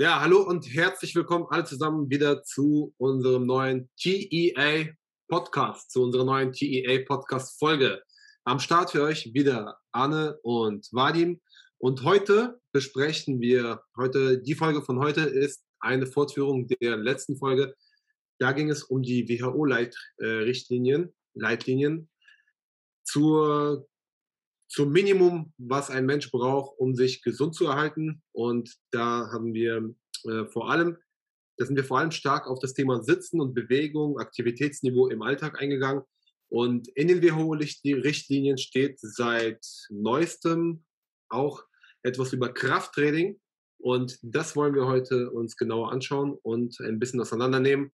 Ja, 0.00 0.18
hallo 0.22 0.40
und 0.40 0.64
herzlich 0.74 1.14
willkommen 1.14 1.44
alle 1.50 1.64
zusammen 1.64 2.08
wieder 2.08 2.42
zu 2.42 2.94
unserem 2.96 3.44
neuen 3.44 3.90
TEA 3.98 4.94
Podcast, 5.28 5.90
zu 5.90 6.02
unserer 6.02 6.24
neuen 6.24 6.54
TEA 6.54 7.04
Podcast 7.04 7.58
Folge. 7.58 8.02
Am 8.44 8.60
Start 8.60 8.92
für 8.92 9.02
euch 9.02 9.34
wieder 9.34 9.76
Anne 9.92 10.38
und 10.42 10.88
Vadim. 10.90 11.42
Und 11.76 12.02
heute 12.02 12.58
besprechen 12.72 13.42
wir, 13.42 13.82
heute, 13.94 14.40
die 14.40 14.54
Folge 14.54 14.80
von 14.80 15.00
heute 15.00 15.20
ist 15.20 15.66
eine 15.80 16.06
Fortführung 16.06 16.66
der 16.66 16.96
letzten 16.96 17.36
Folge. 17.36 17.74
Da 18.38 18.52
ging 18.52 18.70
es 18.70 18.84
um 18.84 19.02
die 19.02 19.28
WHO-Richtlinien, 19.28 21.14
Leitlinien 21.34 22.08
zur 23.04 23.86
zum 24.70 24.92
Minimum, 24.92 25.52
was 25.58 25.90
ein 25.90 26.06
Mensch 26.06 26.30
braucht, 26.30 26.78
um 26.78 26.94
sich 26.94 27.22
gesund 27.22 27.56
zu 27.56 27.66
erhalten. 27.66 28.22
Und 28.32 28.72
da 28.92 29.28
haben 29.32 29.52
wir 29.52 29.92
äh, 30.24 30.46
vor 30.46 30.70
allem, 30.70 30.96
da 31.56 31.66
sind 31.66 31.74
wir 31.74 31.84
vor 31.84 31.98
allem 31.98 32.12
stark 32.12 32.46
auf 32.46 32.60
das 32.60 32.72
Thema 32.72 33.02
Sitzen 33.02 33.40
und 33.40 33.52
Bewegung, 33.52 34.18
Aktivitätsniveau 34.18 35.08
im 35.08 35.22
Alltag 35.22 35.60
eingegangen. 35.60 36.04
Und 36.48 36.88
in 36.94 37.08
den 37.08 37.20
WHO-Richtlinien 37.20 38.58
steht 38.58 38.98
seit 39.00 39.66
neuestem 39.90 40.84
auch 41.28 41.64
etwas 42.02 42.32
über 42.32 42.52
Krafttraining. 42.52 43.40
Und 43.78 44.18
das 44.22 44.54
wollen 44.54 44.74
wir 44.74 44.86
heute 44.86 45.30
uns 45.32 45.56
genauer 45.56 45.90
anschauen 45.90 46.38
und 46.42 46.78
ein 46.80 47.00
bisschen 47.00 47.20
auseinandernehmen, 47.20 47.90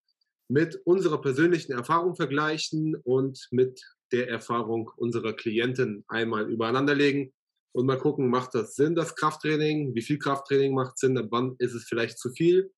mit 0.49 0.77
unserer 0.85 1.21
persönlichen 1.21 1.73
Erfahrung 1.73 2.17
vergleichen 2.17 2.97
und 2.97 3.49
mit 3.51 3.81
der 4.13 4.29
Erfahrung 4.29 4.91
unserer 4.97 5.33
Klienten 5.33 6.05
einmal 6.09 6.51
übereinanderlegen 6.51 7.33
und 7.73 7.87
mal 7.87 7.99
gucken, 7.99 8.31
macht 8.31 8.55
das 8.55 8.75
Sinn, 8.75 8.95
das 8.95 9.15
Krafttraining? 9.17 9.95
Wie 9.95 10.03
viel 10.03 10.19
Krafttraining 10.19 10.75
macht 10.75 10.99
Sinn? 10.99 11.21
Wann 11.31 11.57
ist 11.59 11.75
es 11.75 11.85
vielleicht 11.85 12.19
zu 12.19 12.31
viel? 12.31 12.73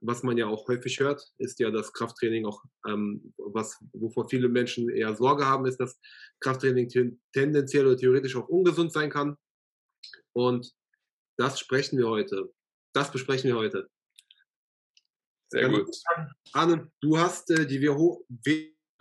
Was 0.00 0.24
man 0.24 0.36
ja 0.36 0.46
auch 0.46 0.66
häufig 0.66 0.98
hört, 0.98 1.24
ist 1.38 1.60
ja, 1.60 1.70
dass 1.70 1.92
Krafttraining 1.92 2.44
auch, 2.44 2.62
ähm, 2.88 3.32
was, 3.38 3.78
wovor 3.92 4.28
viele 4.28 4.48
Menschen 4.48 4.90
eher 4.90 5.14
Sorge 5.14 5.46
haben, 5.46 5.64
ist, 5.64 5.78
dass 5.78 5.98
Krafttraining 6.40 6.88
tendenziell 7.32 7.86
oder 7.86 7.96
theoretisch 7.96 8.36
auch 8.36 8.48
ungesund 8.48 8.92
sein 8.92 9.10
kann. 9.10 9.36
Und 10.32 10.72
das 11.38 11.60
sprechen 11.60 11.98
wir 11.98 12.08
heute. 12.08 12.52
Das 12.92 13.10
besprechen 13.10 13.48
wir 13.48 13.56
heute. 13.56 13.88
Sehr 15.52 15.68
gut. 15.68 15.88
Anne, 16.52 16.90
du 17.00 17.18
hast 17.18 17.50
äh, 17.50 17.66
die 17.66 17.82
WHO, 17.82 18.24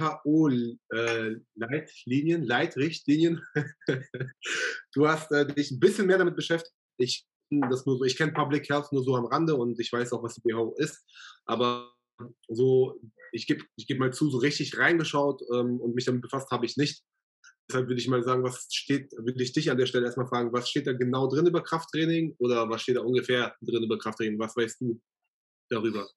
WHO-Leitlinien, 0.01 2.43
äh, 2.43 2.45
Leitrichtlinien. 2.45 3.41
du 4.93 5.07
hast 5.07 5.31
äh, 5.31 5.45
dich 5.45 5.71
ein 5.71 5.79
bisschen 5.79 6.07
mehr 6.07 6.17
damit 6.17 6.35
beschäftigt. 6.35 6.73
Ich, 6.97 7.25
so, 7.71 8.03
ich 8.03 8.17
kenne 8.17 8.33
Public 8.33 8.69
Health 8.69 8.91
nur 8.91 9.03
so 9.03 9.15
am 9.15 9.25
Rande 9.25 9.55
und 9.55 9.79
ich 9.79 9.91
weiß 9.91 10.13
auch, 10.13 10.23
was 10.23 10.35
die 10.35 10.43
WHO 10.43 10.75
ist. 10.77 11.03
Aber 11.45 11.91
so, 12.47 12.99
ich 13.31 13.47
gebe 13.47 13.63
ich 13.75 13.87
geb 13.87 13.99
mal 13.99 14.13
zu, 14.13 14.29
so 14.29 14.37
richtig 14.37 14.77
reingeschaut 14.77 15.41
ähm, 15.53 15.79
und 15.79 15.95
mich 15.95 16.05
damit 16.05 16.21
befasst 16.21 16.51
habe 16.51 16.65
ich 16.65 16.77
nicht. 16.77 17.03
Deshalb 17.69 17.87
würde 17.87 18.01
ich 18.01 18.07
mal 18.07 18.23
sagen, 18.23 18.43
was 18.43 18.67
steht, 18.69 19.11
würde 19.13 19.41
ich 19.41 19.53
dich 19.53 19.71
an 19.71 19.77
der 19.77 19.85
Stelle 19.85 20.05
erstmal 20.05 20.27
fragen, 20.27 20.51
was 20.51 20.69
steht 20.69 20.87
da 20.87 20.93
genau 20.93 21.27
drin 21.27 21.47
über 21.47 21.63
Krafttraining 21.63 22.35
oder 22.39 22.69
was 22.69 22.81
steht 22.81 22.97
da 22.97 23.01
ungefähr 23.01 23.55
drin 23.61 23.83
über 23.83 23.97
Krafttraining? 23.97 24.39
Was 24.39 24.55
weißt 24.55 24.81
du 24.81 25.01
darüber? 25.69 26.07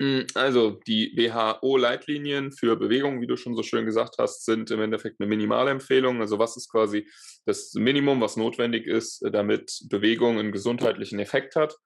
Hm, 0.00 0.26
also 0.34 0.78
die 0.86 1.12
WHO-Leitlinien 1.16 2.52
für 2.52 2.76
Bewegung, 2.76 3.20
wie 3.20 3.26
du 3.26 3.36
schon 3.36 3.56
so 3.56 3.62
schön 3.64 3.84
gesagt 3.84 4.16
hast, 4.18 4.44
sind 4.44 4.70
im 4.70 4.80
Endeffekt 4.80 5.20
eine 5.20 5.28
Minimalempfehlung. 5.28 6.20
Also 6.20 6.38
was 6.38 6.56
ist 6.56 6.70
quasi 6.70 7.08
das 7.46 7.74
Minimum, 7.74 8.20
was 8.20 8.36
notwendig 8.36 8.86
ist, 8.86 9.24
damit 9.32 9.80
Bewegung 9.88 10.38
einen 10.38 10.52
gesundheitlichen 10.52 11.18
Effekt 11.18 11.56
hat. 11.56 11.76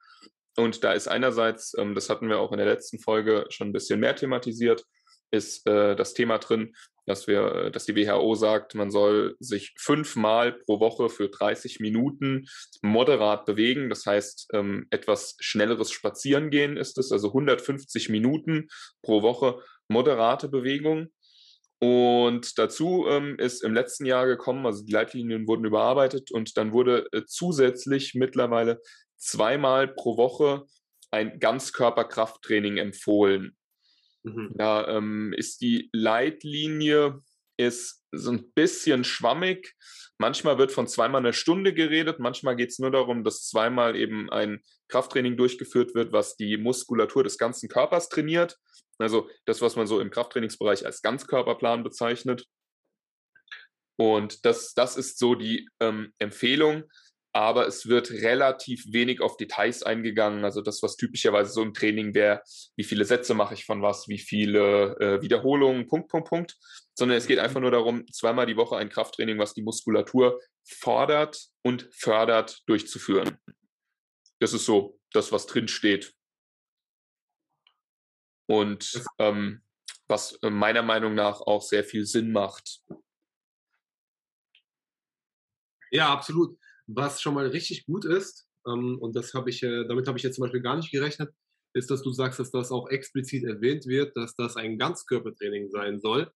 Und 0.56 0.84
da 0.84 0.92
ist 0.92 1.08
einerseits, 1.08 1.72
ähm, 1.78 1.94
das 1.94 2.10
hatten 2.10 2.28
wir 2.28 2.38
auch 2.38 2.52
in 2.52 2.58
der 2.58 2.66
letzten 2.66 2.98
Folge 2.98 3.46
schon 3.48 3.68
ein 3.68 3.72
bisschen 3.72 4.00
mehr 4.00 4.14
thematisiert, 4.14 4.84
ist 5.32 5.66
äh, 5.66 5.96
das 5.96 6.14
Thema 6.14 6.38
drin, 6.38 6.74
dass 7.06 7.26
wir, 7.26 7.70
dass 7.70 7.84
die 7.84 7.96
WHO 7.96 8.34
sagt, 8.34 8.74
man 8.74 8.90
soll 8.90 9.36
sich 9.40 9.74
fünfmal 9.76 10.52
pro 10.52 10.78
Woche 10.78 11.08
für 11.08 11.28
30 11.28 11.80
Minuten 11.80 12.46
moderat 12.80 13.44
bewegen. 13.44 13.88
Das 13.88 14.06
heißt, 14.06 14.50
ähm, 14.52 14.86
etwas 14.90 15.36
schnelleres 15.40 15.90
Spazierengehen 15.90 16.76
ist 16.76 16.98
es, 16.98 17.10
also 17.10 17.28
150 17.28 18.08
Minuten 18.08 18.68
pro 19.02 19.22
Woche 19.22 19.60
moderate 19.88 20.48
Bewegung. 20.48 21.08
Und 21.80 22.58
dazu 22.58 23.06
ähm, 23.08 23.36
ist 23.38 23.64
im 23.64 23.74
letzten 23.74 24.06
Jahr 24.06 24.26
gekommen, 24.26 24.64
also 24.66 24.84
die 24.84 24.92
Leitlinien 24.92 25.48
wurden 25.48 25.64
überarbeitet 25.64 26.30
und 26.30 26.56
dann 26.56 26.72
wurde 26.72 27.08
äh, 27.10 27.22
zusätzlich 27.26 28.14
mittlerweile 28.14 28.80
zweimal 29.16 29.88
pro 29.88 30.16
Woche 30.16 30.64
ein 31.10 31.40
Ganzkörperkrafttraining 31.40 32.76
empfohlen. 32.76 33.56
Mhm. 34.24 34.52
Da 34.54 34.88
ähm, 34.88 35.34
ist 35.36 35.60
die 35.60 35.90
Leitlinie 35.92 37.20
ist 37.56 38.02
so 38.12 38.32
ein 38.32 38.52
bisschen 38.52 39.04
schwammig. 39.04 39.74
Manchmal 40.18 40.58
wird 40.58 40.72
von 40.72 40.86
zweimal 40.86 41.20
eine 41.20 41.32
Stunde 41.32 41.74
geredet, 41.74 42.18
manchmal 42.18 42.56
geht 42.56 42.70
es 42.70 42.78
nur 42.78 42.90
darum, 42.90 43.24
dass 43.24 43.48
zweimal 43.48 43.96
eben 43.96 44.30
ein 44.30 44.62
Krafttraining 44.88 45.36
durchgeführt 45.36 45.94
wird, 45.94 46.12
was 46.12 46.36
die 46.36 46.56
Muskulatur 46.56 47.24
des 47.24 47.38
ganzen 47.38 47.68
Körpers 47.68 48.08
trainiert. 48.08 48.58
Also 48.98 49.28
das, 49.46 49.62
was 49.62 49.76
man 49.76 49.86
so 49.86 50.00
im 50.00 50.10
Krafttrainingsbereich 50.10 50.86
als 50.86 51.02
Ganzkörperplan 51.02 51.82
bezeichnet. 51.82 52.46
Und 53.96 54.44
das, 54.44 54.74
das 54.74 54.96
ist 54.96 55.18
so 55.18 55.34
die 55.34 55.68
ähm, 55.80 56.12
Empfehlung 56.18 56.84
aber 57.32 57.66
es 57.66 57.88
wird 57.88 58.10
relativ 58.10 58.92
wenig 58.92 59.20
auf 59.22 59.36
Details 59.38 59.82
eingegangen. 59.82 60.44
Also 60.44 60.60
das, 60.60 60.82
was 60.82 60.96
typischerweise 60.96 61.50
so 61.50 61.62
im 61.62 61.72
Training 61.72 62.14
wäre, 62.14 62.42
wie 62.76 62.84
viele 62.84 63.06
Sätze 63.06 63.32
mache 63.34 63.54
ich 63.54 63.64
von 63.64 63.80
was, 63.80 64.06
wie 64.08 64.18
viele 64.18 64.96
äh, 65.00 65.22
Wiederholungen, 65.22 65.86
Punkt, 65.86 66.08
Punkt, 66.08 66.28
Punkt. 66.28 66.58
Sondern 66.94 67.16
es 67.16 67.26
geht 67.26 67.38
einfach 67.38 67.60
nur 67.60 67.70
darum, 67.70 68.06
zweimal 68.12 68.44
die 68.44 68.56
Woche 68.56 68.76
ein 68.76 68.90
Krafttraining, 68.90 69.38
was 69.38 69.54
die 69.54 69.62
Muskulatur 69.62 70.40
fordert 70.62 71.48
und 71.62 71.88
fördert, 71.92 72.62
durchzuführen. 72.66 73.38
Das 74.38 74.52
ist 74.52 74.66
so 74.66 74.98
das, 75.12 75.32
was 75.32 75.46
drin 75.46 75.68
steht. 75.68 76.14
Und 78.46 79.02
ähm, 79.18 79.62
was 80.06 80.38
meiner 80.42 80.82
Meinung 80.82 81.14
nach 81.14 81.40
auch 81.40 81.62
sehr 81.62 81.84
viel 81.84 82.04
Sinn 82.04 82.32
macht. 82.32 82.82
Ja, 85.90 86.12
absolut. 86.12 86.58
Was 86.94 87.20
schon 87.20 87.34
mal 87.34 87.46
richtig 87.46 87.86
gut 87.86 88.04
ist, 88.04 88.48
ähm, 88.66 88.98
und 89.00 89.16
das 89.16 89.34
habe 89.34 89.50
ich, 89.50 89.62
äh, 89.62 89.86
damit 89.86 90.06
habe 90.06 90.18
ich 90.18 90.24
jetzt 90.24 90.36
zum 90.36 90.42
Beispiel 90.42 90.62
gar 90.62 90.76
nicht 90.76 90.90
gerechnet, 90.90 91.30
ist, 91.74 91.90
dass 91.90 92.02
du 92.02 92.10
sagst, 92.10 92.38
dass 92.38 92.50
das 92.50 92.70
auch 92.70 92.88
explizit 92.90 93.44
erwähnt 93.44 93.86
wird, 93.86 94.16
dass 94.16 94.34
das 94.34 94.56
ein 94.56 94.78
Ganzkörpertraining 94.78 95.70
sein 95.70 96.00
soll. 96.00 96.30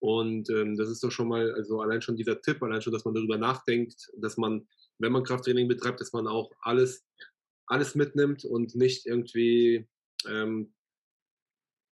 Und 0.00 0.48
ähm, 0.50 0.76
das 0.76 0.88
ist 0.88 1.02
doch 1.02 1.10
schon 1.10 1.28
mal, 1.28 1.52
also 1.54 1.80
allein 1.80 2.00
schon 2.00 2.16
dieser 2.16 2.40
Tipp, 2.40 2.62
allein 2.62 2.80
schon, 2.80 2.92
dass 2.92 3.04
man 3.04 3.14
darüber 3.14 3.36
nachdenkt, 3.36 3.96
dass 4.18 4.36
man, 4.36 4.68
wenn 4.98 5.12
man 5.12 5.24
Krafttraining 5.24 5.66
betreibt, 5.66 6.00
dass 6.00 6.12
man 6.12 6.28
auch 6.28 6.52
alles, 6.60 7.04
alles 7.66 7.96
mitnimmt 7.96 8.44
und 8.44 8.76
nicht 8.76 9.06
irgendwie 9.06 9.88
ähm, 10.28 10.72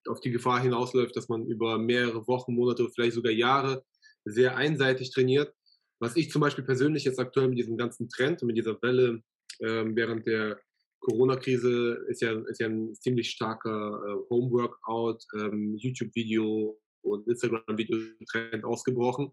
auf 0.06 0.20
die 0.20 0.30
Gefahr 0.30 0.60
hinausläuft, 0.60 1.16
dass 1.16 1.28
man 1.28 1.46
über 1.46 1.78
mehrere 1.78 2.26
Wochen, 2.28 2.54
Monate, 2.54 2.88
vielleicht 2.94 3.14
sogar 3.14 3.32
Jahre 3.32 3.84
sehr 4.24 4.56
einseitig 4.56 5.10
trainiert. 5.12 5.52
Was 5.98 6.16
ich 6.16 6.30
zum 6.30 6.40
Beispiel 6.40 6.64
persönlich 6.64 7.04
jetzt 7.04 7.18
aktuell 7.18 7.48
mit 7.48 7.58
diesem 7.58 7.76
ganzen 7.76 8.08
Trend 8.08 8.42
und 8.42 8.48
mit 8.48 8.56
dieser 8.56 8.80
Welle 8.82 9.22
ähm, 9.60 9.96
während 9.96 10.26
der 10.26 10.60
Corona-Krise 11.00 12.04
ist 12.08 12.22
ja, 12.22 12.32
ist 12.48 12.60
ja 12.60 12.66
ein 12.66 12.94
ziemlich 12.94 13.30
starker 13.30 14.02
äh, 14.04 14.30
Homeworkout, 14.30 15.18
ähm, 15.34 15.76
YouTube-Video 15.76 16.78
und 17.02 17.28
Instagram-Video-Trend 17.28 18.64
ausgebrochen. 18.64 19.32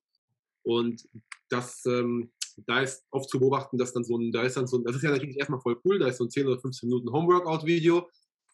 Und 0.63 1.03
das, 1.49 1.83
ähm, 1.85 2.31
da 2.67 2.81
ist 2.81 3.03
oft 3.11 3.29
zu 3.29 3.39
beobachten, 3.39 3.77
dass 3.77 3.93
dann 3.93 4.03
so 4.03 4.17
ein, 4.17 4.31
da 4.31 4.43
ist 4.43 4.55
dann 4.55 4.67
so 4.67 4.77
ein, 4.77 4.83
das 4.83 4.95
ist 4.95 5.03
ja 5.03 5.11
natürlich 5.11 5.37
erstmal 5.37 5.59
voll 5.59 5.79
cool, 5.83 5.99
da 5.99 6.07
ist 6.07 6.17
so 6.17 6.25
ein 6.25 6.29
10 6.29 6.47
oder 6.47 6.59
15 6.59 6.87
Minuten 6.87 7.11
Homeworkout-Video, 7.11 8.07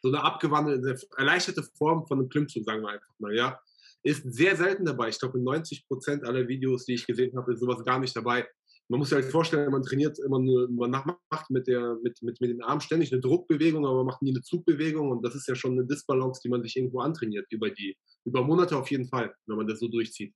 So 0.02 0.10
eine 0.10 0.24
abgewandelte, 0.24 0.98
erleichterte 1.18 1.64
Form 1.78 2.06
von 2.08 2.20
einem 2.20 2.30
Klimmzug, 2.30 2.64
sagen 2.66 2.82
wir 2.82 2.90
einfach 2.90 3.14
mal, 3.20 3.36
ja. 3.36 3.60
Ist 4.06 4.24
sehr 4.34 4.58
selten 4.58 4.84
dabei. 4.84 5.08
Ich 5.08 5.20
glaube, 5.20 5.38
in 5.38 5.46
90 5.46 5.88
Prozent 5.88 6.26
aller 6.26 6.46
Videos, 6.46 6.84
die 6.84 6.96
ich 6.96 7.08
gesehen 7.08 7.38
habe, 7.38 7.54
ist 7.54 7.62
sowas 7.62 7.86
gar 7.86 8.00
nicht 8.00 8.14
dabei 8.14 8.46
man 8.90 9.00
muss 9.00 9.10
sich 9.10 9.16
halt 9.16 9.32
vorstellen, 9.32 9.72
man 9.72 9.84
trainiert 9.84 10.20
immer 10.20 10.40
nur, 10.40 10.70
man 10.70 10.92
macht 10.92 11.50
mit, 11.50 11.68
der, 11.68 11.98
mit, 12.04 12.22
mit, 12.22 12.40
mit 12.42 12.50
den 12.50 12.64
Armen 12.64 12.82
ständig 12.82 13.12
eine 13.12 13.22
Druckbewegung, 13.22 13.86
aber 13.86 13.98
man 13.98 14.08
macht 14.08 14.22
nie 14.22 14.32
eine 14.32 14.42
Zugbewegung 14.42 15.12
und 15.12 15.26
das 15.26 15.36
ist 15.36 15.48
ja 15.48 15.56
schon 15.56 15.74
eine 15.74 15.86
Disbalance, 15.86 16.42
die 16.44 16.50
man 16.50 16.62
sich 16.62 16.76
irgendwo 16.76 17.00
antrainiert 17.00 17.46
über 17.50 17.70
die, 17.70 17.98
über 18.26 18.44
Monate 18.44 18.78
auf 18.78 18.92
jeden 18.92 19.08
Fall, 19.08 19.34
wenn 19.48 19.58
man 19.58 19.68
das 19.68 19.80
so 19.80 19.88
durchzieht. 19.88 20.34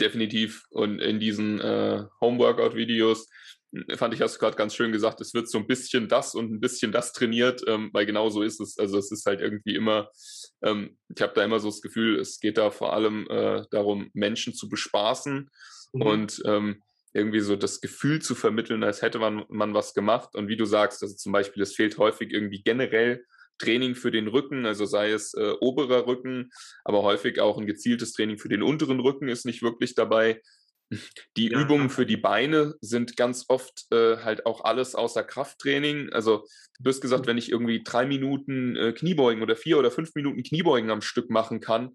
Definitiv. 0.00 0.66
Und 0.70 1.00
in 1.00 1.18
diesen 1.18 1.60
äh, 1.60 2.04
Homeworkout-Videos 2.20 3.28
hm, 3.74 3.96
fand 3.96 4.14
ich, 4.14 4.20
hast 4.20 4.36
du 4.36 4.38
gerade 4.38 4.56
ganz 4.56 4.74
schön 4.74 4.92
gesagt, 4.92 5.20
es 5.20 5.34
wird 5.34 5.48
so 5.48 5.58
ein 5.58 5.66
bisschen 5.66 6.08
das 6.08 6.34
und 6.34 6.52
ein 6.52 6.60
bisschen 6.60 6.92
das 6.92 7.12
trainiert, 7.12 7.62
ähm, 7.66 7.90
weil 7.92 8.06
genau 8.06 8.28
so 8.28 8.42
ist 8.42 8.60
es. 8.60 8.78
Also 8.78 8.98
es 8.98 9.10
ist 9.10 9.26
halt 9.26 9.40
irgendwie 9.40 9.74
immer, 9.74 10.10
ähm, 10.62 10.96
ich 11.14 11.22
habe 11.22 11.32
da 11.34 11.44
immer 11.44 11.58
so 11.58 11.68
das 11.68 11.80
Gefühl, 11.80 12.18
es 12.18 12.38
geht 12.40 12.58
da 12.58 12.70
vor 12.70 12.92
allem 12.92 13.26
äh, 13.28 13.64
darum, 13.70 14.10
Menschen 14.14 14.54
zu 14.54 14.68
bespaßen. 14.68 15.50
Mhm. 15.92 16.02
Und 16.02 16.42
ähm, 16.44 16.82
irgendwie 17.14 17.40
so 17.40 17.56
das 17.56 17.80
Gefühl 17.80 18.20
zu 18.20 18.34
vermitteln, 18.34 18.82
als 18.82 19.00
hätte 19.00 19.18
man, 19.18 19.44
man 19.48 19.72
was 19.72 19.94
gemacht. 19.94 20.34
Und 20.34 20.48
wie 20.48 20.56
du 20.56 20.64
sagst, 20.64 21.02
also 21.02 21.14
zum 21.14 21.32
Beispiel, 21.32 21.62
es 21.62 21.74
fehlt 21.74 21.96
häufig 21.96 22.32
irgendwie 22.32 22.62
generell 22.62 23.24
Training 23.58 23.94
für 23.94 24.10
den 24.10 24.26
Rücken, 24.26 24.66
also 24.66 24.84
sei 24.84 25.12
es 25.12 25.32
äh, 25.34 25.52
oberer 25.60 26.08
Rücken, 26.08 26.50
aber 26.84 27.02
häufig 27.02 27.40
auch 27.40 27.56
ein 27.56 27.66
gezieltes 27.66 28.12
Training 28.12 28.38
für 28.38 28.48
den 28.48 28.64
unteren 28.64 28.98
Rücken 28.98 29.28
ist 29.28 29.46
nicht 29.46 29.62
wirklich 29.62 29.94
dabei. 29.94 30.42
Die 31.36 31.50
ja. 31.50 31.60
Übungen 31.60 31.88
für 31.88 32.04
die 32.04 32.16
Beine 32.16 32.74
sind 32.80 33.16
ganz 33.16 33.46
oft 33.48 33.86
äh, 33.92 34.18
halt 34.18 34.44
auch 34.44 34.64
alles 34.64 34.94
außer 34.94 35.22
Krafttraining. 35.22 36.12
Also 36.12 36.44
du 36.80 36.90
hast 36.90 37.00
gesagt, 37.00 37.26
wenn 37.26 37.38
ich 37.38 37.50
irgendwie 37.50 37.82
drei 37.82 38.06
Minuten 38.06 38.76
äh, 38.76 38.92
Kniebeugen 38.92 39.42
oder 39.42 39.56
vier 39.56 39.78
oder 39.78 39.90
fünf 39.90 40.14
Minuten 40.14 40.42
Kniebeugen 40.42 40.90
am 40.90 41.00
Stück 41.00 41.30
machen 41.30 41.60
kann, 41.60 41.94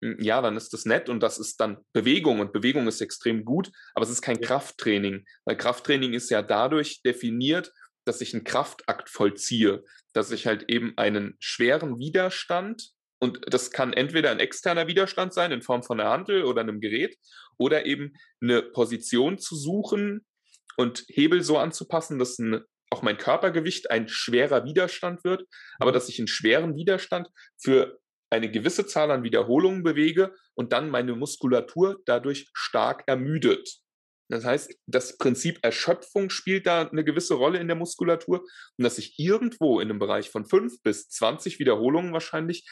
ja, 0.00 0.40
dann 0.40 0.56
ist 0.56 0.72
das 0.72 0.84
nett 0.86 1.08
und 1.08 1.20
das 1.20 1.38
ist 1.38 1.60
dann 1.60 1.78
Bewegung 1.92 2.40
und 2.40 2.52
Bewegung 2.52 2.88
ist 2.88 3.00
extrem 3.00 3.44
gut, 3.44 3.70
aber 3.94 4.04
es 4.04 4.10
ist 4.10 4.22
kein. 4.22 4.40
Krafttraining, 4.40 5.26
weil 5.44 5.56
Krafttraining 5.56 6.14
ist 6.14 6.30
ja 6.30 6.42
dadurch 6.42 7.02
definiert, 7.02 7.72
dass 8.06 8.20
ich 8.20 8.32
einen 8.32 8.44
Kraftakt 8.44 9.10
vollziehe, 9.10 9.84
dass 10.14 10.30
ich 10.30 10.46
halt 10.46 10.64
eben 10.68 10.96
einen 10.96 11.36
schweren 11.38 11.98
Widerstand 11.98 12.90
und 13.20 13.40
das 13.46 13.70
kann 13.70 13.92
entweder 13.92 14.30
ein 14.30 14.40
externer 14.40 14.86
Widerstand 14.86 15.34
sein 15.34 15.52
in 15.52 15.62
Form 15.62 15.82
von 15.82 16.00
einer 16.00 16.10
Handel 16.10 16.44
oder 16.44 16.62
einem 16.62 16.80
Gerät 16.80 17.16
oder 17.58 17.84
eben 17.84 18.14
eine 18.40 18.62
Position 18.62 19.38
zu 19.38 19.54
suchen 19.54 20.24
und 20.76 21.04
Hebel 21.08 21.42
so 21.42 21.58
anzupassen, 21.58 22.18
dass 22.18 22.38
ein, 22.38 22.62
auch 22.88 23.02
mein 23.02 23.18
Körpergewicht 23.18 23.90
ein 23.90 24.08
schwerer 24.08 24.64
Widerstand 24.64 25.22
wird, 25.24 25.44
aber 25.78 25.90
mhm. 25.90 25.94
dass 25.94 26.08
ich 26.08 26.18
einen 26.18 26.28
schweren 26.28 26.74
Widerstand 26.76 27.28
für 27.62 27.99
eine 28.30 28.50
gewisse 28.50 28.86
Zahl 28.86 29.10
an 29.10 29.24
Wiederholungen 29.24 29.82
bewege 29.82 30.34
und 30.54 30.72
dann 30.72 30.88
meine 30.88 31.14
Muskulatur 31.16 32.00
dadurch 32.06 32.48
stark 32.54 33.02
ermüdet. 33.06 33.80
Das 34.30 34.44
heißt, 34.44 34.72
das 34.86 35.18
Prinzip 35.18 35.58
Erschöpfung 35.62 36.30
spielt 36.30 36.66
da 36.66 36.86
eine 36.86 37.02
gewisse 37.02 37.34
Rolle 37.34 37.58
in 37.58 37.66
der 37.66 37.76
Muskulatur 37.76 38.38
und 38.38 38.84
dass 38.84 38.98
ich 38.98 39.18
irgendwo 39.18 39.80
in 39.80 39.90
einem 39.90 39.98
Bereich 39.98 40.30
von 40.30 40.44
fünf 40.44 40.80
bis 40.82 41.08
zwanzig 41.08 41.58
Wiederholungen 41.58 42.12
wahrscheinlich 42.12 42.68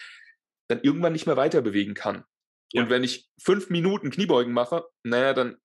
dann 0.69 0.81
irgendwann 0.83 1.15
nicht 1.15 1.27
mehr 1.27 1.37
weiter 1.37 1.61
bewegen 1.61 1.95
kann. 1.95 2.25
Ja. 2.73 2.83
Und 2.83 2.91
wenn 2.91 3.03
ich 3.03 3.29
fünf 3.43 3.71
Minuten 3.71 4.11
Kniebeugen 4.11 4.53
mache, 4.53 4.85
naja, 5.03 5.35
dann 5.35 5.57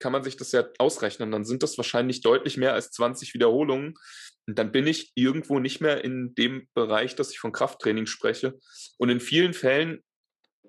kann 0.00 0.12
man 0.12 0.24
sich 0.24 0.36
das 0.36 0.50
ja 0.52 0.66
ausrechnen. 0.78 1.30
Dann 1.30 1.44
sind 1.44 1.62
das 1.62 1.76
wahrscheinlich 1.78 2.22
deutlich 2.22 2.56
mehr 2.56 2.74
als 2.74 2.90
20 2.90 3.34
Wiederholungen. 3.34 3.94
Und 4.46 4.58
dann 4.58 4.72
bin 4.72 4.86
ich 4.86 5.12
irgendwo 5.14 5.60
nicht 5.60 5.80
mehr 5.80 6.02
in 6.02 6.34
dem 6.34 6.66
Bereich, 6.74 7.14
dass 7.14 7.30
ich 7.30 7.38
von 7.38 7.52
Krafttraining 7.52 8.06
spreche. 8.06 8.58
Und 8.98 9.10
in 9.10 9.20
vielen 9.20 9.52
Fällen, 9.54 10.02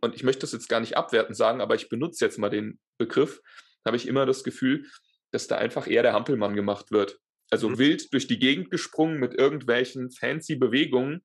und 0.01 0.13
ich 0.13 0.23
möchte 0.23 0.41
das 0.41 0.51
jetzt 0.51 0.69
gar 0.69 0.81
nicht 0.81 0.97
abwertend 0.97 1.35
sagen, 1.35 1.61
aber 1.61 1.75
ich 1.75 1.89
benutze 1.89 2.23
jetzt 2.25 2.37
mal 2.37 2.49
den 2.49 2.79
Begriff, 2.97 3.41
habe 3.85 3.97
ich 3.97 4.07
immer 4.07 4.25
das 4.25 4.43
Gefühl, 4.43 4.85
dass 5.31 5.47
da 5.47 5.57
einfach 5.57 5.87
eher 5.87 6.03
der 6.03 6.13
Hampelmann 6.13 6.55
gemacht 6.55 6.91
wird. 6.91 7.19
Also 7.49 7.69
mhm. 7.69 7.77
wild 7.77 8.13
durch 8.13 8.27
die 8.27 8.39
Gegend 8.39 8.69
gesprungen 8.69 9.19
mit 9.19 9.33
irgendwelchen 9.33 10.11
fancy 10.11 10.55
Bewegungen. 10.55 11.23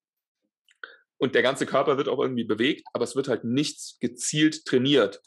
Und 1.19 1.35
der 1.35 1.43
ganze 1.43 1.67
Körper 1.67 1.97
wird 1.97 2.09
auch 2.09 2.21
irgendwie 2.21 2.45
bewegt, 2.45 2.87
aber 2.93 3.05
es 3.05 3.17
wird 3.17 3.29
halt 3.29 3.45
nichts 3.45 3.99
gezielt 4.01 4.65
trainiert. 4.65 5.21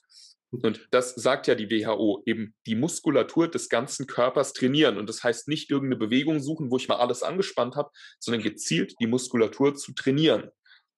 Und 0.51 0.87
das 0.91 1.13
sagt 1.13 1.47
ja 1.47 1.53
die 1.53 1.69
WHO, 1.69 2.23
eben 2.25 2.55
die 2.65 2.75
Muskulatur 2.75 3.47
des 3.47 3.69
ganzen 3.69 4.07
Körpers 4.07 4.53
trainieren. 4.53 4.97
Und 4.97 5.07
das 5.07 5.23
heißt 5.23 5.47
nicht 5.47 5.69
irgendeine 5.69 5.99
Bewegung 5.99 6.39
suchen, 6.39 6.71
wo 6.71 6.77
ich 6.77 6.87
mal 6.87 6.97
alles 6.97 7.21
angespannt 7.21 7.75
habe, 7.75 7.91
sondern 8.19 8.41
gezielt 8.41 8.95
die 8.99 9.07
Muskulatur 9.07 9.75
zu 9.75 9.93
trainieren. 9.93 10.49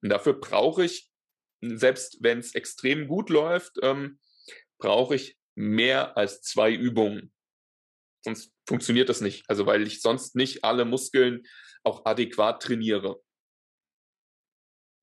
Und 0.02 0.10
dafür 0.10 0.34
brauche 0.34 0.86
ich, 0.86 1.10
selbst 1.62 2.20
wenn 2.22 2.40
es 2.40 2.56
extrem 2.56 3.08
gut 3.08 3.30
läuft, 3.30 3.78
ähm, 3.82 4.20
brauche 4.80 5.16
ich 5.16 5.38
mehr 5.56 6.18
als 6.18 6.42
zwei 6.42 6.74
Übungen. 6.74 7.34
Sonst 8.24 8.54
funktioniert 8.66 9.10
das 9.10 9.20
nicht. 9.20 9.44
Also 9.50 9.66
weil 9.66 9.86
ich 9.86 10.02
sonst 10.02 10.36
nicht 10.36 10.64
alle 10.64 10.86
Muskeln 10.86 11.44
auch 11.84 12.06
adäquat 12.06 12.62
trainiere. 12.62 13.22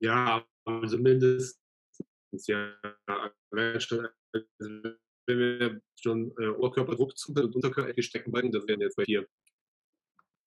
Ja, 0.00 0.46
also 0.64 0.98
mindestens 2.30 2.46
ja 2.46 3.80
schon 3.80 4.08
also, 4.32 4.96
wenn 5.26 5.38
wir 5.38 5.80
schon 6.00 6.32
äh, 6.38 6.48
Oberkörperdruck 6.48 7.16
zu 7.16 7.32
und 7.32 7.54
Unterkörper 7.54 8.02
stecken 8.02 8.32
bringen, 8.32 8.52
das 8.52 8.66
wären 8.66 8.80
jetzt 8.80 8.96
bei 8.96 9.04
hier. 9.04 9.26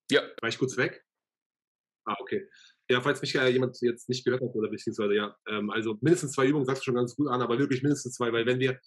Ja. 0.09 0.21
War 0.41 0.49
ich 0.49 0.57
kurz 0.57 0.75
weg? 0.77 1.03
Ah, 2.05 2.15
okay. 2.19 2.49
Ja, 2.89 2.99
falls 2.99 3.21
mich 3.21 3.35
äh, 3.35 3.47
jemand 3.49 3.79
jetzt 3.81 4.09
nicht 4.09 4.25
gehört 4.25 4.41
hat 4.41 4.55
oder 4.55 4.69
beziehungsweise 4.69 5.13
ja, 5.13 5.37
ähm, 5.47 5.69
also 5.69 5.97
mindestens 6.01 6.33
zwei 6.33 6.47
Übungen 6.47 6.65
sagst 6.65 6.81
du 6.81 6.85
schon 6.85 6.95
ganz 6.95 7.15
gut 7.15 7.27
an, 7.27 7.41
aber 7.41 7.59
wirklich 7.59 7.83
mindestens 7.83 8.15
zwei, 8.15 8.33
weil 8.33 8.45
wenn 8.45 8.59
wir 8.59 8.79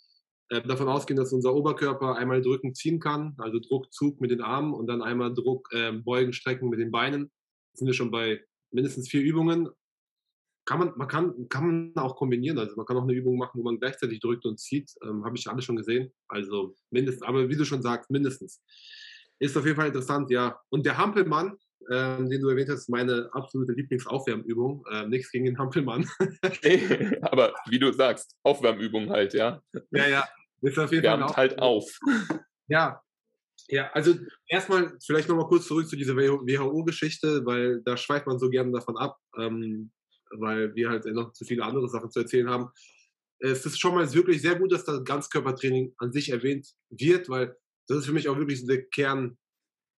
äh, 0.50 0.60
davon 0.62 0.88
ausgehen, 0.88 1.16
dass 1.16 1.32
unser 1.32 1.54
Oberkörper 1.54 2.16
einmal 2.16 2.42
drücken, 2.42 2.74
ziehen 2.74 2.98
kann, 2.98 3.34
also 3.38 3.60
Druckzug 3.60 4.20
mit 4.20 4.30
den 4.30 4.42
Armen 4.42 4.74
und 4.74 4.88
dann 4.88 5.00
einmal 5.00 5.32
Druck, 5.32 5.68
ähm, 5.72 6.04
beugen, 6.04 6.32
strecken 6.32 6.68
mit 6.68 6.80
den 6.80 6.90
Beinen, 6.90 7.30
sind 7.72 7.86
wir 7.86 7.94
schon 7.94 8.10
bei 8.10 8.44
mindestens 8.70 9.08
vier 9.08 9.22
Übungen 9.22 9.68
kann 10.64 10.78
man, 10.78 10.92
man 10.96 11.08
kann, 11.08 11.48
kann 11.48 11.92
man 11.94 12.04
auch 12.04 12.16
kombinieren. 12.16 12.58
Also 12.58 12.76
man 12.76 12.86
kann 12.86 12.96
auch 12.96 13.02
eine 13.02 13.12
Übung 13.12 13.36
machen, 13.36 13.58
wo 13.58 13.62
man 13.62 13.78
gleichzeitig 13.78 14.20
drückt 14.20 14.44
und 14.46 14.58
zieht. 14.58 14.90
Ähm, 15.02 15.24
Habe 15.24 15.36
ich 15.36 15.46
alles 15.46 15.64
schon 15.64 15.76
gesehen. 15.76 16.12
Also 16.28 16.74
mindestens, 16.90 17.22
aber 17.22 17.48
wie 17.48 17.56
du 17.56 17.64
schon 17.64 17.82
sagst, 17.82 18.10
mindestens. 18.10 18.62
Ist 19.38 19.56
auf 19.56 19.64
jeden 19.64 19.76
Fall 19.76 19.88
interessant, 19.88 20.30
ja. 20.30 20.58
Und 20.70 20.86
der 20.86 20.96
Hampelmann, 20.96 21.56
ähm, 21.90 22.30
den 22.30 22.40
du 22.40 22.48
erwähnt 22.48 22.70
hast, 22.70 22.80
ist 22.80 22.88
meine 22.88 23.28
absolute 23.32 23.72
Lieblingsaufwärmübung. 23.72 24.84
Ähm, 24.90 25.10
nichts 25.10 25.30
gegen 25.30 25.44
den 25.44 25.58
Hampelmann. 25.58 26.08
aber 27.22 27.52
wie 27.68 27.78
du 27.78 27.92
sagst, 27.92 28.36
Aufwärmübung 28.42 29.10
halt, 29.10 29.34
ja. 29.34 29.60
Ja, 29.90 30.08
ja. 30.08 30.24
Ist 30.62 30.78
auf 30.78 30.92
jeden 30.92 31.02
Wärmt 31.02 31.32
Fall 31.32 31.36
halt 31.36 31.58
auf. 31.58 31.98
Ja, 32.68 33.02
ja, 33.68 33.90
also 33.92 34.14
erstmal 34.48 34.96
vielleicht 35.04 35.28
nochmal 35.28 35.48
kurz 35.48 35.66
zurück 35.66 35.88
zu 35.88 35.96
dieser 35.96 36.16
WHO-Geschichte, 36.16 37.44
weil 37.44 37.82
da 37.84 37.96
schweift 37.96 38.26
man 38.26 38.38
so 38.38 38.50
gerne 38.50 38.72
davon 38.72 38.96
ab. 38.96 39.18
Ähm, 39.38 39.90
weil 40.38 40.74
wir 40.74 40.90
halt 40.90 41.04
noch 41.06 41.32
zu 41.32 41.44
viele 41.44 41.64
andere 41.64 41.88
Sachen 41.88 42.10
zu 42.10 42.20
erzählen 42.20 42.48
haben. 42.48 42.70
Es 43.38 43.66
ist 43.66 43.80
schon 43.80 43.94
mal 43.94 44.12
wirklich 44.14 44.42
sehr 44.42 44.56
gut, 44.56 44.72
dass 44.72 44.84
das 44.84 45.04
Ganzkörpertraining 45.04 45.94
an 45.98 46.12
sich 46.12 46.30
erwähnt 46.30 46.68
wird, 46.90 47.28
weil 47.28 47.56
das 47.88 47.98
ist 47.98 48.06
für 48.06 48.12
mich 48.12 48.28
auch 48.28 48.38
wirklich 48.38 48.64
der 48.66 48.86
Kern, 48.86 49.36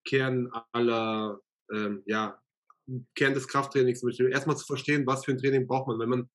Kern 0.09 0.51
aller, 0.73 1.41
ähm, 1.73 2.03
ja, 2.07 2.41
Kern 3.15 3.35
des 3.35 3.49
Krafttrainings. 3.49 4.03
Erstmal 4.21 4.57
zu 4.57 4.67
verstehen, 4.67 5.07
was 5.07 5.25
für 5.25 5.33
ein 5.33 5.39
Training 5.39 5.67
braucht 5.67 5.89
man. 5.89 5.99
Wenn 5.99 6.09
man 6.09 6.31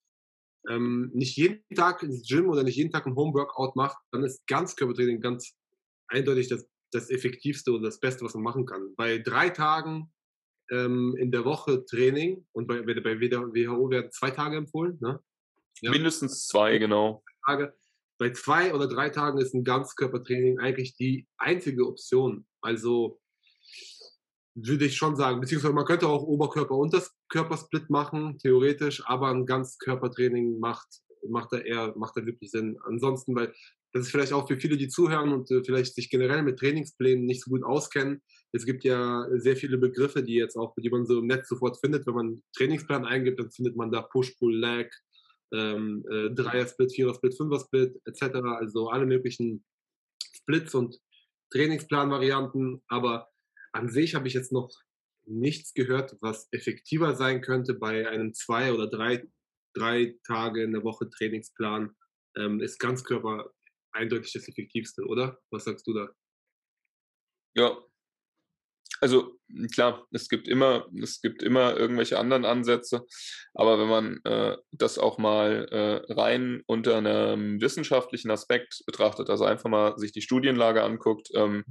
ähm, 0.70 1.12
nicht 1.14 1.36
jeden 1.38 1.64
Tag 1.76 2.04
ins 2.04 2.28
Gym 2.28 2.50
oder 2.50 2.64
nicht 2.64 2.76
jeden 2.76 2.92
Tag 2.92 3.06
ein 3.06 3.16
Homeworkout 3.16 3.76
macht, 3.76 3.98
dann 4.12 4.24
ist 4.24 4.46
Ganzkörpertraining 4.48 5.22
ganz 5.22 5.56
eindeutig 6.08 6.50
das, 6.50 6.68
das 6.92 7.10
effektivste 7.10 7.72
und 7.72 7.84
das 7.84 8.00
Beste, 8.00 8.24
was 8.26 8.34
man 8.34 8.44
machen 8.44 8.66
kann. 8.66 8.94
Bei 8.96 9.18
drei 9.18 9.50
Tagen 9.50 10.12
ähm, 10.72 11.16
in 11.18 11.32
der 11.32 11.46
Woche 11.46 11.86
Training 11.86 12.46
und 12.54 12.68
bei, 12.68 12.82
bei 12.82 13.20
WHO 13.20 13.90
werden 13.90 14.12
zwei 14.12 14.32
Tage 14.32 14.58
empfohlen. 14.58 14.98
Ne? 15.02 15.20
Ja. 15.82 15.92
Mindestens 15.92 16.48
zwei, 16.48 16.78
genau. 16.78 17.24
Tage. 17.46 17.74
Bei 18.18 18.32
zwei 18.32 18.74
oder 18.74 18.88
drei 18.88 19.10
Tagen 19.10 19.40
ist 19.40 19.54
ein 19.54 19.64
Ganzkörpertraining 19.64 20.60
eigentlich 20.60 20.96
die 20.96 21.28
einzige 21.38 21.88
Option. 21.88 22.46
Also 22.62 23.20
würde 24.54 24.86
ich 24.86 24.98
schon 24.98 25.16
sagen, 25.16 25.40
beziehungsweise 25.40 25.74
man 25.74 25.86
könnte 25.86 26.08
auch 26.08 26.24
Oberkörper- 26.24 26.78
und 26.78 26.94
das 26.94 27.16
Körpersplit 27.30 27.90
machen, 27.90 28.38
theoretisch, 28.38 29.02
aber 29.06 29.30
ein 29.30 29.46
Ganzkörpertraining 29.46 30.60
macht 30.60 30.88
macht 31.30 31.54
da 31.54 31.58
eher, 31.58 31.94
macht 31.98 32.18
da 32.18 32.26
wirklich 32.26 32.52
Sinn. 32.52 32.80
Ansonsten, 32.84 33.36
weil 33.36 33.54
das 33.94 34.04
ist 34.04 34.12
vielleicht 34.12 34.34
auch 34.34 34.48
für 34.48 34.58
viele, 34.58 34.78
die 34.78 34.88
zuhören 34.88 35.34
und 35.34 35.52
äh, 35.52 35.64
vielleicht 35.64 35.96
sich 35.96 36.10
generell 36.10 36.44
mit 36.44 36.60
Trainingsplänen 36.60 37.26
nicht 37.26 37.44
so 37.44 37.52
gut 37.52 37.64
auskennen. 37.64 38.22
Es 38.54 38.66
gibt 38.66 38.84
ja 38.84 39.28
sehr 39.34 39.58
viele 39.58 39.78
Begriffe, 39.78 40.24
die 40.24 40.36
jetzt 40.36 40.56
auch, 40.56 40.74
die 40.78 40.90
man 40.90 41.06
so 41.06 41.20
im 41.20 41.28
Netz 41.28 41.50
sofort 41.50 41.80
findet. 41.80 42.08
Wenn 42.08 42.14
man 42.14 42.44
Trainingsplan 42.56 43.06
eingibt, 43.06 43.40
dann 43.40 43.52
findet 43.52 43.76
man 43.76 43.92
da 43.92 44.02
Push, 44.02 44.32
Pull, 44.40 44.58
Leg, 44.58 44.94
ähm, 45.54 46.06
äh, 46.10 46.30
Dreier-Split, 46.30 46.94
Vierer-Split, 46.94 47.36
Fünfer-Split 47.36 48.02
etc. 48.06 48.36
Also 48.60 48.90
alle 48.90 49.06
möglichen 49.06 49.64
Splits 50.34 50.74
und 50.74 50.98
Trainingsplan-Varianten. 51.52 52.82
Aber 52.88 53.30
an 53.74 53.90
sich 53.90 54.16
habe 54.16 54.28
ich 54.28 54.34
jetzt 54.34 54.54
noch 54.54 54.72
nichts 55.26 55.74
gehört, 55.74 56.16
was 56.22 56.48
effektiver 56.52 57.16
sein 57.16 57.42
könnte 57.42 57.74
bei 57.74 58.08
einem 58.08 58.34
zwei 58.34 58.74
oder 58.74 58.88
drei, 58.88 59.28
drei 59.74 60.16
Tage 60.26 60.64
in 60.64 60.72
der 60.72 60.84
Woche 60.84 61.10
Trainingsplan. 61.10 61.96
Ähm, 62.38 62.62
ist 62.62 62.80
Ganzkörper 62.80 63.52
eindeutig 63.92 64.34
das 64.34 64.48
Effektivste, 64.48 65.04
oder? 65.06 65.38
Was 65.50 65.66
sagst 65.66 65.86
du 65.88 65.94
da? 65.94 66.10
Ja, 67.54 67.78
also 69.02 69.40
klar, 69.74 70.06
es 70.12 70.30
gibt 70.30 70.48
immer, 70.48 70.88
es 71.02 71.22
gibt 71.22 71.42
immer 71.42 71.76
irgendwelche 71.76 72.20
anderen 72.20 72.46
Ansätze, 72.46 73.04
aber 73.56 73.80
wenn 73.80 73.88
man 73.88 74.20
äh, 74.26 74.56
das 74.72 75.00
auch 75.00 75.18
mal 75.18 75.68
äh, 75.72 76.14
rein 76.14 76.62
unter 76.68 76.98
einem 76.98 77.60
wissenschaftlichen 77.60 78.30
Aspekt 78.30 78.84
betrachtet, 78.86 79.32
also 79.32 79.44
einfach 79.44 79.70
mal 79.72 79.98
sich 79.98 80.12
die 80.12 80.22
Studienlage 80.22 80.84
anguckt, 80.84 81.30
ähm, 81.34 81.66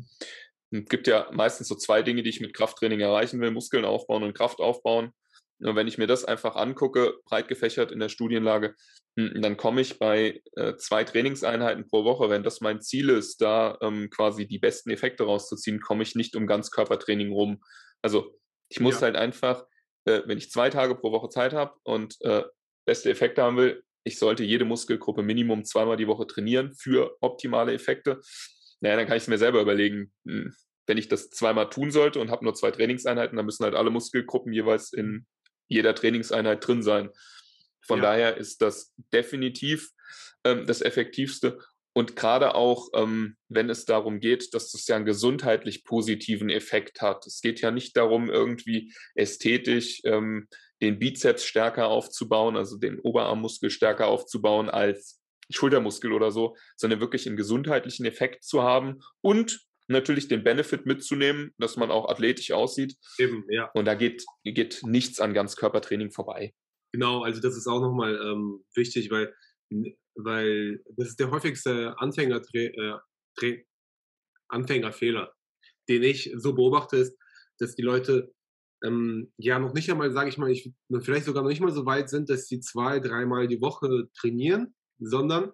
es 0.72 0.88
gibt 0.88 1.06
ja 1.06 1.28
meistens 1.32 1.68
so 1.68 1.76
zwei 1.76 2.02
Dinge, 2.02 2.24
die 2.24 2.30
ich 2.30 2.40
mit 2.40 2.52
Krafttraining 2.52 3.00
erreichen 3.00 3.40
will, 3.40 3.52
Muskeln 3.52 3.84
aufbauen 3.84 4.24
und 4.24 4.34
Kraft 4.36 4.58
aufbauen. 4.58 5.12
Und 5.60 5.76
wenn 5.76 5.88
ich 5.88 5.98
mir 5.98 6.06
das 6.06 6.24
einfach 6.24 6.56
angucke, 6.56 7.14
breit 7.26 7.48
gefächert 7.48 7.92
in 7.92 8.00
der 8.00 8.08
Studienlage, 8.08 8.68
hm, 8.68 8.74
dann 9.16 9.56
komme 9.56 9.80
ich 9.80 9.98
bei 9.98 10.42
äh, 10.56 10.76
zwei 10.76 11.04
Trainingseinheiten 11.04 11.86
pro 11.86 12.04
Woche. 12.04 12.30
Wenn 12.30 12.42
das 12.42 12.60
mein 12.60 12.80
Ziel 12.80 13.10
ist, 13.10 13.40
da 13.40 13.76
ähm, 13.80 14.08
quasi 14.10 14.46
die 14.46 14.58
besten 14.58 14.90
Effekte 14.90 15.24
rauszuziehen, 15.24 15.80
komme 15.80 16.02
ich 16.02 16.14
nicht 16.14 16.36
um 16.36 16.46
Ganzkörpertraining 16.46 17.32
rum. 17.32 17.62
Also 18.02 18.38
ich 18.68 18.80
muss 18.80 18.96
ja. 18.96 19.02
halt 19.02 19.16
einfach, 19.16 19.66
äh, 20.04 20.22
wenn 20.26 20.38
ich 20.38 20.50
zwei 20.50 20.70
Tage 20.70 20.94
pro 20.94 21.12
Woche 21.12 21.28
Zeit 21.28 21.52
habe 21.52 21.74
und 21.82 22.16
äh, 22.22 22.44
beste 22.86 23.10
Effekte 23.10 23.42
haben 23.42 23.56
will, 23.56 23.82
ich 24.04 24.18
sollte 24.18 24.44
jede 24.44 24.64
Muskelgruppe 24.64 25.22
Minimum 25.22 25.64
zweimal 25.64 25.96
die 25.96 26.06
Woche 26.06 26.26
trainieren 26.26 26.74
für 26.74 27.16
optimale 27.20 27.74
Effekte. 27.74 28.20
Naja, 28.80 28.96
dann 28.96 29.06
kann 29.06 29.16
ich 29.16 29.24
es 29.24 29.28
mir 29.28 29.38
selber 29.38 29.60
überlegen, 29.60 30.12
hm, 30.26 30.54
wenn 30.86 30.98
ich 30.98 31.08
das 31.08 31.30
zweimal 31.30 31.68
tun 31.68 31.90
sollte 31.90 32.20
und 32.20 32.30
habe 32.30 32.44
nur 32.44 32.54
zwei 32.54 32.70
Trainingseinheiten, 32.70 33.36
dann 33.36 33.46
müssen 33.46 33.64
halt 33.64 33.74
alle 33.74 33.90
Muskelgruppen 33.90 34.52
jeweils 34.52 34.92
in 34.92 35.26
jeder 35.68 35.94
Trainingseinheit 35.94 36.66
drin 36.66 36.82
sein. 36.82 37.10
Von 37.82 37.98
ja. 37.98 38.04
daher 38.04 38.36
ist 38.36 38.62
das 38.62 38.92
definitiv 39.12 39.90
ähm, 40.44 40.66
das 40.66 40.82
Effektivste. 40.82 41.58
Und 41.92 42.14
gerade 42.14 42.54
auch, 42.54 42.88
ähm, 42.94 43.36
wenn 43.48 43.68
es 43.68 43.84
darum 43.84 44.20
geht, 44.20 44.54
dass 44.54 44.70
das 44.70 44.86
ja 44.86 44.96
einen 44.96 45.04
gesundheitlich 45.04 45.84
positiven 45.84 46.48
Effekt 46.48 47.02
hat. 47.02 47.26
Es 47.26 47.40
geht 47.40 47.60
ja 47.60 47.72
nicht 47.72 47.96
darum, 47.96 48.30
irgendwie 48.30 48.92
ästhetisch 49.14 50.00
ähm, 50.04 50.46
den 50.80 50.98
Bizeps 50.98 51.44
stärker 51.44 51.88
aufzubauen, 51.88 52.56
also 52.56 52.78
den 52.78 53.00
Oberarmmuskel 53.00 53.70
stärker 53.70 54.06
aufzubauen 54.06 54.70
als 54.70 55.20
Schultermuskel 55.50 56.12
oder 56.12 56.30
so, 56.30 56.56
sondern 56.76 57.00
wirklich 57.00 57.26
einen 57.26 57.36
gesundheitlichen 57.36 58.06
Effekt 58.06 58.44
zu 58.44 58.62
haben 58.62 59.00
und 59.20 59.60
natürlich 59.88 60.28
den 60.28 60.44
Benefit 60.44 60.86
mitzunehmen, 60.86 61.52
dass 61.58 61.76
man 61.76 61.90
auch 61.90 62.08
athletisch 62.08 62.52
aussieht. 62.52 62.96
Eben, 63.18 63.44
ja. 63.48 63.68
Und 63.74 63.86
da 63.86 63.94
geht, 63.94 64.24
geht 64.44 64.80
nichts 64.84 65.20
an 65.20 65.34
Ganzkörpertraining 65.34 66.12
vorbei. 66.12 66.54
Genau, 66.92 67.22
also 67.22 67.40
das 67.40 67.56
ist 67.56 67.66
auch 67.66 67.80
nochmal 67.80 68.14
ähm, 68.16 68.64
wichtig, 68.74 69.10
weil, 69.10 69.32
weil 70.16 70.82
das 70.96 71.08
ist 71.08 71.20
der 71.20 71.30
häufigste 71.30 71.98
Anfänger, 71.98 72.42
äh, 72.52 73.56
Anfängerfehler, 74.48 75.32
den 75.88 76.02
ich 76.02 76.32
so 76.36 76.54
beobachte, 76.54 76.96
ist, 76.96 77.16
dass 77.58 77.74
die 77.76 77.82
Leute 77.82 78.32
ähm, 78.84 79.32
ja 79.36 79.58
noch 79.58 79.74
nicht 79.74 79.90
einmal, 79.90 80.12
sage 80.12 80.30
ich 80.30 80.38
mal, 80.38 80.50
ich, 80.50 80.72
vielleicht 81.00 81.26
sogar 81.26 81.42
noch 81.42 81.50
nicht 81.50 81.60
mal 81.60 81.72
so 81.72 81.86
weit 81.86 82.08
sind, 82.08 82.30
dass 82.30 82.48
sie 82.48 82.60
zwei, 82.60 82.98
dreimal 82.98 83.46
die 83.46 83.60
Woche 83.60 84.08
trainieren, 84.18 84.74
sondern 84.98 85.52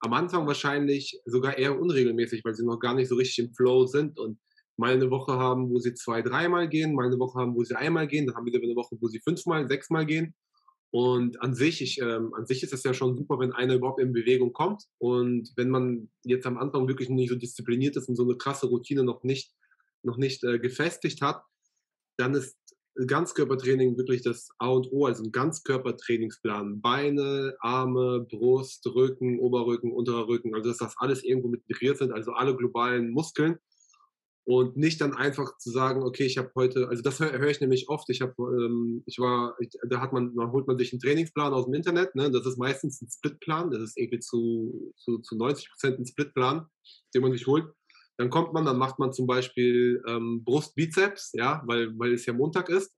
am 0.00 0.12
Anfang 0.12 0.46
wahrscheinlich 0.46 1.20
sogar 1.24 1.56
eher 1.56 1.78
unregelmäßig, 1.78 2.44
weil 2.44 2.54
sie 2.54 2.66
noch 2.66 2.78
gar 2.78 2.94
nicht 2.94 3.08
so 3.08 3.14
richtig 3.14 3.38
im 3.38 3.54
Flow 3.54 3.86
sind 3.86 4.18
und 4.18 4.38
mal 4.76 4.92
eine 4.92 5.10
Woche 5.10 5.32
haben, 5.32 5.70
wo 5.70 5.78
sie 5.78 5.94
zwei, 5.94 6.22
dreimal 6.22 6.68
gehen, 6.68 6.94
mal 6.94 7.06
eine 7.06 7.18
Woche 7.18 7.38
haben, 7.38 7.54
wo 7.54 7.64
sie 7.64 7.76
einmal 7.76 8.06
gehen, 8.06 8.26
dann 8.26 8.36
haben 8.36 8.44
wir 8.44 8.52
wieder 8.52 8.64
eine 8.64 8.76
Woche, 8.76 8.96
wo 9.00 9.08
sie 9.08 9.20
fünfmal, 9.20 9.68
sechsmal 9.68 10.04
gehen. 10.04 10.34
Und 10.90 11.42
an 11.42 11.54
sich, 11.54 11.82
ich, 11.82 12.00
ähm, 12.00 12.32
an 12.34 12.46
sich 12.46 12.62
ist 12.62 12.72
es 12.72 12.82
ja 12.82 12.94
schon 12.94 13.16
super, 13.16 13.38
wenn 13.38 13.52
einer 13.52 13.74
überhaupt 13.74 14.00
in 14.00 14.12
Bewegung 14.12 14.52
kommt. 14.52 14.84
Und 14.98 15.52
wenn 15.56 15.68
man 15.68 16.10
jetzt 16.24 16.46
am 16.46 16.56
Anfang 16.58 16.88
wirklich 16.88 17.08
nicht 17.08 17.28
so 17.28 17.36
diszipliniert 17.36 17.96
ist 17.96 18.08
und 18.08 18.16
so 18.16 18.22
eine 18.22 18.36
krasse 18.36 18.66
Routine 18.66 19.04
noch 19.04 19.22
nicht, 19.22 19.52
noch 20.02 20.16
nicht 20.16 20.44
äh, 20.44 20.58
gefestigt 20.58 21.20
hat, 21.22 21.42
dann 22.16 22.34
ist 22.34 22.56
Ganzkörpertraining 23.06 23.98
wirklich 23.98 24.22
das 24.22 24.48
A 24.58 24.68
und 24.68 24.90
O, 24.90 25.04
also 25.04 25.22
ein 25.22 25.32
Ganzkörpertrainingsplan. 25.32 26.80
Beine, 26.80 27.54
Arme, 27.60 28.26
Brust, 28.30 28.86
Rücken, 28.86 29.38
Oberrücken, 29.38 29.92
unterer 29.92 30.28
Rücken, 30.28 30.54
also 30.54 30.70
dass 30.70 30.78
das 30.78 30.94
alles 30.96 31.22
irgendwo 31.22 31.48
mit 31.48 31.62
integriert 31.68 31.98
sind, 31.98 32.12
also 32.12 32.32
alle 32.32 32.56
globalen 32.56 33.10
Muskeln. 33.10 33.58
Und 34.48 34.76
nicht 34.76 35.00
dann 35.00 35.12
einfach 35.12 35.58
zu 35.58 35.70
sagen, 35.70 36.04
okay, 36.04 36.24
ich 36.24 36.38
habe 36.38 36.52
heute, 36.54 36.88
also 36.88 37.02
das 37.02 37.18
höre 37.18 37.32
hör 37.32 37.48
ich 37.48 37.60
nämlich 37.60 37.88
oft, 37.88 38.08
ich 38.10 38.20
habe, 38.20 38.32
ähm, 38.38 39.02
ich 39.04 39.18
war, 39.18 39.56
ich, 39.58 39.70
da 39.88 40.00
hat 40.00 40.12
man, 40.12 40.36
man 40.36 40.52
holt 40.52 40.68
man 40.68 40.78
sich 40.78 40.92
einen 40.92 41.00
Trainingsplan 41.00 41.52
aus 41.52 41.64
dem 41.64 41.74
Internet, 41.74 42.14
ne? 42.14 42.30
das 42.30 42.46
ist 42.46 42.56
meistens 42.56 43.02
ein 43.02 43.10
Splitplan, 43.10 43.72
das 43.72 43.82
ist 43.82 43.98
irgendwie 43.98 44.20
zu, 44.20 44.92
zu, 44.98 45.18
zu 45.18 45.36
90 45.36 45.68
Prozent 45.68 45.98
ein 45.98 46.06
Splitplan, 46.06 46.64
den 47.12 47.22
man 47.22 47.32
sich 47.32 47.44
holt. 47.48 47.66
Dann 48.18 48.30
kommt 48.30 48.52
man, 48.52 48.64
dann 48.64 48.78
macht 48.78 49.00
man 49.00 49.12
zum 49.12 49.26
Beispiel 49.26 50.00
ähm, 50.06 50.44
Brust-Bizeps, 50.44 51.32
ja, 51.34 51.62
weil, 51.66 51.98
weil 51.98 52.12
es 52.12 52.24
ja 52.24 52.32
Montag 52.32 52.68
ist. 52.68 52.94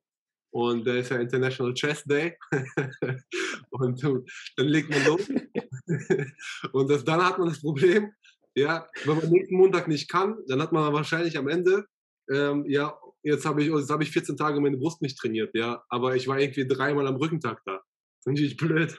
Und 0.51 0.87
da 0.87 0.97
ist 0.97 1.11
ja 1.11 1.17
International 1.17 1.73
Chess 1.73 2.05
Day. 2.05 2.37
und 3.71 4.03
dann 4.03 4.67
legt 4.67 4.91
man 4.91 5.05
los. 5.07 5.29
und 6.73 6.91
das, 6.91 7.05
dann 7.05 7.25
hat 7.25 7.39
man 7.39 7.49
das 7.49 7.61
Problem, 7.63 8.13
ja, 8.59 8.87
wenn 9.05 9.17
man 9.17 9.31
nächsten 9.31 9.57
Montag 9.57 9.89
nicht 9.89 10.09
kann, 10.11 10.37
dann 10.47 10.61
hat 10.61 10.73
man 10.73 10.93
wahrscheinlich 10.93 11.37
am 11.39 11.49
Ende, 11.49 11.87
ähm, 12.31 12.65
ja, 12.69 12.99
jetzt 13.23 13.45
habe 13.45 13.63
ich, 13.63 13.71
hab 13.71 14.03
ich 14.03 14.11
14 14.11 14.37
Tage 14.37 14.61
meine 14.61 14.77
Brust 14.77 15.03
nicht 15.03 15.19
trainiert, 15.19 15.55
ja, 15.55 15.83
aber 15.89 16.17
ich 16.17 16.29
war 16.29 16.39
irgendwie 16.41 16.67
dreimal 16.67 17.07
am 17.07 17.17
Rückentag 17.17 17.63
da. 17.65 17.77
Ist 18.21 18.27
natürlich 18.27 18.57
blöd. 18.57 18.99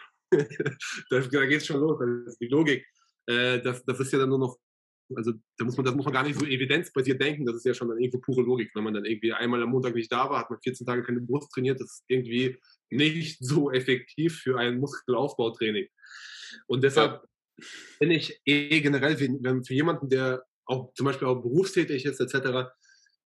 das, 1.09 1.29
da 1.29 1.45
geht 1.45 1.61
es 1.61 1.65
schon 1.65 1.79
los, 1.79 1.99
das 1.99 2.33
ist 2.33 2.41
die 2.41 2.47
Logik. 2.47 2.85
Äh, 3.25 3.61
das, 3.61 3.83
das 3.83 3.99
ist 3.99 4.13
ja 4.13 4.19
dann 4.19 4.29
nur 4.29 4.39
noch 4.39 4.57
also 5.15 5.33
da 5.57 5.65
muss 5.65 5.77
man, 5.77 5.85
das 5.85 5.95
muss 5.95 6.05
man 6.05 6.13
gar 6.13 6.23
nicht 6.23 6.39
so 6.39 6.45
evidenzbasiert 6.45 7.21
denken, 7.21 7.45
das 7.45 7.55
ist 7.55 7.65
ja 7.65 7.73
schon 7.73 7.89
dann 7.89 7.99
irgendwo 7.99 8.19
pure 8.19 8.41
Logik. 8.41 8.71
Wenn 8.73 8.83
man 8.83 8.93
dann 8.93 9.05
irgendwie 9.05 9.33
einmal 9.33 9.61
am 9.63 9.71
Montag 9.71 9.95
nicht 9.95 10.11
da 10.11 10.29
war, 10.29 10.39
hat 10.39 10.49
man 10.49 10.59
14 10.61 10.85
Tage 10.85 11.03
keine 11.03 11.21
Brust 11.21 11.51
trainiert, 11.51 11.79
das 11.79 11.93
ist 11.93 12.03
irgendwie 12.07 12.57
nicht 12.89 13.39
so 13.39 13.71
effektiv 13.71 14.39
für 14.39 14.57
ein 14.57 14.79
Muskelaufbautraining. 14.79 15.87
Und 16.67 16.83
deshalb. 16.83 17.23
Bin 17.99 18.11
ich 18.11 18.39
eh 18.45 18.81
generell 18.81 19.17
für, 19.17 19.63
für 19.63 19.73
jemanden, 19.73 20.09
der 20.09 20.45
auch 20.65 20.93
zum 20.93 21.05
Beispiel 21.05 21.27
auch 21.27 21.41
berufstätig 21.41 22.05
ist, 22.05 22.19
etc., 22.19 22.69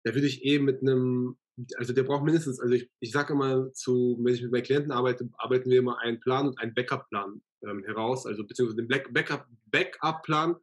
da 0.03 0.13
würde 0.13 0.27
ich 0.27 0.45
eh 0.45 0.59
mit 0.59 0.81
einem, 0.81 1.37
also 1.75 1.91
der 1.91 2.03
braucht 2.03 2.23
mindestens, 2.23 2.59
also 2.59 2.73
ich, 2.73 2.89
ich 2.99 3.11
sage 3.11 3.33
immer 3.33 3.73
zu, 3.73 4.17
wenn 4.21 4.33
ich 4.33 4.41
mit 4.41 4.51
meinen 4.51 4.63
Klienten 4.63 4.91
arbeite, 4.91 5.29
arbeiten 5.37 5.69
wir 5.69 5.79
immer 5.79 5.99
einen 5.99 6.19
Plan 6.19 6.47
und 6.47 6.59
einen 6.59 6.73
Backup-Plan 6.73 7.41
ähm, 7.63 7.83
heraus, 7.83 8.25
also 8.25 8.45
beziehungsweise 8.45 8.85
den 8.85 9.13
Backup-Plan 9.71 10.55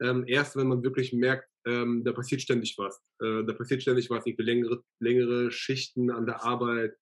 ähm, 0.00 0.24
erst, 0.26 0.56
wenn 0.56 0.68
man 0.68 0.82
wirklich 0.82 1.12
merkt, 1.12 1.48
ähm, 1.66 2.02
da 2.04 2.12
passiert 2.12 2.40
ständig 2.40 2.76
was. 2.78 3.02
Äh, 3.20 3.44
da 3.44 3.52
passiert 3.52 3.82
ständig 3.82 4.08
was, 4.10 4.24
irgendwie 4.26 4.44
längere, 4.44 4.82
längere 5.00 5.50
Schichten 5.50 6.10
an 6.10 6.26
der 6.26 6.42
Arbeit, 6.44 6.96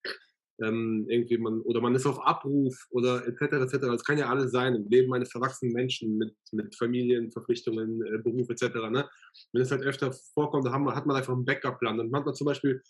ähm, 0.61 1.05
irgendwie 1.07 1.37
man, 1.37 1.61
oder 1.61 1.81
man 1.81 1.95
ist 1.95 2.05
auf 2.05 2.19
Abruf 2.25 2.87
oder 2.89 3.27
etc. 3.27 3.41
etc. 3.41 3.77
Das 3.81 4.03
kann 4.03 4.17
ja 4.17 4.29
alles 4.29 4.51
sein 4.51 4.75
im 4.75 4.87
Leben 4.89 5.13
eines 5.13 5.33
erwachsenen 5.33 5.73
Menschen 5.73 6.17
mit, 6.17 6.35
mit 6.51 6.75
Familien, 6.75 7.27
äh, 7.27 8.17
Beruf 8.17 8.49
etc. 8.49 8.63
Ne? 8.89 9.07
Wenn 9.53 9.61
es 9.61 9.71
halt 9.71 9.83
öfter 9.83 10.11
vorkommt, 10.33 10.65
dann 10.65 10.73
hat 10.73 11.05
man 11.05 11.15
einfach 11.15 11.33
einen 11.33 11.45
Backup-Plan. 11.45 11.97
Dann 11.97 12.13
hat 12.13 12.25
man 12.25 12.35
zum 12.35 12.45
Beispiel, 12.45 12.81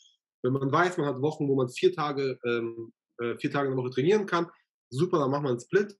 wenn 0.43 0.53
man 0.53 0.71
weiß, 0.71 0.97
man 0.97 1.07
hat 1.07 1.21
Wochen, 1.21 1.47
wo 1.47 1.55
man 1.55 1.69
vier 1.69 1.93
Tage, 1.93 2.39
ähm, 2.45 2.93
äh, 3.19 3.37
vier 3.37 3.51
Tage 3.51 3.69
in 3.69 3.75
der 3.75 3.83
Woche 3.83 3.93
trainieren 3.93 4.25
kann, 4.25 4.47
super, 4.89 5.19
dann 5.19 5.31
macht 5.31 5.43
man 5.43 5.51
einen 5.51 5.59
Split, 5.59 5.95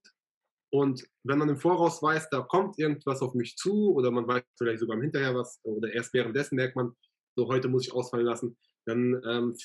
und 0.70 1.08
wenn 1.24 1.38
man 1.38 1.50
im 1.50 1.58
Voraus 1.58 2.02
weiß, 2.02 2.30
da 2.30 2.42
kommt 2.42 2.78
irgendwas 2.78 3.22
auf 3.22 3.34
mich 3.34 3.56
zu 3.56 3.94
oder 3.94 4.12
man 4.12 4.28
weiß 4.28 4.44
vielleicht 4.58 4.80
sogar 4.80 4.98
im 4.98 5.02
Hinterher 5.04 5.34
was 5.34 5.60
oder 5.64 5.92
erst 5.94 6.14
währenddessen 6.14 6.56
merkt 6.56 6.76
man, 6.76 6.92
so 7.36 7.48
heute 7.48 7.70
muss 7.70 7.88
ich 7.88 7.94
ausfallen 7.94 8.26
lassen, 8.26 8.58
dann, 8.86 9.22
ähm, 9.26 9.56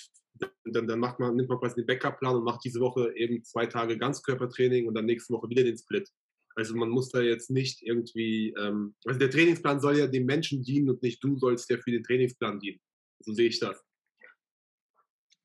dann, 0.64 0.86
dann 0.86 0.98
macht 0.98 1.18
man, 1.18 1.36
nimmt 1.36 1.48
man 1.48 1.58
quasi 1.58 1.76
den 1.76 1.86
Backup-Plan 1.86 2.36
und 2.36 2.44
macht 2.44 2.64
diese 2.64 2.80
Woche 2.80 3.12
eben 3.16 3.44
zwei 3.44 3.66
Tage 3.66 3.98
Ganzkörpertraining 3.98 4.86
und 4.86 4.94
dann 4.94 5.06
nächste 5.06 5.34
Woche 5.34 5.48
wieder 5.48 5.64
den 5.64 5.76
Split. 5.76 6.08
Also 6.54 6.76
man 6.76 6.90
muss 6.90 7.10
da 7.10 7.20
jetzt 7.20 7.50
nicht 7.50 7.82
irgendwie, 7.82 8.54
ähm, 8.58 8.94
also 9.04 9.18
der 9.18 9.30
Trainingsplan 9.30 9.80
soll 9.80 9.98
ja 9.98 10.06
dem 10.06 10.26
Menschen 10.26 10.62
dienen 10.62 10.90
und 10.90 11.02
nicht 11.02 11.22
du 11.24 11.36
sollst 11.38 11.70
ja 11.70 11.78
für 11.78 11.90
den 11.90 12.02
Trainingsplan 12.02 12.60
dienen. 12.60 12.80
So 13.20 13.32
sehe 13.32 13.48
ich 13.48 13.58
das. 13.58 13.82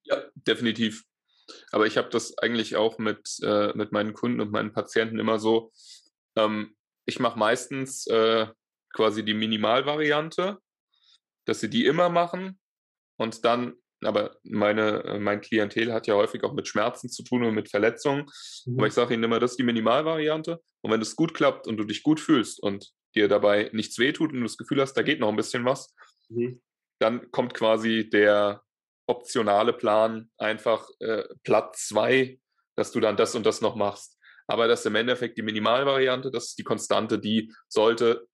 Ja, 0.03 0.23
definitiv. 0.35 1.03
Aber 1.71 1.85
ich 1.85 1.97
habe 1.97 2.09
das 2.09 2.37
eigentlich 2.37 2.75
auch 2.75 2.97
mit, 2.97 3.39
äh, 3.41 3.73
mit 3.73 3.91
meinen 3.91 4.13
Kunden 4.13 4.41
und 4.41 4.51
meinen 4.51 4.73
Patienten 4.73 5.19
immer 5.19 5.39
so. 5.39 5.71
Ähm, 6.35 6.75
ich 7.05 7.19
mache 7.19 7.39
meistens 7.39 8.05
äh, 8.07 8.47
quasi 8.93 9.23
die 9.23 9.33
Minimalvariante, 9.33 10.57
dass 11.45 11.61
sie 11.61 11.69
die 11.69 11.85
immer 11.85 12.09
machen 12.09 12.59
und 13.17 13.45
dann, 13.45 13.75
aber 14.01 14.37
meine, 14.43 15.03
äh, 15.03 15.19
mein 15.19 15.41
Klientel 15.41 15.93
hat 15.93 16.07
ja 16.07 16.15
häufig 16.15 16.43
auch 16.43 16.53
mit 16.53 16.67
Schmerzen 16.67 17.09
zu 17.09 17.23
tun 17.23 17.43
und 17.43 17.55
mit 17.55 17.69
Verletzungen. 17.69 18.25
Mhm. 18.65 18.77
Aber 18.77 18.87
ich 18.87 18.93
sage 18.93 19.13
ihnen 19.13 19.23
immer, 19.23 19.39
das 19.39 19.51
ist 19.51 19.57
die 19.57 19.63
Minimalvariante. 19.63 20.61
Und 20.81 20.91
wenn 20.91 21.01
es 21.01 21.15
gut 21.15 21.33
klappt 21.33 21.67
und 21.67 21.77
du 21.77 21.83
dich 21.83 22.03
gut 22.03 22.19
fühlst 22.19 22.61
und 22.61 22.91
dir 23.15 23.27
dabei 23.27 23.69
nichts 23.73 23.97
wehtut 23.97 24.31
und 24.31 24.37
du 24.37 24.43
das 24.43 24.57
Gefühl 24.57 24.81
hast, 24.81 24.93
da 24.93 25.01
geht 25.01 25.19
noch 25.19 25.29
ein 25.29 25.35
bisschen 25.35 25.65
was, 25.65 25.93
mhm. 26.29 26.61
dann 26.99 27.31
kommt 27.31 27.53
quasi 27.53 28.09
der 28.09 28.61
optionale 29.07 29.73
Plan 29.73 30.29
einfach 30.37 30.87
äh, 30.99 31.23
Platz 31.43 31.87
zwei, 31.87 32.39
dass 32.75 32.91
du 32.91 32.99
dann 32.99 33.17
das 33.17 33.35
und 33.35 33.45
das 33.45 33.61
noch 33.61 33.75
machst. 33.75 34.17
Aber 34.47 34.67
das 34.67 34.81
ist 34.81 34.85
im 34.85 34.95
Endeffekt 34.95 35.37
die 35.37 35.41
Minimalvariante, 35.41 36.31
das 36.31 36.49
ist 36.49 36.59
die 36.59 36.63
Konstante, 36.63 37.19
die 37.19 37.51
sollte 37.67 38.27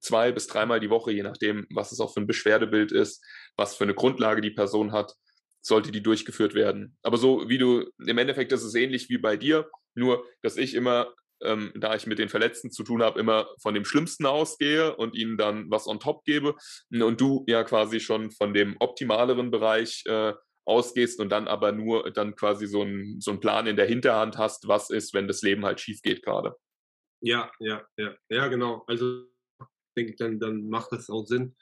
zwei 0.00 0.32
bis 0.32 0.46
dreimal 0.46 0.80
die 0.80 0.90
Woche, 0.90 1.12
je 1.12 1.22
nachdem, 1.22 1.66
was 1.70 1.92
es 1.92 2.00
auch 2.00 2.12
für 2.12 2.20
ein 2.20 2.26
Beschwerdebild 2.26 2.92
ist, 2.92 3.24
was 3.56 3.76
für 3.76 3.84
eine 3.84 3.94
Grundlage 3.94 4.40
die 4.40 4.50
Person 4.50 4.92
hat, 4.92 5.14
sollte 5.60 5.90
die 5.90 6.02
durchgeführt 6.02 6.54
werden. 6.54 6.96
Aber 7.02 7.16
so 7.16 7.48
wie 7.48 7.58
du, 7.58 7.90
im 8.06 8.18
Endeffekt 8.18 8.52
ist 8.52 8.62
es 8.62 8.74
ähnlich 8.74 9.08
wie 9.08 9.18
bei 9.18 9.36
dir, 9.36 9.68
nur 9.94 10.24
dass 10.42 10.56
ich 10.56 10.74
immer, 10.74 11.12
ähm, 11.42 11.72
da 11.74 11.94
ich 11.94 12.06
mit 12.06 12.18
den 12.18 12.28
Verletzten 12.28 12.70
zu 12.70 12.84
tun 12.84 13.02
habe, 13.02 13.18
immer 13.18 13.48
von 13.60 13.74
dem 13.74 13.84
Schlimmsten 13.84 14.26
ausgehe 14.26 14.94
und 14.96 15.16
ihnen 15.16 15.36
dann 15.36 15.70
was 15.70 15.88
on 15.88 16.00
top 16.00 16.24
gebe 16.24 16.54
und 16.90 17.20
du 17.20 17.44
ja 17.48 17.64
quasi 17.64 18.00
schon 18.00 18.30
von 18.30 18.54
dem 18.54 18.76
optimaleren 18.78 19.50
Bereich 19.50 20.04
äh, 20.06 20.34
ausgehst 20.66 21.20
und 21.20 21.30
dann 21.30 21.48
aber 21.48 21.72
nur 21.72 22.10
dann 22.10 22.34
quasi 22.34 22.66
so 22.66 22.82
einen 22.82 23.20
so 23.20 23.36
Plan 23.38 23.66
in 23.66 23.76
der 23.76 23.86
Hinterhand 23.86 24.36
hast, 24.36 24.68
was 24.68 24.90
ist, 24.90 25.14
wenn 25.14 25.28
das 25.28 25.42
Leben 25.42 25.64
halt 25.64 25.80
schief 25.80 26.02
geht 26.02 26.22
gerade. 26.22 26.54
Ja, 27.20 27.50
ja, 27.60 27.84
ja, 27.96 28.14
ja, 28.28 28.48
genau. 28.48 28.84
Also 28.86 29.24
denke 29.96 30.12
ich, 30.12 30.16
dann, 30.16 30.38
dann 30.38 30.68
macht 30.68 30.92
das 30.92 31.10
auch 31.10 31.26
Sinn. 31.26 31.54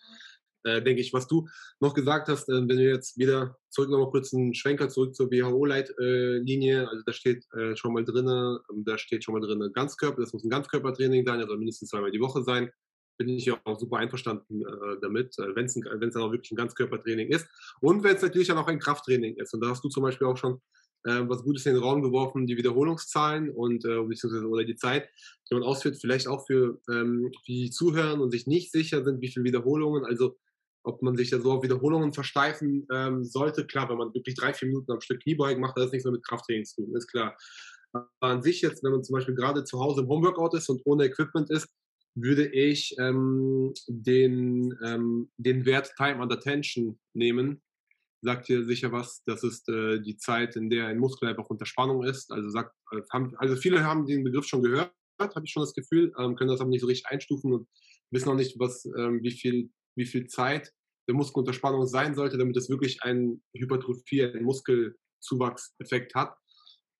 Äh, 0.64 0.82
denke 0.82 1.02
ich, 1.02 1.12
was 1.12 1.26
du 1.26 1.46
noch 1.78 1.92
gesagt 1.92 2.28
hast, 2.28 2.48
äh, 2.48 2.52
wenn 2.52 2.78
wir 2.78 2.88
jetzt 2.88 3.18
wieder 3.18 3.58
zurück 3.68 3.90
nochmal 3.90 4.10
kurz 4.10 4.32
einen 4.32 4.54
Schwenker 4.54 4.88
zurück 4.88 5.14
zur 5.14 5.30
WHO-Leitlinie, 5.30 6.82
äh, 6.82 6.86
also 6.86 7.02
da 7.04 7.12
steht 7.12 7.44
äh, 7.52 7.76
schon 7.76 7.92
mal 7.92 8.04
drin, 8.04 8.26
ähm, 8.26 8.84
da 8.86 8.96
steht 8.96 9.24
schon 9.24 9.34
mal 9.34 9.46
drin 9.46 9.70
Ganzkörper, 9.74 10.22
das 10.22 10.32
muss 10.32 10.42
ein 10.42 10.48
Ganzkörpertraining 10.48 11.26
sein, 11.26 11.40
also 11.40 11.56
mindestens 11.56 11.90
zweimal 11.90 12.12
die 12.12 12.20
Woche 12.20 12.42
sein. 12.42 12.70
Bin 13.18 13.28
ich 13.28 13.44
ja 13.44 13.60
auch 13.64 13.78
super 13.78 13.98
einverstanden 13.98 14.62
äh, 14.62 14.96
damit, 15.02 15.38
äh, 15.38 15.54
wenn 15.54 15.66
es 15.66 15.74
dann 15.74 16.22
auch 16.22 16.32
wirklich 16.32 16.52
ein 16.52 16.56
Ganzkörpertraining 16.56 17.28
ist. 17.28 17.46
Und 17.80 18.02
wenn 18.02 18.16
es 18.16 18.22
natürlich 18.22 18.48
dann 18.48 18.58
auch 18.58 18.66
ein 18.66 18.80
Krafttraining 18.80 19.36
ist. 19.36 19.52
Und 19.52 19.60
da 19.60 19.68
hast 19.68 19.84
du 19.84 19.90
zum 19.90 20.02
Beispiel 20.02 20.26
auch 20.26 20.38
schon 20.38 20.62
äh, 21.04 21.28
was 21.28 21.42
Gutes 21.42 21.66
in 21.66 21.74
den 21.74 21.82
Raum 21.82 22.02
geworfen, 22.02 22.46
die 22.46 22.56
Wiederholungszahlen 22.56 23.50
und 23.50 23.84
äh, 23.84 24.02
beziehungsweise 24.02 24.46
oder 24.46 24.64
die 24.64 24.76
Zeit, 24.76 25.08
die 25.50 25.54
man 25.54 25.62
ausführt, 25.62 25.98
vielleicht 26.00 26.26
auch 26.26 26.46
für 26.46 26.80
ähm, 26.90 27.30
die 27.46 27.70
zuhören 27.70 28.20
und 28.20 28.30
sich 28.30 28.46
nicht 28.46 28.72
sicher 28.72 29.04
sind, 29.04 29.20
wie 29.20 29.28
viele 29.28 29.44
Wiederholungen, 29.44 30.04
also 30.04 30.36
ob 30.82 31.02
man 31.02 31.16
sich 31.16 31.30
da 31.30 31.40
so 31.40 31.52
auf 31.52 31.62
Wiederholungen 31.62 32.12
versteifen 32.12 32.86
ähm, 32.92 33.24
sollte. 33.24 33.66
Klar, 33.66 33.88
wenn 33.88 33.96
man 33.96 34.14
wirklich 34.14 34.34
drei, 34.34 34.52
vier 34.52 34.68
Minuten 34.68 34.92
am 34.92 35.00
Stück 35.00 35.22
Kniebeugen 35.22 35.60
macht, 35.60 35.78
das 35.78 35.90
nichts 35.92 36.04
mehr 36.04 36.12
mit 36.12 36.26
Krafttraining 36.26 36.64
zu 36.64 36.82
tun, 36.82 36.94
ist 36.94 37.08
klar. 37.08 37.36
Aber 37.92 38.08
an 38.20 38.42
sich 38.42 38.60
jetzt, 38.60 38.82
wenn 38.82 38.92
man 38.92 39.04
zum 39.04 39.14
Beispiel 39.14 39.34
gerade 39.34 39.64
zu 39.64 39.80
Hause 39.80 40.02
im 40.02 40.08
Homeworkout 40.08 40.54
ist 40.54 40.68
und 40.68 40.82
ohne 40.84 41.04
Equipment 41.04 41.50
ist, 41.50 41.68
würde 42.16 42.46
ich 42.46 42.94
ähm, 42.98 43.72
den, 43.88 44.76
ähm, 44.84 45.30
den 45.36 45.64
Wert 45.64 45.92
Time 45.96 46.22
under 46.22 46.38
Tension 46.38 46.98
nehmen 47.12 47.62
sagt 48.24 48.48
dir 48.48 48.64
sicher 48.64 48.90
was. 48.90 49.22
Das 49.24 49.44
ist 49.44 49.68
äh, 49.68 50.00
die 50.00 50.16
Zeit, 50.16 50.56
in 50.56 50.70
der 50.70 50.86
ein 50.86 50.98
Muskel 50.98 51.28
einfach 51.28 51.46
unter 51.46 51.66
Spannung 51.66 52.02
ist. 52.04 52.32
Also, 52.32 52.48
sagt, 52.48 52.74
äh, 52.90 53.00
haben, 53.12 53.34
also 53.36 53.54
viele 53.56 53.84
haben 53.84 54.06
den 54.06 54.24
Begriff 54.24 54.46
schon 54.46 54.62
gehört, 54.62 54.92
habe 55.20 55.42
ich 55.44 55.52
schon 55.52 55.62
das 55.62 55.74
Gefühl, 55.74 56.12
ähm, 56.18 56.34
können 56.34 56.50
das 56.50 56.60
aber 56.60 56.70
nicht 56.70 56.80
so 56.80 56.86
richtig 56.86 57.06
einstufen 57.06 57.52
und 57.52 57.68
wissen 58.10 58.28
noch 58.28 58.36
nicht, 58.36 58.58
was, 58.58 58.84
ähm, 58.96 59.22
wie, 59.22 59.30
viel, 59.30 59.70
wie 59.96 60.06
viel 60.06 60.26
Zeit 60.26 60.72
der 61.06 61.14
Muskel 61.14 61.40
unter 61.40 61.52
Spannung 61.52 61.86
sein 61.86 62.14
sollte, 62.14 62.38
damit 62.38 62.56
es 62.56 62.70
wirklich 62.70 63.02
ein 63.02 63.42
Hypertrophie, 63.54 64.24
ein 64.24 64.42
Muskelzuwachseffekt 64.42 66.14
hat. 66.14 66.34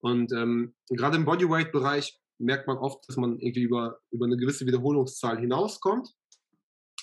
Und 0.01 0.31
ähm, 0.31 0.75
gerade 0.89 1.17
im 1.17 1.25
Bodyweight-Bereich 1.25 2.19
merkt 2.37 2.67
man 2.67 2.77
oft, 2.77 3.07
dass 3.07 3.17
man 3.17 3.39
irgendwie 3.39 3.63
über, 3.63 3.99
über 4.11 4.25
eine 4.25 4.37
gewisse 4.37 4.65
Wiederholungszahl 4.65 5.39
hinauskommt. 5.39 6.09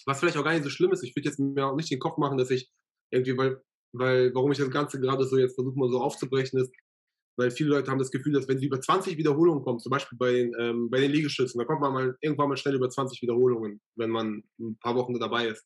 Was 0.07 0.21
vielleicht 0.21 0.37
auch 0.37 0.45
gar 0.45 0.53
nicht 0.53 0.65
so 0.65 0.71
schlimm 0.71 0.93
ist. 0.93 1.03
Ich 1.03 1.17
würde 1.17 1.29
jetzt 1.29 1.39
mir 1.39 1.67
auch 1.67 1.77
nicht 1.77 1.91
den 1.91 1.99
Kopf 1.99 2.19
machen, 2.19 2.39
dass 2.39 2.51
ich 2.51 2.71
irgendwie, 3.11 3.37
weil 3.37 3.63
weil 3.93 4.35
warum 4.35 4.53
ich 4.53 4.59
das 4.59 4.71
Ganze 4.71 5.01
gerade 5.01 5.25
so 5.25 5.39
jetzt 5.39 5.55
versuche 5.55 5.79
mal 5.79 5.91
so 5.91 6.01
aufzubrechen 6.01 6.61
ist, 6.61 6.73
weil 7.37 7.51
viele 7.51 7.71
Leute 7.71 7.91
haben 7.91 7.99
das 7.99 8.11
Gefühl, 8.11 8.35
dass 8.35 8.49
wenn 8.49 8.59
sie 8.59 8.67
über 8.67 8.81
20 8.81 9.17
Wiederholungen 9.17 9.63
kommen, 9.63 9.79
zum 9.79 9.91
Beispiel 9.91 10.19
bei 10.19 10.33
den, 10.33 10.55
ähm, 10.59 10.91
bei 10.91 11.01
den 11.01 11.11
Liegestützen, 11.11 11.59
da 11.59 11.65
kommt 11.65 11.81
man 11.81 11.93
mal 11.93 12.17
irgendwann 12.21 12.49
mal 12.49 12.57
schnell 12.57 12.75
über 12.75 12.91
20 12.91 13.23
Wiederholungen, 13.23 13.81
wenn 13.97 14.11
man 14.11 14.43
ein 14.61 14.77
paar 14.79 14.95
Wochen 14.97 15.19
dabei 15.19 15.49
ist. 15.49 15.65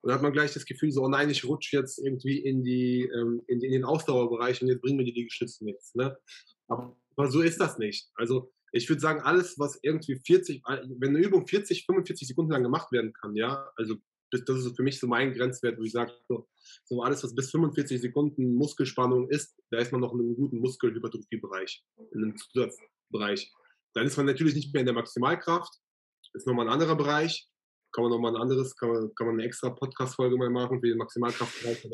Und 0.00 0.08
dann 0.08 0.16
hat 0.16 0.22
man 0.22 0.32
gleich 0.32 0.52
das 0.52 0.64
Gefühl, 0.64 0.90
so, 0.92 1.02
oh 1.02 1.08
nein, 1.08 1.30
ich 1.30 1.44
rutsche 1.44 1.76
jetzt 1.76 1.98
irgendwie 1.98 2.38
in, 2.38 2.62
die, 2.62 3.02
ähm, 3.02 3.42
in, 3.46 3.60
in, 3.62 3.72
den 3.72 3.84
Ausdauerbereich 3.84 4.62
und 4.62 4.68
jetzt 4.68 4.80
bringen 4.80 4.96
mir 4.96 5.04
die 5.04 5.12
Liegestützen 5.12 5.66
nichts. 5.66 5.94
Ne? 5.94 6.16
Aber, 6.68 6.96
aber 7.16 7.30
so 7.30 7.40
ist 7.40 7.60
das 7.60 7.78
nicht. 7.78 8.08
Also 8.14 8.52
ich 8.72 8.88
würde 8.88 9.00
sagen, 9.00 9.20
alles, 9.22 9.58
was 9.58 9.78
irgendwie 9.82 10.20
40, 10.24 10.62
wenn 10.98 11.16
eine 11.16 11.24
Übung 11.24 11.46
40, 11.46 11.86
45 11.86 12.28
Sekunden 12.28 12.52
lang 12.52 12.62
gemacht 12.62 12.92
werden 12.92 13.12
kann, 13.12 13.34
ja, 13.34 13.70
also 13.76 13.96
das, 14.30 14.44
das 14.44 14.64
ist 14.64 14.76
für 14.76 14.82
mich 14.82 14.98
so 14.98 15.06
mein 15.06 15.32
Grenzwert, 15.32 15.78
wo 15.78 15.82
ich 15.82 15.92
sage, 15.92 16.12
so, 16.28 16.48
so, 16.84 17.02
alles, 17.02 17.22
was 17.24 17.34
bis 17.34 17.50
45 17.50 18.00
Sekunden 18.00 18.54
Muskelspannung 18.54 19.28
ist, 19.28 19.56
da 19.70 19.78
ist 19.78 19.92
man 19.92 20.00
noch 20.00 20.12
in 20.12 20.20
einem 20.20 20.36
guten 20.36 20.58
Muskelhypertrophie-Bereich, 20.58 21.84
in 22.12 22.24
einem 22.24 22.36
Zusatzbereich. 22.36 23.52
Dann 23.94 24.06
ist 24.06 24.16
man 24.16 24.26
natürlich 24.26 24.54
nicht 24.54 24.72
mehr 24.72 24.80
in 24.80 24.86
der 24.86 24.94
Maximalkraft, 24.94 25.72
ist 26.34 26.46
nochmal 26.46 26.66
ein 26.66 26.72
anderer 26.72 26.96
Bereich, 26.96 27.48
kann 27.92 28.02
man 28.02 28.12
nochmal 28.12 28.34
ein 28.34 28.42
anderes, 28.42 28.76
kann 28.76 28.90
man, 28.90 29.14
kann 29.14 29.26
man 29.28 29.36
eine 29.36 29.44
extra 29.44 29.70
Podcast-Folge 29.70 30.36
mal 30.36 30.50
machen 30.50 30.80
für 30.80 30.88
den 30.88 30.98
Maximalkraftbereich. 30.98 31.88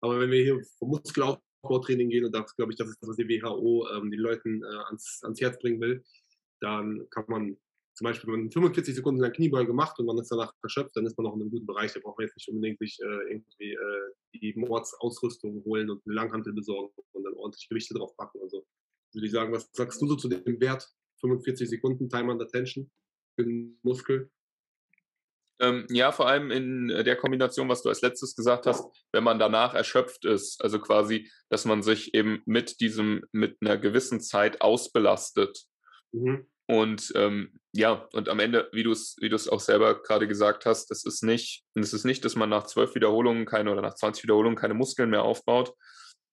Aber 0.00 0.20
wenn 0.20 0.30
wir 0.30 0.42
hier 0.42 0.60
vom 0.78 0.90
Muskelaufbautraining 0.90 2.08
gehen, 2.08 2.24
und 2.24 2.32
das 2.34 2.54
glaube 2.56 2.72
ich, 2.72 2.78
das 2.78 2.88
ist 2.88 2.98
das, 3.02 3.08
was 3.08 3.16
die 3.16 3.28
WHO 3.28 3.88
ähm, 3.92 4.10
den 4.10 4.20
Leuten 4.20 4.62
äh, 4.62 4.76
ans, 4.86 5.20
ans 5.22 5.40
Herz 5.40 5.58
bringen 5.58 5.80
will, 5.80 6.04
dann 6.60 7.06
kann 7.10 7.24
man 7.28 7.56
zum 7.94 8.06
Beispiel, 8.06 8.32
wenn 8.32 8.40
man 8.40 8.50
45 8.50 8.94
Sekunden 8.94 9.20
lang 9.20 9.32
Kniebeuge 9.32 9.72
macht 9.72 9.98
und 9.98 10.06
man 10.06 10.18
ist 10.18 10.30
danach 10.30 10.52
erschöpft, 10.62 10.96
dann 10.96 11.06
ist 11.06 11.16
man 11.18 11.24
noch 11.24 11.34
in 11.34 11.42
einem 11.42 11.50
guten 11.50 11.66
Bereich. 11.66 11.92
Da 11.92 12.00
braucht 12.00 12.18
man 12.18 12.26
jetzt 12.26 12.36
nicht 12.36 12.48
unbedingt 12.48 12.78
sich 12.78 12.98
äh, 13.00 13.32
irgendwie 13.32 13.72
äh, 13.72 14.12
die 14.34 14.54
Mordsausrüstung 14.56 15.62
holen 15.64 15.90
und 15.90 16.02
eine 16.06 16.14
Langhantel 16.14 16.54
besorgen 16.54 16.92
und 17.12 17.24
dann 17.24 17.34
ordentlich 17.34 17.68
Gewichte 17.68 17.94
drauf 17.94 18.16
packen. 18.16 18.40
Also 18.40 18.64
würde 19.12 19.26
ich 19.26 19.32
sagen, 19.32 19.52
was 19.52 19.68
sagst 19.72 20.00
du 20.00 20.06
so 20.06 20.16
zu 20.16 20.28
dem 20.28 20.60
Wert 20.60 20.88
45 21.20 21.68
Sekunden 21.68 22.08
Time 22.08 22.32
under 22.32 22.48
Tension 22.48 22.90
für 23.36 23.44
den 23.44 23.78
Muskel? 23.82 24.30
Ähm, 25.60 25.86
ja, 25.90 26.10
vor 26.10 26.26
allem 26.26 26.50
in 26.50 26.88
der 26.88 27.16
Kombination, 27.16 27.68
was 27.68 27.82
du 27.82 27.88
als 27.88 28.00
letztes 28.00 28.34
gesagt 28.34 28.66
hast, 28.66 28.84
wenn 29.12 29.22
man 29.22 29.38
danach 29.38 29.74
erschöpft 29.74 30.24
ist, 30.24 30.60
also 30.62 30.80
quasi, 30.80 31.30
dass 31.50 31.64
man 31.66 31.82
sich 31.82 32.14
eben 32.14 32.42
mit 32.46 32.80
diesem, 32.80 33.22
mit 33.32 33.58
einer 33.60 33.76
gewissen 33.78 34.20
Zeit 34.20 34.60
ausbelastet. 34.60 35.66
Mhm. 36.10 36.46
Und 36.68 37.12
ähm, 37.16 37.58
ja, 37.72 38.08
und 38.12 38.28
am 38.28 38.38
Ende, 38.38 38.68
wie 38.72 38.82
du 38.82 38.92
es, 38.92 39.16
wie 39.20 39.28
du 39.28 39.36
es 39.36 39.48
auch 39.48 39.60
selber 39.60 40.02
gerade 40.02 40.28
gesagt 40.28 40.66
hast, 40.66 40.90
es 40.90 41.04
ist 41.04 41.22
nicht, 41.22 41.64
es 41.74 41.92
ist 41.92 42.04
nicht, 42.04 42.24
dass 42.24 42.36
man 42.36 42.50
nach 42.50 42.66
zwölf 42.66 42.94
Wiederholungen 42.94 43.46
keine 43.46 43.72
oder 43.72 43.82
nach 43.82 43.94
20 43.94 44.22
Wiederholungen 44.24 44.56
keine 44.56 44.74
Muskeln 44.74 45.10
mehr 45.10 45.22
aufbaut. 45.22 45.74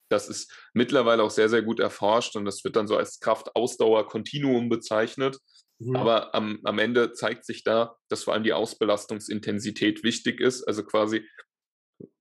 Das 0.09 0.27
ist 0.27 0.51
mittlerweile 0.73 1.23
auch 1.23 1.29
sehr, 1.29 1.49
sehr 1.49 1.61
gut 1.61 1.79
erforscht 1.79 2.35
und 2.35 2.45
das 2.45 2.63
wird 2.63 2.75
dann 2.75 2.87
so 2.87 2.97
als 2.97 3.19
Kraftausdauer-Kontinuum 3.19 4.69
bezeichnet. 4.69 5.37
Mhm. 5.79 5.95
Aber 5.95 6.35
am, 6.35 6.59
am 6.63 6.79
Ende 6.79 7.13
zeigt 7.13 7.45
sich 7.45 7.63
da, 7.63 7.95
dass 8.09 8.23
vor 8.23 8.33
allem 8.33 8.43
die 8.43 8.53
Ausbelastungsintensität 8.53 10.03
wichtig 10.03 10.41
ist. 10.41 10.63
Also 10.63 10.83
quasi, 10.83 11.25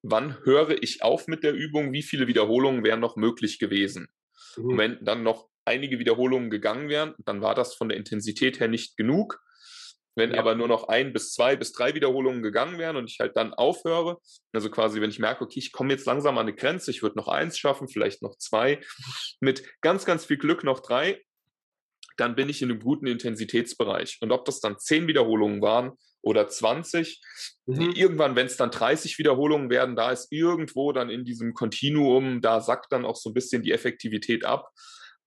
wann 0.03 0.44
höre 0.44 0.83
ich 0.83 1.03
auf 1.03 1.27
mit 1.27 1.42
der 1.42 1.55
Übung? 1.55 1.92
Wie 1.92 2.03
viele 2.03 2.27
Wiederholungen 2.27 2.85
wären 2.85 3.01
noch 3.01 3.16
möglich 3.16 3.59
gewesen? 3.59 4.09
Mhm. 4.57 4.64
Und 4.64 4.79
wenn 4.79 5.05
dann 5.05 5.23
noch 5.23 5.49
einige 5.68 5.98
Wiederholungen 5.98 6.50
gegangen 6.50 6.88
wären, 6.88 7.14
dann 7.18 7.40
war 7.40 7.54
das 7.54 7.74
von 7.74 7.88
der 7.88 7.98
Intensität 7.98 8.61
her 8.61 8.68
nicht 8.68 8.96
genug. 8.96 9.40
Wenn 10.16 10.33
ja. 10.33 10.40
aber 10.40 10.57
nur 10.57 10.66
noch 10.66 10.88
ein 10.88 11.12
bis 11.12 11.33
zwei 11.33 11.54
bis 11.54 11.70
drei 11.70 11.94
Wiederholungen 11.94 12.42
gegangen 12.42 12.76
wären 12.76 12.96
und 12.96 13.09
ich 13.09 13.20
halt 13.20 13.37
dann 13.37 13.54
aufhöre, 13.54 14.18
also 14.52 14.68
quasi, 14.68 15.00
wenn 15.00 15.11
ich 15.11 15.20
merke, 15.20 15.44
okay, 15.44 15.61
ich 15.61 15.70
komme 15.70 15.92
jetzt 15.92 16.07
langsam 16.07 16.37
an 16.38 16.48
eine 16.48 16.57
Grenze, 16.57 16.90
ich 16.90 17.02
würde 17.02 17.16
noch 17.16 17.28
eins 17.28 17.57
schaffen, 17.57 17.87
vielleicht 17.87 18.20
noch 18.20 18.37
zwei, 18.37 18.81
mit 19.40 19.62
ganz, 19.81 20.04
ganz 20.04 20.24
viel 20.24 20.38
Glück 20.38 20.64
noch 20.64 20.81
drei, 20.81 21.22
dann 22.16 22.35
bin 22.35 22.48
ich 22.48 22.62
in 22.62 22.70
einem 22.70 22.81
guten 22.81 23.07
Intensitätsbereich. 23.07 24.18
Und 24.20 24.33
ob 24.33 24.44
das 24.44 24.59
dann 24.59 24.78
zehn 24.78 25.07
Wiederholungen 25.07 25.62
waren 25.62 25.92
oder 26.20 26.48
20, 26.48 27.22
mhm. 27.66 27.92
irgendwann, 27.92 28.35
wenn 28.35 28.46
es 28.46 28.57
dann 28.57 28.72
30 28.72 29.18
Wiederholungen 29.18 29.70
werden, 29.70 29.94
da 29.94 30.11
ist 30.11 30.33
irgendwo 30.33 30.90
dann 30.90 31.11
in 31.11 31.24
diesem 31.24 31.54
Kontinuum, 31.54 32.40
da 32.40 32.61
sackt 32.61 32.90
dann 32.90 33.04
auch 33.04 33.16
so 33.16 33.31
ein 33.31 33.35
bisschen 33.35 33.62
die 33.62 33.72
Effektivität 33.72 34.44
ab. 34.44 34.68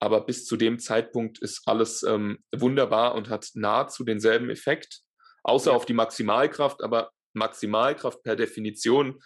Aber 0.02 0.26
bis 0.26 0.46
zu 0.46 0.58
dem 0.58 0.80
Zeitpunkt 0.80 1.40
ist 1.40 1.62
alles 1.68 2.04
ähm, 2.04 2.44
wunderbar 2.54 3.16
und 3.16 3.30
hat 3.30 3.50
nahezu 3.54 4.04
denselben 4.04 4.50
Effekt, 4.50 5.02
außer 5.44 5.72
ja. 5.72 5.78
auf 5.78 5.86
die 5.86 5.94
Maximalkraft. 5.94 6.84
Aber 6.84 7.12
Maximalkraft 7.34 8.24
per 8.24 8.36
Definition 8.36 9.22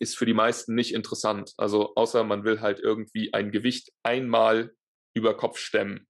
ist 0.00 0.16
für 0.16 0.26
die 0.26 0.34
meisten 0.34 0.74
nicht 0.74 0.92
interessant. 0.92 1.52
Also 1.56 1.94
außer 1.94 2.24
man 2.24 2.44
will 2.44 2.60
halt 2.60 2.80
irgendwie 2.80 3.32
ein 3.32 3.52
Gewicht 3.52 3.92
einmal 4.02 4.74
über 5.14 5.36
Kopf 5.36 5.58
stemmen. 5.58 6.08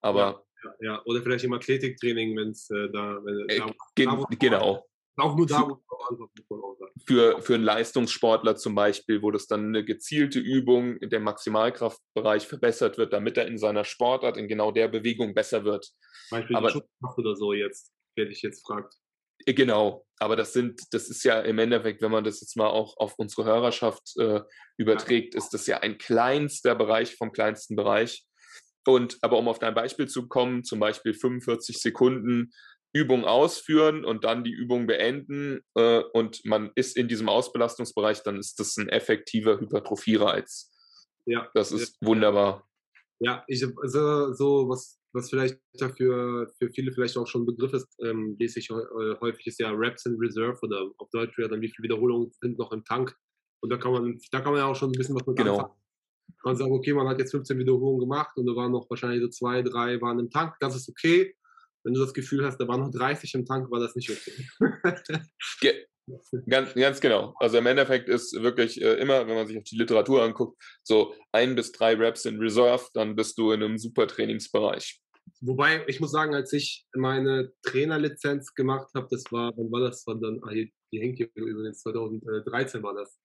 Aber 0.00 0.44
ja, 0.62 0.74
ja. 0.80 1.02
oder 1.04 1.20
vielleicht 1.22 1.44
im 1.44 1.52
Athletiktraining, 1.52 2.36
wenn 2.36 2.50
es 2.50 2.70
äh, 2.70 2.88
da, 2.92 3.18
wenn, 3.24 3.48
äh, 3.48 3.58
da, 3.58 3.66
da, 3.66 4.26
genau. 4.38 4.86
Auch 5.18 5.36
nur 5.36 5.46
da, 5.46 5.68
wo 5.68 6.78
für, 7.06 7.40
für 7.42 7.54
einen 7.54 7.64
Leistungssportler 7.64 8.56
zum 8.56 8.74
Beispiel, 8.74 9.22
wo 9.22 9.30
das 9.30 9.46
dann 9.46 9.68
eine 9.68 9.84
gezielte 9.84 10.38
Übung 10.38 10.96
in 10.98 11.10
dem 11.10 11.22
Maximalkraftbereich 11.24 12.46
verbessert 12.46 12.98
wird, 12.98 13.12
damit 13.12 13.36
er 13.36 13.46
in 13.46 13.58
seiner 13.58 13.84
Sportart 13.84 14.36
in 14.36 14.48
genau 14.48 14.72
der 14.72 14.88
Bewegung 14.88 15.34
besser 15.34 15.64
wird. 15.64 15.90
Beispiel 16.30 16.56
Aber, 16.56 16.82
oder 17.16 17.36
so 17.36 17.52
jetzt, 17.52 17.92
wer 18.16 18.26
dich 18.26 18.42
jetzt 18.42 18.64
fragt. 18.66 18.94
Äh, 19.46 19.54
genau, 19.54 20.06
aber 20.18 20.36
das 20.36 20.52
sind, 20.52 20.82
das 20.92 21.08
ist 21.08 21.24
ja 21.24 21.40
im 21.40 21.58
Endeffekt, 21.58 22.02
wenn 22.02 22.10
man 22.10 22.24
das 22.24 22.40
jetzt 22.40 22.56
mal 22.56 22.68
auch 22.68 22.96
auf 22.98 23.14
unsere 23.18 23.44
Hörerschaft 23.44 24.16
äh, 24.18 24.40
überträgt, 24.76 25.34
ist 25.34 25.50
das 25.50 25.66
ja 25.66 25.78
ein 25.78 25.98
kleinster 25.98 26.74
Bereich 26.74 27.16
vom 27.16 27.32
kleinsten 27.32 27.76
Bereich. 27.76 28.24
Und 28.86 29.18
aber 29.20 29.38
um 29.38 29.48
auf 29.48 29.58
dein 29.58 29.74
Beispiel 29.74 30.08
zu 30.08 30.28
kommen, 30.28 30.64
zum 30.64 30.80
Beispiel 30.80 31.12
45 31.12 31.80
Sekunden 31.80 32.52
Übung 32.92 33.24
ausführen 33.24 34.04
und 34.04 34.24
dann 34.24 34.44
die 34.44 34.52
Übung 34.52 34.86
beenden 34.86 35.60
äh, 35.74 36.02
und 36.12 36.44
man 36.44 36.70
ist 36.74 36.96
in 36.96 37.08
diesem 37.08 37.28
Ausbelastungsbereich, 37.28 38.22
dann 38.22 38.38
ist 38.38 38.58
das 38.58 38.76
ein 38.76 38.88
effektiver 38.88 39.60
Hypertrophie-Reiz. 39.60 40.70
Ja. 41.26 41.48
Das 41.54 41.72
ist 41.72 41.98
ja. 42.00 42.08
wunderbar. 42.08 42.68
Ja, 43.20 43.44
ich 43.46 43.64
also 43.64 44.32
so 44.32 44.68
was, 44.68 44.98
was 45.12 45.28
vielleicht 45.28 45.58
dafür 45.74 46.50
für 46.58 46.70
viele 46.70 46.92
vielleicht 46.92 47.16
auch 47.16 47.26
schon 47.26 47.42
ein 47.42 47.46
Begriff 47.46 47.72
ist, 47.72 47.88
ähm, 48.02 48.36
lese 48.38 48.60
ich 48.60 48.70
äh, 48.70 48.74
häufig 49.20 49.46
ist 49.46 49.60
ja 49.60 49.70
Reps 49.70 50.06
in 50.06 50.16
Reserve 50.18 50.58
oder 50.62 50.88
auf 50.98 51.10
Deutsch 51.10 51.36
wäre 51.36 51.48
dann 51.48 51.60
wie 51.60 51.68
viele 51.68 51.84
Wiederholungen 51.84 52.30
sind 52.40 52.58
noch 52.58 52.72
im 52.72 52.84
Tank. 52.84 53.14
Und 53.60 53.70
da 53.70 53.76
kann 53.76 53.92
man, 53.92 54.18
da 54.30 54.40
kann 54.40 54.52
man 54.52 54.60
ja 54.60 54.66
auch 54.66 54.76
schon 54.76 54.90
ein 54.90 54.98
bisschen 54.98 55.16
was 55.16 55.26
mit 55.26 55.36
genau. 55.36 55.56
anfangen. 55.56 55.74
Man 56.44 56.56
sagt, 56.56 56.70
okay, 56.70 56.92
man 56.92 57.08
hat 57.08 57.18
jetzt 57.18 57.32
15 57.32 57.58
Wiederholungen 57.58 58.00
gemacht 58.00 58.36
und 58.36 58.46
da 58.46 58.54
waren 58.54 58.70
noch 58.70 58.88
wahrscheinlich 58.88 59.20
so 59.22 59.28
zwei, 59.28 59.62
drei 59.62 60.00
waren 60.00 60.20
im 60.20 60.30
Tank. 60.30 60.54
Das 60.60 60.76
ist 60.76 60.88
okay. 60.88 61.34
Wenn 61.88 61.94
du 61.94 62.02
das 62.02 62.12
Gefühl 62.12 62.44
hast, 62.44 62.58
da 62.58 62.68
waren 62.68 62.80
noch 62.80 62.90
30 62.90 63.32
im 63.32 63.46
Tank, 63.46 63.70
war 63.70 63.80
das 63.80 63.96
nicht 63.96 64.10
okay. 64.10 64.46
Ganz, 66.46 66.74
ganz 66.74 67.00
genau. 67.00 67.34
Also 67.38 67.56
im 67.58 67.66
Endeffekt 67.66 68.08
ist 68.08 68.34
wirklich 68.42 68.80
äh, 68.80 68.94
immer, 68.94 69.26
wenn 69.26 69.34
man 69.34 69.46
sich 69.46 69.58
auf 69.58 69.64
die 69.64 69.76
Literatur 69.76 70.22
anguckt, 70.22 70.62
so 70.82 71.14
ein 71.32 71.54
bis 71.54 71.72
drei 71.72 71.94
Reps 71.94 72.24
in 72.24 72.38
Reserve, 72.38 72.84
dann 72.94 73.14
bist 73.14 73.38
du 73.38 73.52
in 73.52 73.62
einem 73.62 73.76
super 73.76 74.06
Trainingsbereich. 74.06 75.02
Wobei, 75.40 75.84
ich 75.86 76.00
muss 76.00 76.10
sagen, 76.10 76.34
als 76.34 76.52
ich 76.54 76.86
meine 76.94 77.52
Trainerlizenz 77.62 78.54
gemacht 78.54 78.88
habe, 78.94 79.08
das 79.10 79.24
war, 79.32 79.52
wann 79.56 79.70
war 79.70 79.80
das? 79.80 80.06
War 80.06 80.14
dann, 80.14 80.40
ah, 80.44 80.50
hier, 80.50 80.68
die 80.92 81.00
hängt 81.00 81.16
hier 81.16 81.28
übrigens, 81.34 81.80
2013 81.80 82.82
war 82.82 82.94
das. 82.94 83.18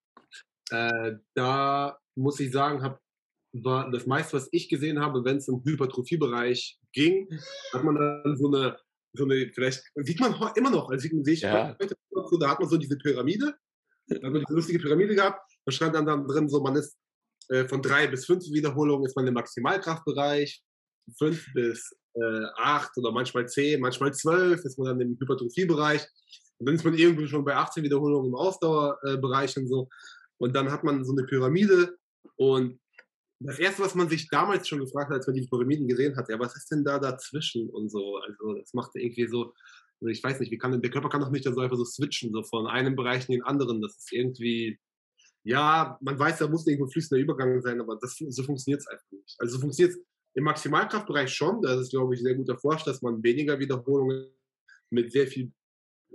Äh, 0.71 1.17
da 1.35 1.97
muss 2.15 2.39
ich 2.39 2.51
sagen, 2.51 2.81
habe 2.81 2.99
war 3.53 3.89
das 3.91 4.05
meiste, 4.05 4.35
was 4.35 4.49
ich 4.51 4.67
gesehen 4.67 4.99
habe, 4.99 5.23
wenn 5.23 5.37
es 5.37 5.47
im 5.47 5.63
Hypertrophiebereich 5.63 6.79
ging, 6.91 7.27
hat 7.71 7.83
man 7.83 7.95
dann 7.95 8.35
so 8.35 8.47
eine, 8.47 8.77
so 9.13 9.25
eine 9.25 9.51
vielleicht, 9.53 9.83
sieht 9.95 10.19
man 10.19 10.35
immer 10.55 10.71
noch, 10.71 10.89
also 10.89 11.07
sehe 11.07 11.33
ich 11.33 11.41
ja. 11.41 11.75
heute, 11.79 11.95
so, 12.29 12.37
da 12.37 12.49
hat 12.49 12.59
man 12.59 12.69
so 12.69 12.77
diese 12.77 12.97
Pyramide, 12.97 13.53
da 14.07 14.15
hat 14.15 14.23
man 14.23 14.41
diese 14.41 14.53
lustige 14.53 14.79
Pyramide 14.79 15.15
gehabt, 15.15 15.39
da 15.65 15.71
stand 15.71 15.95
dann, 15.95 16.05
dann 16.05 16.27
drin, 16.27 16.49
so 16.49 16.61
man 16.61 16.75
ist 16.75 16.97
äh, 17.49 17.67
von 17.67 17.81
drei 17.81 18.07
bis 18.07 18.25
fünf 18.25 18.43
Wiederholungen 18.51 19.05
ist 19.05 19.15
man 19.15 19.27
im 19.27 19.35
Maximalkraftbereich, 19.35 20.63
fünf 21.17 21.45
bis 21.53 21.95
äh, 22.15 22.45
acht 22.57 22.97
oder 22.97 23.11
manchmal 23.11 23.47
zehn, 23.47 23.81
manchmal 23.81 24.13
zwölf 24.13 24.63
ist 24.65 24.79
man 24.79 24.87
dann 24.87 25.01
im 25.01 25.17
Hypertrophiebereich 25.19 26.01
und 26.57 26.67
dann 26.67 26.75
ist 26.75 26.85
man 26.85 26.95
irgendwie 26.95 27.27
schon 27.27 27.45
bei 27.45 27.55
18 27.55 27.83
Wiederholungen 27.83 28.29
im 28.29 28.35
Ausdauerbereich 28.35 29.57
und 29.57 29.67
so. 29.67 29.89
Und 30.37 30.55
dann 30.55 30.71
hat 30.71 30.83
man 30.83 31.03
so 31.03 31.11
eine 31.11 31.25
Pyramide 31.25 31.95
und 32.37 32.79
das 33.45 33.59
erste, 33.59 33.83
was 33.83 33.95
man 33.95 34.09
sich 34.09 34.29
damals 34.29 34.67
schon 34.67 34.79
gefragt 34.79 35.09
hat, 35.09 35.17
als 35.17 35.27
man 35.27 35.35
die 35.35 35.47
Pyramiden 35.47 35.87
gesehen 35.87 36.15
hat, 36.15 36.29
ja, 36.29 36.39
was 36.39 36.55
ist 36.55 36.71
denn 36.71 36.83
da 36.83 36.99
dazwischen 36.99 37.69
und 37.69 37.89
so? 37.89 38.17
Also 38.17 38.53
das 38.53 38.73
macht 38.73 38.91
irgendwie 38.95 39.27
so, 39.27 39.53
also 40.01 40.07
ich 40.07 40.23
weiß 40.23 40.39
nicht, 40.39 40.51
wie 40.51 40.57
kann 40.57 40.71
denn, 40.71 40.81
der 40.81 40.91
Körper 40.91 41.09
kann 41.09 41.21
doch 41.21 41.31
nicht 41.31 41.45
so 41.45 41.59
einfach 41.59 41.77
so 41.77 41.85
switchen, 41.85 42.31
so 42.31 42.43
von 42.43 42.67
einem 42.67 42.95
Bereich 42.95 43.27
in 43.29 43.33
den 43.33 43.43
anderen. 43.43 43.81
Das 43.81 43.97
ist 43.97 44.11
irgendwie, 44.11 44.79
ja, 45.43 45.97
man 46.01 46.17
weiß, 46.17 46.39
da 46.39 46.47
muss 46.47 46.67
irgendwo 46.67 46.85
ein 46.85 46.91
fließender 46.91 47.21
Übergang 47.21 47.61
sein, 47.61 47.79
aber 47.81 47.97
das, 47.99 48.17
so 48.17 48.43
funktioniert 48.43 48.81
es 48.81 48.87
einfach 48.87 49.11
nicht. 49.11 49.35
Also 49.39 49.55
so 49.55 49.61
funktioniert 49.61 49.97
es 49.97 50.03
im 50.35 50.43
Maximalkraftbereich 50.45 51.33
schon, 51.33 51.61
das 51.61 51.81
ist, 51.81 51.91
glaube 51.91 52.15
ich, 52.15 52.21
sehr 52.21 52.35
gut 52.35 52.49
erforscht, 52.49 52.87
dass 52.87 53.01
man 53.01 53.23
weniger 53.23 53.59
Wiederholungen 53.59 54.27
mit 54.89 55.11
sehr 55.11 55.27
viel 55.27 55.51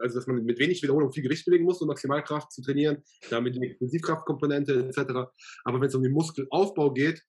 also 0.01 0.17
dass 0.17 0.27
man 0.27 0.45
mit 0.45 0.59
wenig 0.59 0.83
Wiederholung 0.83 1.13
viel 1.13 1.23
Gewicht 1.23 1.45
bewegen 1.45 1.65
muss, 1.65 1.81
um 1.81 1.89
Maximalkraft 1.89 2.53
zu 2.53 2.63
trainieren, 2.63 3.03
damit 3.31 3.57
die 3.57 3.63
Explosivkraftkomponente 3.63 4.87
etc. 4.87 5.31
Aber 5.65 5.81
wenn 5.81 5.89
es 5.89 5.95
um 5.95 6.03
den 6.03 6.13
Muskelaufbau 6.13 6.93
geht, 6.93 7.23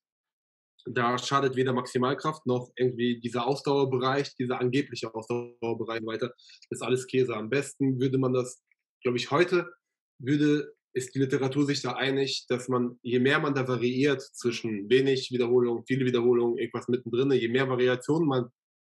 da 0.86 1.18
schadet 1.18 1.56
weder 1.56 1.72
Maximalkraft 1.72 2.46
noch 2.46 2.70
irgendwie 2.76 3.20
dieser 3.20 3.46
Ausdauerbereich, 3.46 4.34
dieser 4.36 4.60
angebliche 4.60 5.14
Ausdauerbereich 5.14 6.04
weiter. 6.06 6.28
Das 6.68 6.78
ist 6.78 6.82
alles 6.82 7.06
Käse. 7.06 7.36
Am 7.36 7.50
besten 7.50 8.00
würde 8.00 8.18
man 8.18 8.32
das, 8.32 8.62
glaube 9.02 9.18
ich, 9.18 9.30
heute 9.30 9.70
würde 10.18 10.72
ist 10.92 11.14
die 11.14 11.20
Literatur 11.20 11.66
sich 11.66 11.82
da 11.82 11.92
einig, 11.92 12.46
dass 12.48 12.68
man, 12.68 12.98
je 13.02 13.20
mehr 13.20 13.38
man 13.38 13.54
da 13.54 13.66
variiert 13.68 14.22
zwischen 14.22 14.90
wenig 14.90 15.30
Wiederholung, 15.30 15.84
viele 15.86 16.04
Wiederholungen, 16.04 16.58
irgendwas 16.58 16.88
mittendrin, 16.88 17.30
je 17.30 17.48
mehr 17.48 17.68
Variationen 17.68 18.26
man 18.26 18.48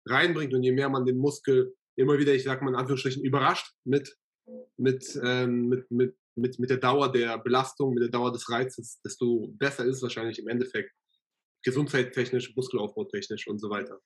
reinbringt 0.05 0.53
und 0.53 0.63
je 0.63 0.71
mehr 0.71 0.89
man 0.89 1.05
den 1.05 1.17
Muskel 1.17 1.73
immer 1.97 2.17
wieder, 2.17 2.33
ich 2.33 2.43
sag 2.43 2.61
mal 2.61 2.69
in 2.69 2.75
Anführungsstrichen, 2.75 3.23
überrascht 3.23 3.73
mit, 3.83 4.17
mit, 4.77 5.19
ähm, 5.23 5.67
mit, 5.67 5.91
mit, 5.91 6.15
mit, 6.35 6.59
mit 6.59 6.69
der 6.69 6.77
Dauer 6.77 7.11
der 7.11 7.37
Belastung, 7.39 7.93
mit 7.93 8.03
der 8.03 8.11
Dauer 8.11 8.31
des 8.31 8.49
Reizes, 8.49 9.01
desto 9.01 9.47
besser 9.57 9.83
ist 9.85 9.97
es 9.97 10.01
wahrscheinlich 10.03 10.39
im 10.39 10.47
Endeffekt 10.47 10.91
gesundheitstechnisch, 11.63 12.55
muskelaufbautechnisch 12.55 13.47
und 13.47 13.59
so 13.59 13.69
weiter. 13.69 13.99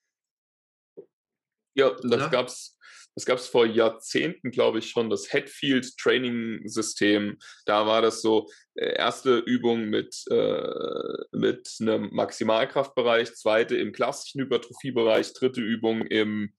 Ja, 1.73 1.95
das 2.03 2.21
ja? 2.21 2.27
gab's, 2.27 2.77
das 3.15 3.25
gab's 3.25 3.47
vor 3.47 3.65
Jahrzehnten, 3.65 4.51
glaube 4.51 4.79
ich, 4.79 4.89
schon, 4.89 5.09
das 5.09 5.31
Headfield 5.31 5.97
Training 5.97 6.67
System. 6.67 7.37
Da 7.65 7.85
war 7.85 8.01
das 8.01 8.21
so, 8.21 8.49
äh, 8.75 8.95
erste 8.95 9.37
Übung 9.37 9.85
mit, 9.85 10.23
äh, 10.29 11.17
mit 11.31 11.75
einem 11.79 12.09
Maximalkraftbereich, 12.13 13.35
zweite 13.35 13.77
im 13.77 13.93
klassischen 13.93 14.41
Hypertrophiebereich, 14.41 15.33
dritte 15.33 15.61
Übung 15.61 16.05
im, 16.07 16.53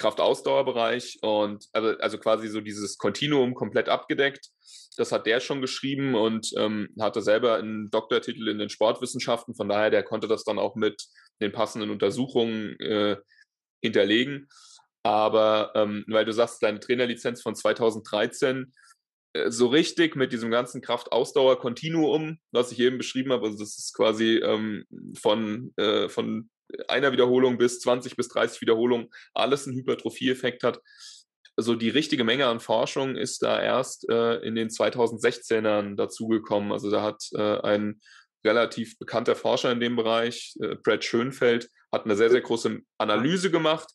Kraftausdauerbereich 0.00 1.18
und 1.20 1.66
also, 1.72 1.98
also 1.98 2.18
quasi 2.18 2.48
so 2.48 2.60
dieses 2.60 2.96
Kontinuum 2.96 3.54
komplett 3.54 3.88
abgedeckt. 3.88 4.48
Das 4.96 5.12
hat 5.12 5.26
der 5.26 5.40
schon 5.40 5.60
geschrieben 5.60 6.14
und 6.14 6.50
ähm, 6.56 6.88
hatte 6.98 7.20
selber 7.20 7.56
einen 7.56 7.90
Doktortitel 7.90 8.48
in 8.48 8.58
den 8.58 8.70
Sportwissenschaften. 8.70 9.54
Von 9.54 9.68
daher, 9.68 9.90
der 9.90 10.02
konnte 10.02 10.26
das 10.26 10.44
dann 10.44 10.58
auch 10.58 10.74
mit 10.74 11.04
den 11.42 11.52
passenden 11.52 11.90
Untersuchungen 11.90 12.80
äh, 12.80 13.16
hinterlegen. 13.82 14.48
Aber 15.02 15.72
ähm, 15.74 16.04
weil 16.08 16.24
du 16.24 16.32
sagst, 16.32 16.62
deine 16.62 16.80
Trainerlizenz 16.80 17.42
von 17.42 17.54
2013, 17.54 18.72
äh, 19.34 19.50
so 19.50 19.66
richtig 19.68 20.16
mit 20.16 20.32
diesem 20.32 20.50
ganzen 20.50 20.80
Kraftausdauer-Kontinuum, 20.80 22.38
was 22.52 22.72
ich 22.72 22.80
eben 22.80 22.98
beschrieben 22.98 23.32
habe, 23.32 23.46
also 23.46 23.58
das 23.58 23.78
ist 23.78 23.94
quasi 23.94 24.36
ähm, 24.36 24.84
von, 25.18 25.72
äh, 25.76 26.08
von 26.08 26.48
einer 26.88 27.12
Wiederholung 27.12 27.58
bis 27.58 27.80
20 27.80 28.16
bis 28.16 28.28
30 28.28 28.60
Wiederholungen 28.60 29.08
alles 29.34 29.66
einen 29.66 29.76
Hypertrophie-Effekt 29.76 30.62
hat. 30.62 30.80
Also 31.56 31.74
die 31.74 31.90
richtige 31.90 32.24
Menge 32.24 32.46
an 32.46 32.60
Forschung 32.60 33.16
ist 33.16 33.42
da 33.42 33.60
erst 33.60 34.08
äh, 34.08 34.36
in 34.36 34.54
den 34.54 34.68
2016ern 34.68 35.96
dazugekommen. 35.96 36.72
Also 36.72 36.90
da 36.90 37.02
hat 37.02 37.22
äh, 37.34 37.60
ein 37.60 38.00
relativ 38.44 38.98
bekannter 38.98 39.36
Forscher 39.36 39.70
in 39.70 39.80
dem 39.80 39.96
Bereich, 39.96 40.54
äh, 40.60 40.76
Brad 40.76 41.04
Schönfeld, 41.04 41.68
hat 41.92 42.04
eine 42.04 42.16
sehr, 42.16 42.30
sehr 42.30 42.40
große 42.40 42.80
Analyse 42.98 43.50
gemacht. 43.50 43.88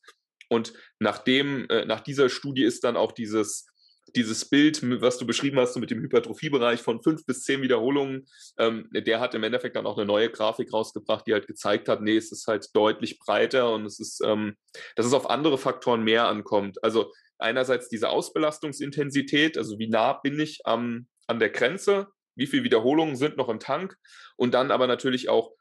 Und 0.50 0.74
nachdem, 1.00 1.68
äh, 1.70 1.86
nach 1.86 2.02
dieser 2.02 2.30
Studie 2.30 2.64
ist 2.64 2.84
dann 2.84 2.98
auch 2.98 3.12
dieses 3.12 3.68
dieses 4.16 4.46
Bild, 4.46 4.82
was 5.02 5.18
du 5.18 5.26
beschrieben 5.26 5.60
hast, 5.60 5.76
mit 5.78 5.92
dem 5.92 6.02
Hypertrophiebereich 6.02 6.82
von 6.82 7.02
fünf 7.02 7.26
bis 7.26 7.44
zehn 7.44 7.62
Wiederholungen, 7.62 8.28
ähm, 8.58 8.90
der 8.92 9.20
hat 9.20 9.34
im 9.36 9.44
Endeffekt 9.44 9.76
dann 9.76 9.86
auch 9.86 9.98
eine 9.98 10.06
neue 10.06 10.30
Grafik 10.30 10.72
rausgebracht, 10.72 11.28
die 11.28 11.34
halt 11.34 11.48
gezeigt 11.48 11.90
hat, 11.90 12.02
nee, 12.02 12.16
es 12.16 12.32
ist 12.32 12.48
halt 12.48 12.68
deutlich 12.74 13.20
breiter 13.20 13.74
und 13.74 13.86
es 13.86 14.00
ist, 14.00 14.22
ähm, 14.26 14.56
dass 14.96 15.06
es 15.06 15.14
auf 15.14 15.30
andere 15.30 15.58
Faktoren 15.58 16.04
mehr 16.04 16.28
ankommt. 16.28 16.84
Also 16.84 17.12
einerseits 17.38 17.90
diese 17.90 18.10
Ausbelastungsintensität, 18.10 19.58
also 19.58 19.78
wie 19.80 19.88
nah 19.88 20.14
bin 20.14 20.40
ich 20.40 20.62
am, 20.66 21.08
an 21.28 21.40
der 21.40 21.50
Grenze, 21.50 22.08
wie 22.36 22.48
viele 22.48 22.64
Wiederholungen 22.64 23.16
sind 23.16 23.38
noch 23.38 23.50
im 23.50 23.60
Tank 23.60 23.98
und 24.36 24.54
dann 24.54 24.72
aber 24.72 24.88
natürlich 24.88 25.30
auch, 25.30 25.54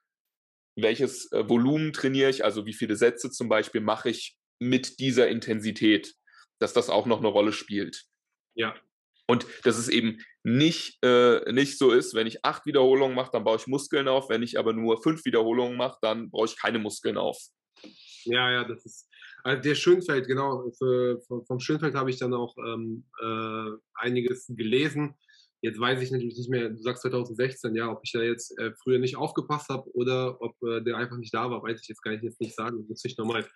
welches 0.76 1.30
äh, 1.32 1.48
Volumen 1.48 1.92
trainiere 1.92 2.30
ich, 2.30 2.44
also 2.44 2.66
wie 2.66 2.74
viele 2.74 2.96
Sätze 2.96 3.30
zum 3.30 3.48
Beispiel 3.48 3.80
mache 3.80 4.10
ich 4.10 4.36
mit 4.58 4.98
dieser 4.98 5.28
Intensität, 5.28 6.14
dass 6.58 6.72
das 6.72 6.90
auch 6.90 7.06
noch 7.06 7.18
eine 7.18 7.28
Rolle 7.28 7.52
spielt. 7.52 8.06
Ja. 8.54 8.74
Und 9.26 9.46
dass 9.62 9.78
es 9.78 9.88
eben 9.88 10.18
nicht, 10.42 10.98
äh, 11.02 11.50
nicht 11.52 11.78
so 11.78 11.92
ist, 11.92 12.14
wenn 12.14 12.26
ich 12.26 12.44
acht 12.44 12.66
Wiederholungen 12.66 13.16
mache, 13.16 13.30
dann 13.32 13.44
baue 13.44 13.56
ich 13.56 13.66
Muskeln 13.66 14.06
auf. 14.06 14.28
Wenn 14.28 14.42
ich 14.42 14.58
aber 14.58 14.74
nur 14.74 15.02
fünf 15.02 15.24
Wiederholungen 15.24 15.76
mache, 15.76 15.98
dann 16.02 16.30
baue 16.30 16.46
ich 16.46 16.60
keine 16.60 16.78
Muskeln 16.78 17.16
auf. 17.16 17.38
Ja, 18.24 18.50
ja, 18.50 18.64
das 18.64 18.84
ist. 18.84 19.08
Also 19.42 19.62
der 19.62 19.74
Schönfeld, 19.74 20.26
genau. 20.26 20.70
Für, 20.78 21.20
vom 21.46 21.60
Schönfeld 21.60 21.94
habe 21.94 22.10
ich 22.10 22.18
dann 22.18 22.34
auch 22.34 22.56
ähm, 22.58 23.04
äh, 23.20 23.70
einiges 23.94 24.46
gelesen. 24.48 25.14
Jetzt 25.60 25.80
weiß 25.80 26.02
ich 26.02 26.10
natürlich 26.10 26.36
nicht 26.36 26.50
mehr, 26.50 26.68
du 26.68 26.76
sagst 26.76 27.02
2016, 27.02 27.74
ja, 27.74 27.90
ob 27.90 28.00
ich 28.02 28.12
da 28.12 28.20
jetzt 28.20 28.58
äh, 28.58 28.72
früher 28.82 28.98
nicht 28.98 29.16
aufgepasst 29.16 29.70
habe 29.70 29.90
oder 29.94 30.40
ob 30.42 30.54
äh, 30.62 30.82
der 30.82 30.98
einfach 30.98 31.16
nicht 31.16 31.32
da 31.32 31.50
war, 31.50 31.62
weiß 31.62 31.80
ich 31.80 31.88
jetzt 31.88 32.02
gar 32.02 32.12
nicht, 32.12 32.22
jetzt 32.22 32.40
nicht 32.40 32.54
sagen. 32.54 32.86
Muss 32.86 33.04
ich 33.04 33.16
nochmal 33.16 33.46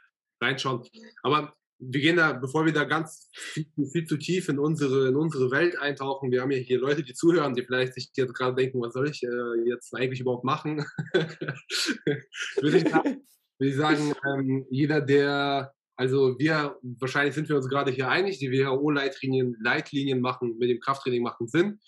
reinschauen. 0.40 0.86
Aber 1.22 1.54
wir 1.80 2.00
gehen 2.00 2.16
da, 2.16 2.32
bevor 2.32 2.66
wir 2.66 2.72
da 2.72 2.84
ganz 2.84 3.30
viel, 3.32 3.66
viel, 3.92 4.06
zu 4.06 4.16
tief 4.16 4.48
in 4.48 4.58
unsere, 4.58 5.08
in 5.08 5.16
unsere 5.16 5.50
Welt 5.50 5.78
eintauchen, 5.78 6.30
wir 6.30 6.42
haben 6.42 6.50
ja 6.50 6.58
hier 6.58 6.80
Leute, 6.80 7.02
die 7.02 7.14
zuhören, 7.14 7.54
die 7.54 7.62
vielleicht 7.62 7.94
sich 7.94 8.10
jetzt 8.14 8.34
gerade 8.34 8.56
denken, 8.56 8.80
was 8.80 8.92
soll 8.92 9.08
ich 9.08 9.22
äh, 9.22 9.68
jetzt 9.68 9.94
eigentlich 9.94 10.20
überhaupt 10.20 10.44
machen? 10.44 10.84
würde, 11.14 12.78
ich 12.78 12.84
würde 12.84 13.20
ich 13.60 13.76
sagen, 13.76 14.12
ähm, 14.26 14.66
jeder, 14.70 15.00
der, 15.00 15.72
also 15.96 16.38
wir, 16.38 16.76
wahrscheinlich 16.82 17.34
sind 17.34 17.48
wir 17.48 17.56
uns 17.56 17.68
gerade 17.68 17.92
hier 17.92 18.08
einig, 18.08 18.38
die 18.38 18.50
WHO-Leitlinien 18.50 19.56
Leitlinien 19.60 20.20
machen, 20.20 20.56
mit 20.58 20.70
dem 20.70 20.80
Krafttraining 20.80 21.22
machen 21.22 21.46
Sinn. 21.46 21.80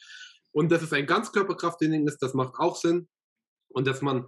Und 0.52 0.70
dass 0.70 0.82
es 0.82 0.92
ein 0.92 1.06
Ganzkörperkrafttraining 1.06 2.06
ist, 2.06 2.18
das 2.18 2.34
macht 2.34 2.54
auch 2.58 2.76
Sinn. 2.76 3.08
Und 3.68 3.86
dass 3.86 4.02
man 4.02 4.26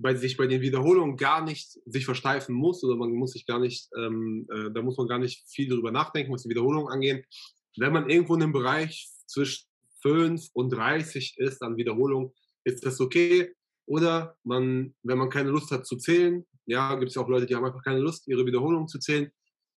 bei 0.00 0.14
sich 0.14 0.36
bei 0.36 0.46
den 0.46 0.62
Wiederholungen 0.62 1.16
gar 1.16 1.44
nicht 1.44 1.78
sich 1.84 2.04
versteifen 2.06 2.54
muss 2.54 2.82
oder 2.82 2.96
man 2.96 3.12
muss 3.12 3.32
sich 3.32 3.46
gar 3.46 3.58
nicht, 3.58 3.88
ähm, 3.96 4.46
äh, 4.50 4.70
da 4.72 4.82
muss 4.82 4.96
man 4.96 5.06
gar 5.06 5.18
nicht 5.18 5.46
viel 5.46 5.68
darüber 5.68 5.92
nachdenken, 5.92 6.32
was 6.32 6.42
die 6.42 6.48
Wiederholungen 6.48 6.90
angeht. 6.90 7.26
Wenn 7.76 7.92
man 7.92 8.08
irgendwo 8.08 8.34
in 8.34 8.42
einem 8.42 8.52
Bereich 8.52 9.08
zwischen 9.26 9.66
5 10.02 10.48
und 10.54 10.70
30 10.70 11.38
ist 11.38 11.62
an 11.62 11.76
Wiederholung, 11.76 12.32
ist 12.64 12.84
das 12.84 13.00
okay. 13.00 13.54
Oder 13.86 14.36
man, 14.42 14.94
wenn 15.02 15.18
man 15.18 15.28
keine 15.28 15.50
Lust 15.50 15.70
hat 15.70 15.86
zu 15.86 15.96
zählen, 15.96 16.46
ja, 16.64 16.94
gibt 16.94 17.10
es 17.10 17.16
ja 17.16 17.22
auch 17.22 17.28
Leute, 17.28 17.46
die 17.46 17.54
haben 17.54 17.64
einfach 17.64 17.84
keine 17.84 18.00
Lust, 18.00 18.26
ihre 18.26 18.46
Wiederholungen 18.46 18.88
zu 18.88 18.98
zählen, 18.98 19.30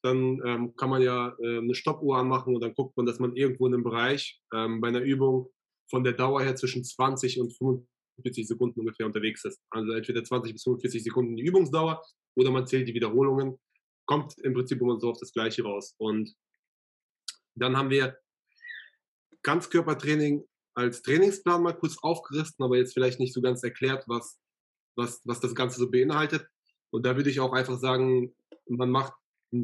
dann 0.03 0.39
ähm, 0.45 0.75
kann 0.75 0.89
man 0.89 1.01
ja 1.01 1.35
äh, 1.41 1.57
eine 1.57 1.75
Stoppuhr 1.75 2.17
anmachen 2.17 2.55
und 2.55 2.61
dann 2.61 2.73
guckt 2.73 2.95
man, 2.95 3.05
dass 3.05 3.19
man 3.19 3.35
irgendwo 3.35 3.67
in 3.67 3.73
einem 3.73 3.83
Bereich 3.83 4.41
ähm, 4.53 4.79
bei 4.79 4.89
einer 4.89 5.01
Übung 5.01 5.49
von 5.89 6.03
der 6.03 6.13
Dauer 6.13 6.41
her 6.41 6.55
zwischen 6.55 6.83
20 6.83 7.39
und 7.41 7.57
25 7.57 7.92
45 8.15 8.47
Sekunden 8.47 8.79
ungefähr 8.79 9.05
unterwegs 9.05 9.43
ist. 9.45 9.61
Also 9.69 9.91
entweder 9.93 10.23
20 10.23 10.53
bis 10.53 10.63
45 10.63 11.03
Sekunden 11.03 11.35
die 11.35 11.43
Übungsdauer 11.43 12.01
oder 12.35 12.51
man 12.51 12.67
zählt 12.67 12.87
die 12.87 12.93
Wiederholungen. 12.93 13.57
Kommt 14.05 14.37
im 14.39 14.53
Prinzip 14.53 14.81
immer 14.81 14.99
so 14.99 15.09
auf 15.11 15.19
das 15.19 15.31
Gleiche 15.31 15.63
raus. 15.63 15.95
Und 15.97 16.33
dann 17.55 17.77
haben 17.77 17.89
wir 17.89 18.17
Ganzkörpertraining 19.43 20.43
als 20.75 21.01
Trainingsplan 21.01 21.61
mal 21.61 21.77
kurz 21.77 21.97
aufgerissen, 22.01 22.63
aber 22.63 22.77
jetzt 22.77 22.93
vielleicht 22.93 23.19
nicht 23.19 23.33
so 23.33 23.41
ganz 23.41 23.63
erklärt, 23.63 24.03
was, 24.07 24.39
was, 24.95 25.21
was 25.25 25.39
das 25.39 25.55
Ganze 25.55 25.79
so 25.79 25.89
beinhaltet. 25.89 26.47
Und 26.91 27.05
da 27.05 27.15
würde 27.15 27.29
ich 27.29 27.39
auch 27.39 27.53
einfach 27.53 27.77
sagen, 27.77 28.35
man 28.67 28.89
macht 28.89 29.13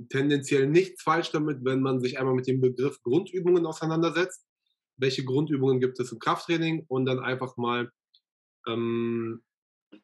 tendenziell 0.09 0.67
nichts 0.67 1.01
falsch 1.01 1.31
damit, 1.31 1.63
wenn 1.63 1.81
man 1.81 1.99
sich 1.99 2.19
einmal 2.19 2.35
mit 2.35 2.47
dem 2.47 2.61
Begriff 2.61 3.01
Grundübungen 3.01 3.65
auseinandersetzt. 3.65 4.45
Welche 4.97 5.23
Grundübungen 5.23 5.79
gibt 5.79 5.99
es 5.99 6.11
im 6.11 6.19
Krafttraining 6.19 6.85
und 6.87 7.05
dann 7.05 7.19
einfach 7.19 7.57
mal 7.57 7.89
ähm, 8.67 9.41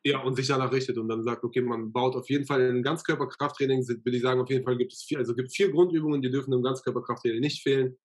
ja, 0.04 0.22
und 0.22 0.36
sich 0.36 0.48
danach 0.48 0.72
richtet 0.72 0.98
und 0.98 1.08
dann 1.08 1.24
sagt, 1.24 1.44
okay, 1.44 1.62
man 1.62 1.92
baut 1.92 2.16
auf 2.16 2.30
jeden 2.30 2.46
Fall 2.46 2.62
in 2.62 2.84
Ganzkörperkrafttraining, 2.84 3.88
will 3.88 4.16
ich 4.16 4.22
sagen, 4.22 4.42
auf 4.42 4.50
jeden 4.50 4.64
Fall 4.64 4.78
gibt 4.78 4.94
es 4.94 5.04
vier, 5.04 5.20
also 5.20 5.36
gibt 5.36 5.54
vier 5.54 5.72
Grundübungen, 5.72 6.22
die 6.22 6.32
dürfen 6.32 6.54
im 6.54 6.64
Ganzkörperkrafttraining 6.64 7.40
nicht 7.40 7.62
fehlen. 7.62 7.98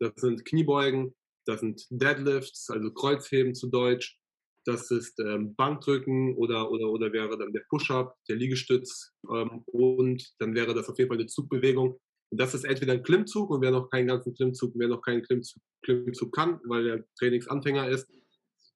Das 0.00 0.12
sind 0.16 0.44
Kniebeugen, 0.44 1.14
das 1.46 1.60
sind 1.60 1.86
Deadlifts, 1.90 2.70
also 2.70 2.92
Kreuzheben 2.92 3.54
zu 3.54 3.68
Deutsch, 3.68 4.18
das 4.66 4.90
ist 4.90 5.18
ähm, 5.20 5.54
Bankdrücken 5.54 6.36
oder, 6.36 6.70
oder, 6.70 6.90
oder 6.90 7.12
wäre 7.12 7.38
dann 7.38 7.52
der 7.52 7.64
Push-Up, 7.68 8.16
der 8.28 8.36
Liegestütz 8.36 9.12
ähm, 9.30 9.62
und 9.66 10.32
dann 10.38 10.54
wäre 10.54 10.74
das 10.74 10.88
auf 10.88 10.98
jeden 10.98 11.08
Fall 11.08 11.18
eine 11.18 11.26
Zugbewegung. 11.26 11.98
Und 12.30 12.40
das 12.40 12.54
ist 12.54 12.64
entweder 12.64 12.92
ein 12.92 13.02
Klimmzug 13.02 13.50
und 13.50 13.60
wer 13.62 13.70
noch 13.70 13.88
keinen 13.90 14.06
ganzen 14.06 14.34
Klimmzug, 14.34 14.72
wer 14.76 14.88
noch 14.88 15.02
keinen 15.02 15.22
Klimmzug, 15.22 15.62
Klimmzug 15.82 16.32
kann, 16.32 16.60
weil 16.64 16.86
er 16.86 17.04
Trainingsanfänger 17.18 17.88
ist, 17.88 18.08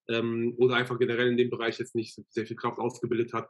ähm, 0.08 0.54
oder 0.58 0.76
einfach 0.76 0.98
generell 0.98 1.28
in 1.28 1.36
dem 1.36 1.50
Bereich 1.50 1.78
jetzt 1.78 1.94
nicht 1.94 2.18
sehr 2.28 2.46
viel 2.46 2.56
Kraft 2.56 2.78
ausgebildet 2.78 3.32
hat, 3.32 3.48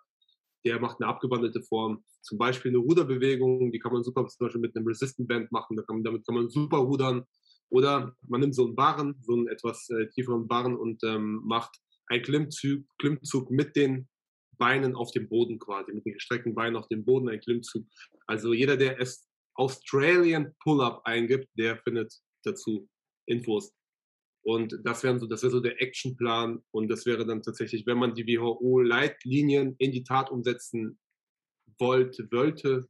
der 0.64 0.80
macht 0.80 1.00
eine 1.00 1.08
abgewandelte 1.08 1.62
Form. 1.62 2.04
Zum 2.22 2.38
Beispiel 2.38 2.70
eine 2.70 2.78
Ruderbewegung, 2.78 3.70
die 3.70 3.78
kann 3.78 3.92
man 3.92 4.02
super 4.02 4.26
zum 4.26 4.46
Beispiel 4.46 4.60
mit 4.60 4.76
einem 4.76 4.86
Resistant 4.86 5.28
Band 5.28 5.52
machen, 5.52 5.76
damit 6.02 6.26
kann 6.26 6.34
man 6.34 6.48
super 6.48 6.78
rudern. 6.78 7.24
Oder 7.70 8.14
man 8.28 8.40
nimmt 8.40 8.54
so 8.54 8.64
einen 8.64 8.76
Barren, 8.76 9.16
so 9.22 9.34
einen 9.34 9.48
etwas 9.48 9.88
äh, 9.90 10.08
tieferen 10.08 10.46
Barren 10.46 10.76
und 10.76 11.02
ähm, 11.04 11.42
macht 11.44 11.76
einen 12.06 12.22
Klimmzug, 12.22 12.84
Klimmzug 12.98 13.50
mit 13.50 13.74
den 13.76 14.08
Beinen 14.58 14.94
auf 14.94 15.10
dem 15.10 15.28
Boden 15.28 15.58
quasi, 15.58 15.92
mit 15.92 16.06
den 16.06 16.14
gestreckten 16.14 16.54
Beinen 16.54 16.76
auf 16.76 16.88
dem 16.88 17.04
Boden, 17.04 17.28
ein 17.28 17.40
Klimmzug. 17.40 17.84
Also 18.26 18.52
jeder, 18.52 18.76
der 18.76 19.00
es 19.00 19.28
Australian 19.54 20.54
Pull-Up 20.62 21.02
eingibt, 21.04 21.48
der 21.58 21.78
findet 21.78 22.14
dazu 22.44 22.88
Infos. 23.26 23.72
Und 24.44 24.78
das 24.84 25.02
wäre 25.02 25.18
so, 25.18 25.26
das 25.26 25.42
wäre 25.42 25.50
so 25.50 25.60
der 25.60 25.80
Actionplan. 25.80 26.62
Und 26.70 26.88
das 26.88 27.06
wäre 27.06 27.26
dann 27.26 27.42
tatsächlich, 27.42 27.86
wenn 27.86 27.98
man 27.98 28.14
die 28.14 28.26
WHO-Leitlinien 28.26 29.74
in 29.78 29.90
die 29.90 30.04
Tat 30.04 30.30
umsetzen 30.30 30.98
wollte, 31.78 32.30
wollte, 32.30 32.86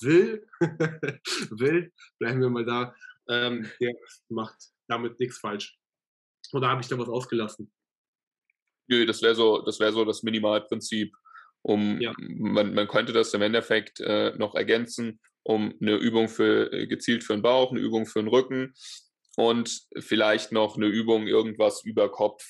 will, 0.00 0.46
will, 1.50 1.92
bleiben 2.18 2.40
wir 2.40 2.50
mal 2.50 2.64
da, 2.64 2.94
ähm, 3.28 3.68
der 3.80 3.92
macht 4.28 4.56
damit 4.88 5.18
nichts 5.18 5.38
falsch. 5.38 5.76
Oder 6.52 6.68
habe 6.68 6.82
ich 6.82 6.88
da 6.88 6.98
was 6.98 7.08
ausgelassen? 7.08 7.72
Nö, 8.86 9.06
das 9.06 9.22
wäre 9.22 9.34
so, 9.34 9.62
das 9.62 9.80
wäre 9.80 9.92
so 9.92 10.04
das 10.04 10.22
Minimalprinzip. 10.22 11.12
Um, 11.62 11.98
ja. 11.98 12.12
man, 12.18 12.74
man 12.74 12.86
könnte 12.86 13.14
das 13.14 13.32
im 13.32 13.40
Endeffekt 13.40 13.98
äh, 14.00 14.36
noch 14.36 14.54
ergänzen, 14.54 15.18
um 15.42 15.74
eine 15.80 15.96
Übung 15.96 16.28
für 16.28 16.70
äh, 16.70 16.86
gezielt 16.86 17.24
für 17.24 17.32
den 17.32 17.42
Bauch, 17.42 17.70
eine 17.70 17.80
Übung 17.80 18.04
für 18.04 18.20
den 18.20 18.28
Rücken, 18.28 18.74
und 19.36 19.82
vielleicht 19.98 20.52
noch 20.52 20.76
eine 20.76 20.86
Übung 20.86 21.26
irgendwas 21.26 21.82
über 21.84 22.10
Kopf 22.10 22.44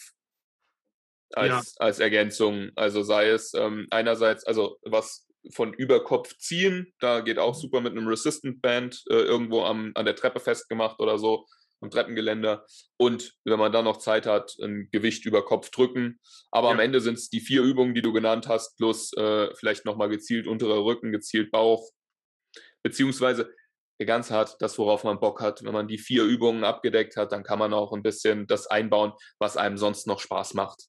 als, 1.32 1.74
ja. 1.78 1.84
als 1.84 1.98
Ergänzung. 1.98 2.70
Also 2.76 3.02
sei 3.02 3.28
es 3.28 3.54
ähm, 3.54 3.86
einerseits, 3.90 4.44
also 4.44 4.78
was 4.82 5.26
von 5.52 5.74
Überkopf 5.74 6.36
ziehen, 6.38 6.94
da 7.00 7.20
geht 7.20 7.38
auch 7.38 7.54
super 7.54 7.80
mit 7.80 7.92
einem 7.92 8.08
Resistant 8.08 8.62
Band 8.62 9.02
äh, 9.10 9.14
irgendwo 9.14 9.62
am, 9.62 9.92
an 9.94 10.04
der 10.04 10.16
Treppe 10.16 10.40
festgemacht 10.40 11.00
oder 11.00 11.18
so, 11.18 11.46
am 11.80 11.90
Treppengeländer. 11.90 12.64
Und 12.96 13.34
wenn 13.44 13.58
man 13.58 13.72
dann 13.72 13.84
noch 13.84 13.98
Zeit 13.98 14.26
hat, 14.26 14.56
ein 14.62 14.88
Gewicht 14.90 15.26
über 15.26 15.44
Kopf 15.44 15.70
drücken. 15.70 16.18
Aber 16.50 16.68
ja. 16.68 16.74
am 16.74 16.80
Ende 16.80 17.00
sind 17.00 17.18
es 17.18 17.28
die 17.28 17.40
vier 17.40 17.62
Übungen, 17.62 17.94
die 17.94 18.02
du 18.02 18.12
genannt 18.12 18.48
hast, 18.48 18.76
plus 18.76 19.12
äh, 19.14 19.54
vielleicht 19.54 19.84
nochmal 19.84 20.08
gezielt 20.08 20.46
unterer 20.46 20.84
Rücken, 20.84 21.12
gezielt 21.12 21.50
Bauch. 21.50 21.90
Beziehungsweise 22.82 23.52
ganz 23.98 24.30
hart 24.30 24.56
das, 24.60 24.78
worauf 24.78 25.04
man 25.04 25.20
Bock 25.20 25.40
hat. 25.40 25.64
Wenn 25.64 25.72
man 25.72 25.88
die 25.88 25.98
vier 25.98 26.24
Übungen 26.24 26.64
abgedeckt 26.64 27.16
hat, 27.16 27.32
dann 27.32 27.44
kann 27.44 27.58
man 27.58 27.72
auch 27.72 27.92
ein 27.92 28.02
bisschen 28.02 28.46
das 28.46 28.66
einbauen, 28.66 29.12
was 29.38 29.56
einem 29.56 29.78
sonst 29.78 30.06
noch 30.06 30.20
Spaß 30.20 30.54
macht. 30.54 30.88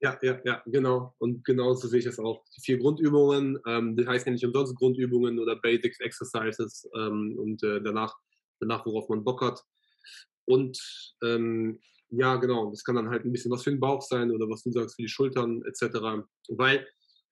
Ja, 0.00 0.18
ja, 0.20 0.40
ja, 0.44 0.62
genau. 0.66 1.14
Und 1.18 1.44
genauso 1.44 1.86
sehe 1.86 2.00
ich 2.00 2.06
es 2.06 2.18
auch. 2.18 2.44
Die 2.56 2.60
vier 2.60 2.78
Grundübungen, 2.78 3.60
ähm, 3.68 3.96
die 3.96 4.04
heißen 4.04 4.26
ja 4.26 4.32
nicht 4.32 4.44
umsonst 4.44 4.74
Grundübungen 4.74 5.38
oder 5.38 5.54
Basics 5.54 6.00
Exercises 6.00 6.90
ähm, 6.96 7.38
und 7.38 7.62
äh, 7.62 7.80
danach, 7.80 8.12
danach, 8.58 8.84
worauf 8.84 9.08
man 9.08 9.22
Bock 9.22 9.42
hat. 9.42 9.62
Und 10.44 10.76
ähm, 11.22 11.78
ja, 12.10 12.34
genau, 12.36 12.68
das 12.70 12.82
kann 12.82 12.96
dann 12.96 13.10
halt 13.10 13.24
ein 13.24 13.30
bisschen 13.32 13.52
was 13.52 13.62
für 13.62 13.70
den 13.70 13.78
Bauch 13.78 14.02
sein 14.02 14.32
oder 14.32 14.50
was 14.50 14.64
du 14.64 14.72
sagst, 14.72 14.96
für 14.96 15.02
die 15.02 15.08
Schultern 15.08 15.62
etc. 15.62 16.26
Weil, 16.48 16.86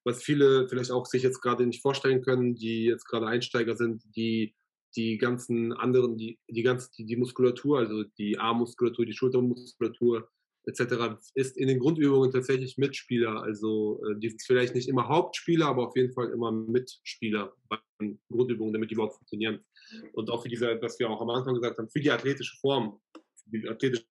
was 0.05 0.23
viele 0.23 0.69
vielleicht 0.69 0.93
auch 0.93 1.07
sich 1.07 1.25
jetzt 1.25 1.41
gerade 1.41 1.67
nicht 1.67 1.83
vorstellen 1.83 2.23
können, 2.23 2.55
die 2.55 2.85
jetzt 2.85 3.05
gerade 3.05 3.27
Einsteiger 3.27 3.77
sind, 3.77 4.05
die 4.15 4.55
die 4.97 5.19
ganzen 5.19 5.73
anderen, 5.73 6.17
die, 6.17 6.39
die, 6.49 6.63
ganz, 6.63 6.91
die, 6.91 7.05
die 7.05 7.17
Muskulatur, 7.17 7.79
also 7.79 8.05
die 8.19 8.39
Armmuskulatur, 8.39 9.07
die 9.07 9.13
Schultermuskulatur 9.13 10.29
etc., 10.65 11.17
ist 11.35 11.57
in 11.57 11.69
den 11.69 11.79
Grundübungen 11.79 12.31
tatsächlich 12.31 12.77
Mitspieler. 12.77 13.43
Also 13.43 14.03
äh, 14.07 14.19
die 14.19 14.29
sind 14.31 14.43
vielleicht 14.43 14.75
nicht 14.75 14.89
immer 14.89 15.09
Hauptspieler, 15.09 15.67
aber 15.67 15.89
auf 15.89 15.97
jeden 15.97 16.13
Fall 16.13 16.31
immer 16.31 16.53
Mitspieler 16.53 17.55
bei 17.69 17.79
den 18.01 18.21
Grundübungen, 18.31 18.73
damit 18.73 18.91
die 18.91 18.95
überhaupt 18.95 19.17
funktionieren. 19.17 19.65
Und 20.13 20.31
auch 20.31 20.43
für 20.43 20.49
diese, 20.49 20.81
was 20.81 20.99
wir 20.99 21.09
auch 21.09 21.21
am 21.21 21.31
Anfang 21.31 21.55
gesagt 21.55 21.79
haben, 21.79 21.89
für 21.89 22.01
die 22.01 22.11
athletische 22.11 22.57
Form, 22.59 23.01
die 23.47 23.69
athletische, 23.69 24.05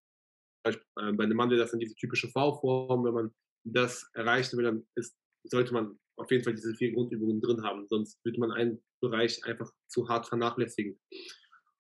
äh, 0.64 0.74
bei 0.96 1.24
einem 1.24 1.38
Mann 1.38 1.50
das 1.50 1.72
dann 1.72 1.80
diese 1.80 1.96
typische 1.96 2.30
V-Form, 2.30 3.06
wenn 3.06 3.14
man 3.14 3.32
das 3.64 4.10
erreichen 4.14 4.58
will, 4.58 4.66
dann 4.66 4.88
ist, 4.96 5.16
sollte 5.44 5.74
man 5.74 6.00
auf 6.20 6.30
jeden 6.32 6.44
Fall 6.44 6.54
diese 6.54 6.76
vier 6.76 6.92
Grundübungen 6.92 7.42
drin 7.42 7.64
haben. 7.64 7.88
Sonst 7.88 8.24
würde 8.24 8.40
man 8.40 8.52
einen 8.52 8.80
Bereich 9.02 9.44
einfach 9.46 9.72
zu 9.88 10.08
hart 10.10 10.28
vernachlässigen. 10.28 11.00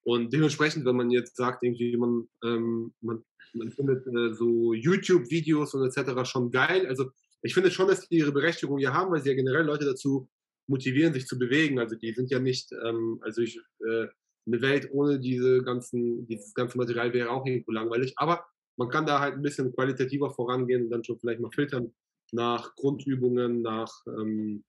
Und 0.03 0.33
dementsprechend, 0.33 0.85
wenn 0.85 0.95
man 0.95 1.11
jetzt 1.11 1.35
sagt, 1.35 1.63
irgendwie 1.63 1.95
man, 1.97 2.27
ähm, 2.43 2.93
man, 3.01 3.23
man 3.53 3.71
findet 3.71 4.07
äh, 4.07 4.33
so 4.33 4.73
YouTube-Videos 4.73 5.73
und 5.73 5.85
etc. 5.85 6.29
schon 6.29 6.51
geil. 6.51 6.87
Also 6.87 7.11
ich 7.41 7.53
finde 7.53 7.69
schon, 7.69 7.87
dass 7.87 8.07
die 8.07 8.17
ihre 8.17 8.31
Berechtigung 8.31 8.77
hier 8.77 8.93
haben, 8.93 9.11
weil 9.11 9.21
sie 9.21 9.29
ja 9.29 9.35
generell 9.35 9.65
Leute 9.65 9.85
dazu 9.85 10.29
motivieren, 10.67 11.13
sich 11.13 11.27
zu 11.27 11.37
bewegen. 11.37 11.79
Also 11.79 11.95
die 11.95 12.13
sind 12.13 12.31
ja 12.31 12.39
nicht, 12.39 12.71
ähm, 12.71 13.19
also 13.21 13.41
ich, 13.41 13.59
äh, 13.85 14.07
eine 14.47 14.61
Welt 14.61 14.89
ohne 14.91 15.19
diese 15.19 15.61
ganzen, 15.63 16.25
dieses 16.27 16.53
ganze 16.53 16.77
Material 16.77 17.13
wäre 17.13 17.29
auch 17.29 17.45
irgendwo 17.45 17.71
langweilig. 17.71 18.13
Aber 18.15 18.45
man 18.77 18.89
kann 18.89 19.05
da 19.05 19.19
halt 19.19 19.35
ein 19.35 19.41
bisschen 19.41 19.73
qualitativer 19.73 20.31
vorangehen 20.31 20.83
und 20.83 20.89
dann 20.89 21.03
schon 21.03 21.19
vielleicht 21.19 21.41
mal 21.41 21.51
filtern, 21.51 21.93
nach 22.33 22.75
Grundübungen, 22.75 23.61
nach, 23.61 23.91
ähm, 24.07 24.63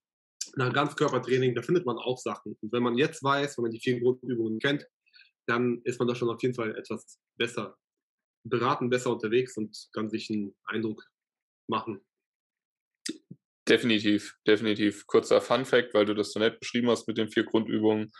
nach 0.55 0.73
Ganzkörpertraining, 0.73 1.55
da 1.55 1.61
findet 1.61 1.85
man 1.85 1.97
auch 1.97 2.17
Sachen. 2.17 2.57
Und 2.61 2.71
wenn 2.71 2.83
man 2.83 2.97
jetzt 2.97 3.23
weiß, 3.23 3.57
wenn 3.57 3.63
man 3.63 3.71
die 3.71 3.79
vier 3.79 3.99
Grundübungen 3.99 4.59
kennt, 4.59 4.87
dann 5.47 5.81
ist 5.83 5.99
man 5.99 6.07
da 6.07 6.15
schon 6.15 6.29
auf 6.29 6.41
jeden 6.41 6.55
Fall 6.55 6.75
etwas 6.77 7.19
besser. 7.37 7.77
beraten, 8.43 8.89
besser 8.89 9.11
unterwegs 9.11 9.55
und 9.57 9.89
kann 9.93 10.09
sich 10.09 10.29
einen 10.31 10.55
Eindruck 10.65 11.05
machen. 11.67 12.01
Definitiv, 13.67 14.35
definitiv. 14.47 15.05
Kurzer 15.05 15.41
Fun 15.41 15.63
Fact, 15.65 15.93
weil 15.93 16.05
du 16.05 16.15
das 16.15 16.31
so 16.33 16.39
nett 16.39 16.59
beschrieben 16.59 16.89
hast 16.89 17.07
mit 17.07 17.17
den 17.17 17.29
vier 17.29 17.43
Grundübungen. 17.43 18.11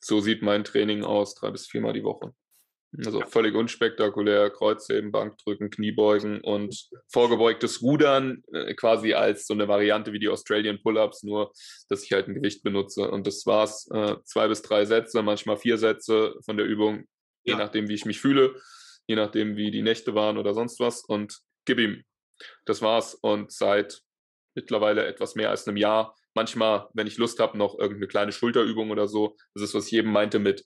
So 0.00 0.20
sieht 0.20 0.42
mein 0.42 0.64
Training 0.64 1.04
aus, 1.04 1.34
drei 1.34 1.50
bis 1.50 1.66
viermal 1.66 1.92
die 1.92 2.02
Woche. 2.02 2.34
Also 2.98 3.20
ja. 3.20 3.26
völlig 3.26 3.54
unspektakulär, 3.54 4.50
Kreuzheben, 4.50 5.12
Bankdrücken, 5.12 5.70
Kniebeugen 5.70 6.42
und 6.42 6.88
vorgebeugtes 7.08 7.80
Rudern 7.80 8.42
äh, 8.52 8.74
quasi 8.74 9.14
als 9.14 9.46
so 9.46 9.54
eine 9.54 9.66
Variante 9.66 10.12
wie 10.12 10.18
die 10.18 10.28
Australian 10.28 10.80
Pull-Ups, 10.82 11.22
nur 11.22 11.52
dass 11.88 12.04
ich 12.04 12.12
halt 12.12 12.28
ein 12.28 12.34
Gewicht 12.34 12.62
benutze. 12.62 13.10
Und 13.10 13.26
das 13.26 13.46
war's. 13.46 13.88
Äh, 13.92 14.16
zwei 14.24 14.48
bis 14.48 14.60
drei 14.60 14.84
Sätze, 14.84 15.22
manchmal 15.22 15.56
vier 15.56 15.78
Sätze 15.78 16.34
von 16.44 16.58
der 16.58 16.66
Übung, 16.66 17.04
je 17.44 17.52
ja. 17.52 17.58
nachdem, 17.58 17.88
wie 17.88 17.94
ich 17.94 18.04
mich 18.04 18.20
fühle, 18.20 18.54
je 19.06 19.16
nachdem, 19.16 19.56
wie 19.56 19.70
die 19.70 19.82
Nächte 19.82 20.14
waren 20.14 20.36
oder 20.36 20.52
sonst 20.52 20.78
was. 20.78 21.02
Und 21.02 21.38
gib 21.64 21.78
ihm. 21.78 22.02
Das 22.66 22.82
war's. 22.82 23.14
Und 23.14 23.52
seit 23.52 24.02
mittlerweile 24.54 25.06
etwas 25.06 25.34
mehr 25.34 25.48
als 25.48 25.66
einem 25.66 25.78
Jahr. 25.78 26.14
Manchmal, 26.34 26.88
wenn 26.92 27.06
ich 27.06 27.16
Lust 27.16 27.40
habe, 27.40 27.56
noch 27.56 27.78
irgendeine 27.78 28.08
kleine 28.08 28.32
Schulterübung 28.32 28.90
oder 28.90 29.08
so. 29.08 29.36
Das 29.54 29.62
ist, 29.62 29.74
was 29.74 29.86
ich 29.86 29.94
eben 29.94 30.12
meinte 30.12 30.38
mit 30.38 30.64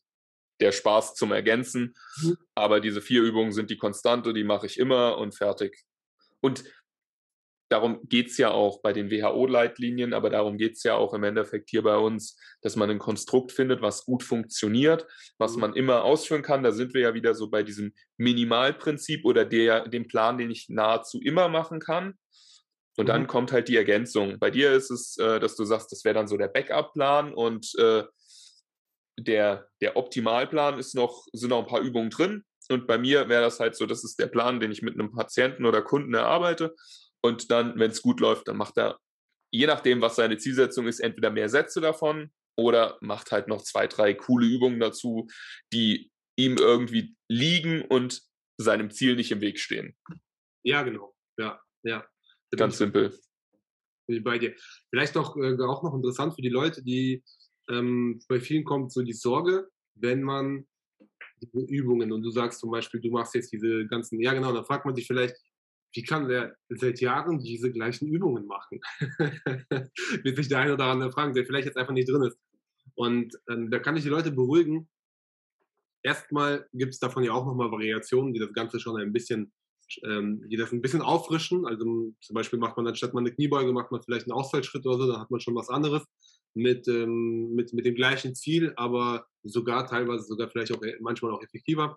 der 0.61 0.73
Spaß 0.73 1.15
zum 1.15 1.33
Ergänzen. 1.33 1.95
Mhm. 2.23 2.37
Aber 2.55 2.81
diese 2.81 3.01
vier 3.01 3.23
Übungen 3.23 3.53
sind 3.53 3.71
die 3.71 3.77
Konstante, 3.77 4.33
die 4.33 4.45
mache 4.45 4.67
ich 4.67 4.79
immer 4.79 5.19
und 5.19 5.35
fertig. 5.35 5.85
Und 6.41 6.65
darum 7.69 8.01
geht 8.09 8.29
es 8.29 8.39
ja 8.39 8.51
auch 8.51 8.81
bei 8.81 8.93
den 8.93 9.11
WHO-Leitlinien, 9.11 10.15
aber 10.15 10.31
darum 10.31 10.57
geht 10.57 10.77
es 10.77 10.83
ja 10.85 10.95
auch 10.95 11.15
im 11.15 11.25
Endeffekt 11.25 11.71
hier 11.71 11.83
bei 11.83 11.97
uns, 11.97 12.39
dass 12.63 12.77
man 12.77 12.91
ein 12.91 12.99
Konstrukt 12.99 13.53
findet, 13.53 13.83
was 13.83 14.05
gut 14.05 14.23
funktioniert, 14.23 15.07
was 15.39 15.55
mhm. 15.55 15.61
man 15.61 15.75
immer 15.75 16.05
ausführen 16.05 16.43
kann. 16.43 16.63
Da 16.63 16.73
sind 16.73 16.95
wir 16.95 17.03
ja 17.03 17.15
wieder 17.15 17.35
so 17.35 17.51
bei 17.51 17.63
diesem 17.63 17.93
Minimalprinzip 18.17 19.25
oder 19.25 19.45
der, 19.45 19.89
dem 19.89 20.07
Plan, 20.07 20.39
den 20.39 20.51
ich 20.51 20.69
nahezu 20.69 21.21
immer 21.21 21.49
machen 21.49 21.81
kann. 21.81 22.15
Und 22.97 23.09
dann 23.09 23.23
mhm. 23.23 23.27
kommt 23.27 23.53
halt 23.53 23.69
die 23.69 23.77
Ergänzung. 23.77 24.39
Bei 24.39 24.51
dir 24.51 24.73
ist 24.73 24.91
es, 24.91 25.19
äh, 25.19 25.39
dass 25.39 25.57
du 25.57 25.65
sagst, 25.65 25.93
das 25.93 26.05
wäre 26.05 26.15
dann 26.15 26.29
so 26.29 26.37
der 26.37 26.49
Backup-Plan 26.49 27.35
und 27.35 27.75
äh, 27.79 28.05
der, 29.19 29.69
der 29.81 29.97
Optimalplan 29.97 30.79
ist 30.79 30.95
noch, 30.95 31.27
sind 31.33 31.51
noch 31.51 31.61
ein 31.61 31.67
paar 31.67 31.81
Übungen 31.81 32.11
drin. 32.11 32.45
Und 32.69 32.87
bei 32.87 32.99
mir 32.99 33.29
wäre 33.29 33.43
das 33.43 33.61
halt 33.61 33.77
so, 33.77 33.87
das 33.87 34.05
ist 34.05 34.19
der 34.19 34.27
Plan, 34.27 34.61
den 34.61 34.73
ich 34.73 34.83
mit 34.83 34.95
einem 34.95 35.13
Patienten 35.13 35.65
oder 35.65 35.83
Kunden 35.83 36.15
erarbeite. 36.15 36.75
Und 37.23 37.51
dann, 37.51 37.79
wenn 37.79 37.91
es 37.91 38.03
gut 38.03 38.21
läuft, 38.21 38.49
dann 38.49 38.57
macht 38.57 38.77
er, 38.77 38.99
je 39.51 39.67
nachdem, 39.67 40.01
was 40.01 40.17
seine 40.17 40.39
Zielsetzung 40.39 40.87
ist, 40.87 41.01
entweder 41.01 41.31
mehr 41.31 41.49
Sätze 41.49 41.81
davon 41.81 42.31
oder 42.57 42.99
macht 43.01 43.33
halt 43.33 43.49
noch 43.49 43.63
zwei, 43.63 43.87
drei 43.87 44.15
coole 44.15 44.47
Übungen 44.47 44.81
dazu, 44.81 45.29
die 45.73 46.11
ihm 46.37 46.57
irgendwie 46.57 47.17
liegen 47.29 47.83
und 47.83 48.23
seinem 48.59 48.91
Ziel 48.91 49.17
nicht 49.17 49.31
im 49.33 49.41
Weg 49.41 49.59
stehen. 49.59 49.97
Ja, 50.65 50.83
genau. 50.83 51.15
Ja, 51.39 51.61
ja. 51.83 52.07
Ganz 52.57 52.79
simpel. 52.79 53.11
Bin 54.07 54.19
ich 54.19 54.25
bei 54.25 54.39
dir. 54.39 54.55
Vielleicht 54.91 55.17
auch, 55.17 55.37
äh, 55.37 55.61
auch 55.63 55.83
noch 55.83 55.95
interessant 55.95 56.35
für 56.35 56.43
die 56.43 56.49
Leute, 56.49 56.83
die 56.83 57.23
ähm, 57.69 58.21
bei 58.29 58.41
vielen 58.41 58.65
kommt 58.65 58.93
so 58.93 59.03
die 59.03 59.13
Sorge, 59.13 59.69
wenn 59.95 60.23
man 60.23 60.67
diese 61.41 61.67
Übungen 61.67 62.13
und 62.13 62.23
du 62.23 62.31
sagst 62.31 62.61
zum 62.61 62.71
Beispiel, 62.71 63.01
du 63.01 63.11
machst 63.11 63.35
jetzt 63.35 63.53
diese 63.53 63.87
ganzen, 63.87 64.21
ja 64.21 64.33
genau, 64.33 64.53
dann 64.53 64.65
fragt 64.65 64.87
man 64.87 64.95
sich 64.95 65.07
vielleicht, 65.07 65.37
wie 65.95 66.03
kann 66.03 66.29
der 66.29 66.57
seit 66.69 67.01
Jahren 67.01 67.39
diese 67.39 67.71
gleichen 67.73 68.09
Übungen 68.09 68.47
machen? 68.47 68.81
Wird 70.23 70.37
sich 70.37 70.49
der 70.49 70.59
eine 70.59 70.75
oder 70.75 70.85
andere 70.85 71.11
fragen, 71.11 71.35
der 71.35 71.47
vielleicht 71.47 71.67
jetzt 71.67 71.77
einfach 71.77 71.93
nicht 71.93 72.09
drin 72.09 72.23
ist. 72.23 72.39
Und 72.95 73.35
ähm, 73.51 73.71
da 73.71 73.79
kann 73.79 73.97
ich 73.97 74.03
die 74.03 74.11
Leute 74.11 74.31
beruhigen. 74.31 74.89
Erstmal 76.03 76.69
gibt 76.73 76.95
es 76.95 77.01
davon 77.01 77.25
ja 77.25 77.33
auch 77.33 77.47
nochmal 77.47 77.71
Variationen, 77.71 78.33
die 78.33 78.41
das 78.41 78.53
Ganze 78.53 78.79
schon 78.79 79.01
ein 79.01 79.13
bisschen 79.13 79.53
ähm, 80.05 80.43
die 80.49 80.57
das 80.57 80.73
ein 80.73 80.83
bisschen 80.83 81.03
auffrischen. 81.03 81.67
Also 81.67 81.85
zum 82.21 82.35
Beispiel 82.35 82.59
macht 82.59 82.77
man 82.77 82.87
anstatt 82.87 83.15
man 83.15 83.25
eine 83.25 83.35
Kniebeuge, 83.35 83.73
macht 83.73 83.93
man 83.93 84.03
vielleicht 84.03 84.27
einen 84.27 84.33
Ausfallschritt 84.33 84.85
oder 84.87 84.99
so, 84.99 85.13
dann 85.13 85.21
hat 85.21 85.31
man 85.31 85.41
schon 85.41 85.55
was 85.55 85.69
anderes 85.69 86.05
mit, 86.57 86.89
ähm, 86.89 87.55
mit, 87.55 87.73
mit 87.73 87.87
dem 87.87 87.95
gleichen 87.95 88.35
Ziel, 88.35 88.73
aber 88.77 89.27
sogar 89.43 89.87
teilweise 89.87 90.25
sogar 90.25 90.49
vielleicht 90.49 90.73
auch 90.73 90.83
äh, 90.83 90.97
manchmal 91.01 91.33
auch 91.33 91.43
effektiver, 91.43 91.97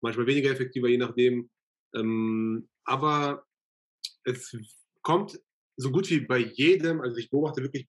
manchmal 0.00 0.26
weniger 0.26 0.50
effektiver, 0.50 0.88
je 0.88 0.98
nachdem. 0.98 1.50
Ähm, 1.94 2.68
aber 2.84 3.46
es 4.24 4.56
kommt 5.02 5.40
so 5.76 5.90
gut 5.90 6.08
wie 6.10 6.20
bei 6.20 6.38
jedem, 6.38 7.00
also 7.00 7.16
ich 7.16 7.30
beobachte 7.30 7.62
wirklich 7.62 7.88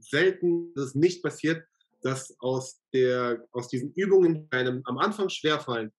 selten, 0.00 0.74
dass 0.74 0.86
es 0.86 0.94
nicht 0.94 1.22
passiert, 1.22 1.64
dass 2.02 2.38
aus, 2.40 2.82
der, 2.92 3.46
aus 3.52 3.68
diesen 3.68 3.92
Übungen, 3.94 4.34
die 4.34 4.52
einem 4.56 4.82
am 4.84 4.98
Anfang 4.98 5.28
schwerfallen, 5.28 5.92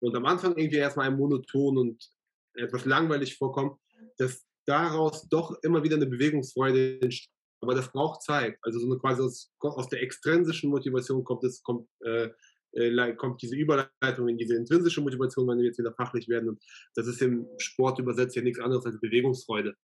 und 0.00 0.14
am 0.16 0.26
Anfang 0.26 0.56
irgendwie 0.56 0.76
erstmal 0.76 1.08
ein 1.08 1.16
monoton 1.16 1.78
und 1.78 2.10
etwas 2.54 2.84
langweilig 2.84 3.36
vorkommt, 3.36 3.80
dass 4.18 4.44
daraus 4.66 5.26
doch 5.28 5.56
immer 5.62 5.82
wieder 5.82 5.96
eine 5.96 6.06
Bewegungsfreude 6.06 7.00
entsteht. 7.00 7.33
Aber 7.64 7.74
das 7.74 7.90
braucht 7.90 8.22
Zeit. 8.22 8.58
Also 8.62 8.78
so 8.78 8.86
eine 8.86 8.98
quasi 8.98 9.22
aus, 9.22 9.50
aus 9.58 9.88
der 9.88 10.02
extrinsischen 10.02 10.70
Motivation 10.70 11.24
kommt 11.24 11.44
es, 11.44 11.62
kommt, 11.62 11.88
äh, 12.00 12.28
äh, 12.72 13.14
kommt 13.14 13.40
diese 13.40 13.56
Überleitung 13.56 14.28
in 14.28 14.36
diese 14.36 14.54
intrinsische 14.54 15.00
Motivation, 15.00 15.48
wenn 15.48 15.58
wir 15.58 15.64
jetzt 15.64 15.78
wieder 15.78 15.94
fachlich 15.94 16.28
werden. 16.28 16.50
Und 16.50 16.64
das 16.94 17.06
ist 17.06 17.22
im 17.22 17.46
Sport 17.56 17.98
übersetzt 17.98 18.36
ja 18.36 18.42
nichts 18.42 18.60
anderes 18.60 18.84
als 18.84 19.00
Bewegungsfreude. 19.00 19.74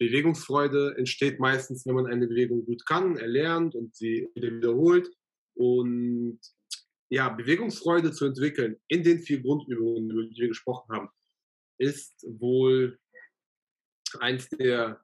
Bewegungsfreude 0.00 0.96
entsteht 0.96 1.38
meistens, 1.38 1.86
wenn 1.86 1.94
man 1.94 2.06
eine 2.06 2.26
Bewegung 2.26 2.64
gut 2.64 2.84
kann, 2.84 3.16
erlernt 3.16 3.76
und 3.76 3.94
sie 3.94 4.28
wieder 4.34 4.50
wiederholt. 4.50 5.08
Und 5.54 6.40
ja, 7.10 7.28
Bewegungsfreude 7.28 8.10
zu 8.10 8.24
entwickeln 8.24 8.76
in 8.88 9.04
den 9.04 9.20
vier 9.20 9.40
Grundübungen, 9.40 10.10
über 10.10 10.24
die 10.24 10.40
wir 10.40 10.48
gesprochen 10.48 10.92
haben, 10.92 11.08
ist 11.78 12.26
wohl 12.28 12.98
eins 14.18 14.48
der 14.48 15.00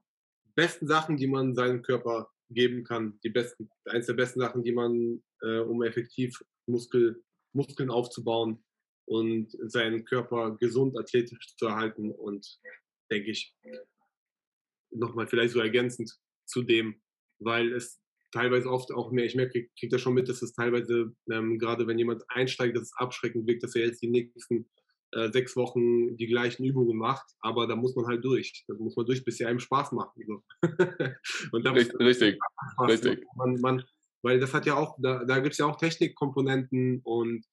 besten 0.57 0.87
Sachen, 0.89 1.17
die 1.17 1.29
man 1.29 1.55
seinem 1.55 1.83
Körper 1.83 2.31
geben 2.51 2.85
kann. 2.85 3.19
Die 3.23 3.31
besten, 3.31 3.71
eins 3.85 4.07
der 4.07 4.15
besten 4.15 4.41
Sachen, 4.41 4.65
die 4.65 4.73
man, 4.73 5.23
äh, 5.43 5.59
um 5.59 5.83
effektiv 5.83 6.43
Muskel, 6.67 7.23
Muskeln 7.53 7.91
aufzubauen 7.91 8.65
und 9.07 9.51
seinen 9.71 10.05
Körper 10.05 10.57
gesund, 10.57 10.99
athletisch 10.99 11.57
zu 11.57 11.67
erhalten. 11.67 12.11
Und 12.11 12.61
denke 13.11 13.31
ich, 13.31 13.55
nochmal 14.91 15.27
vielleicht 15.29 15.53
so 15.53 15.61
ergänzend 15.61 16.13
zu 16.47 16.63
dem, 16.63 17.01
weil 17.39 17.73
es 17.73 18.01
teilweise 18.33 18.71
oft 18.71 18.93
auch 18.93 19.13
mehr, 19.13 19.25
ich 19.25 19.35
merke, 19.35 19.69
kriege 19.79 19.91
das 19.91 20.01
schon 20.01 20.15
mit, 20.15 20.29
dass 20.29 20.43
es 20.43 20.53
teilweise, 20.53 21.15
ähm, 21.31 21.59
gerade 21.59 21.87
wenn 21.87 21.99
jemand 21.99 22.25
einsteigt, 22.29 22.77
dass 22.77 22.85
es 22.85 22.97
abschreckend 22.97 23.47
wirkt, 23.47 23.63
dass 23.63 23.75
er 23.75 23.87
jetzt 23.87 24.03
die 24.03 24.11
nächsten 24.11 24.69
äh, 25.17 25.33
sechs 25.33 25.57
Wochen 25.57 26.17
die 26.17 26.27
gleichen 26.27 26.65
Übungen 26.65 26.97
macht, 26.97 27.27
aber 27.41 27.67
da 27.67 27.75
muss 27.75 27.97
man 27.97 28.07
halt 28.07 28.23
durch. 28.25 28.65
Da 28.69 28.75
muss 28.75 28.97
man 28.97 29.07
durch, 29.07 29.25
bis 29.25 29.39
sie 29.39 29.47
einem 29.47 29.61
Spaß 29.61 29.93
machen. 29.93 30.23
So. 30.27 30.43
Und 31.53 31.65
da 31.65 31.73
richtig, 31.73 31.99
richtig. 31.99 32.39
richtig. 32.81 33.25
Man, 33.35 33.61
man, 33.61 33.85
weil 34.23 34.39
das 34.39 34.53
hat 34.53 34.67
ja 34.67 34.77
auch, 34.77 34.97
da, 35.01 35.25
da 35.25 35.39
gibt 35.39 35.53
es 35.53 35.59
ja 35.59 35.67
auch 35.67 35.77
Technikkomponenten 35.77 37.01
und 37.03 37.47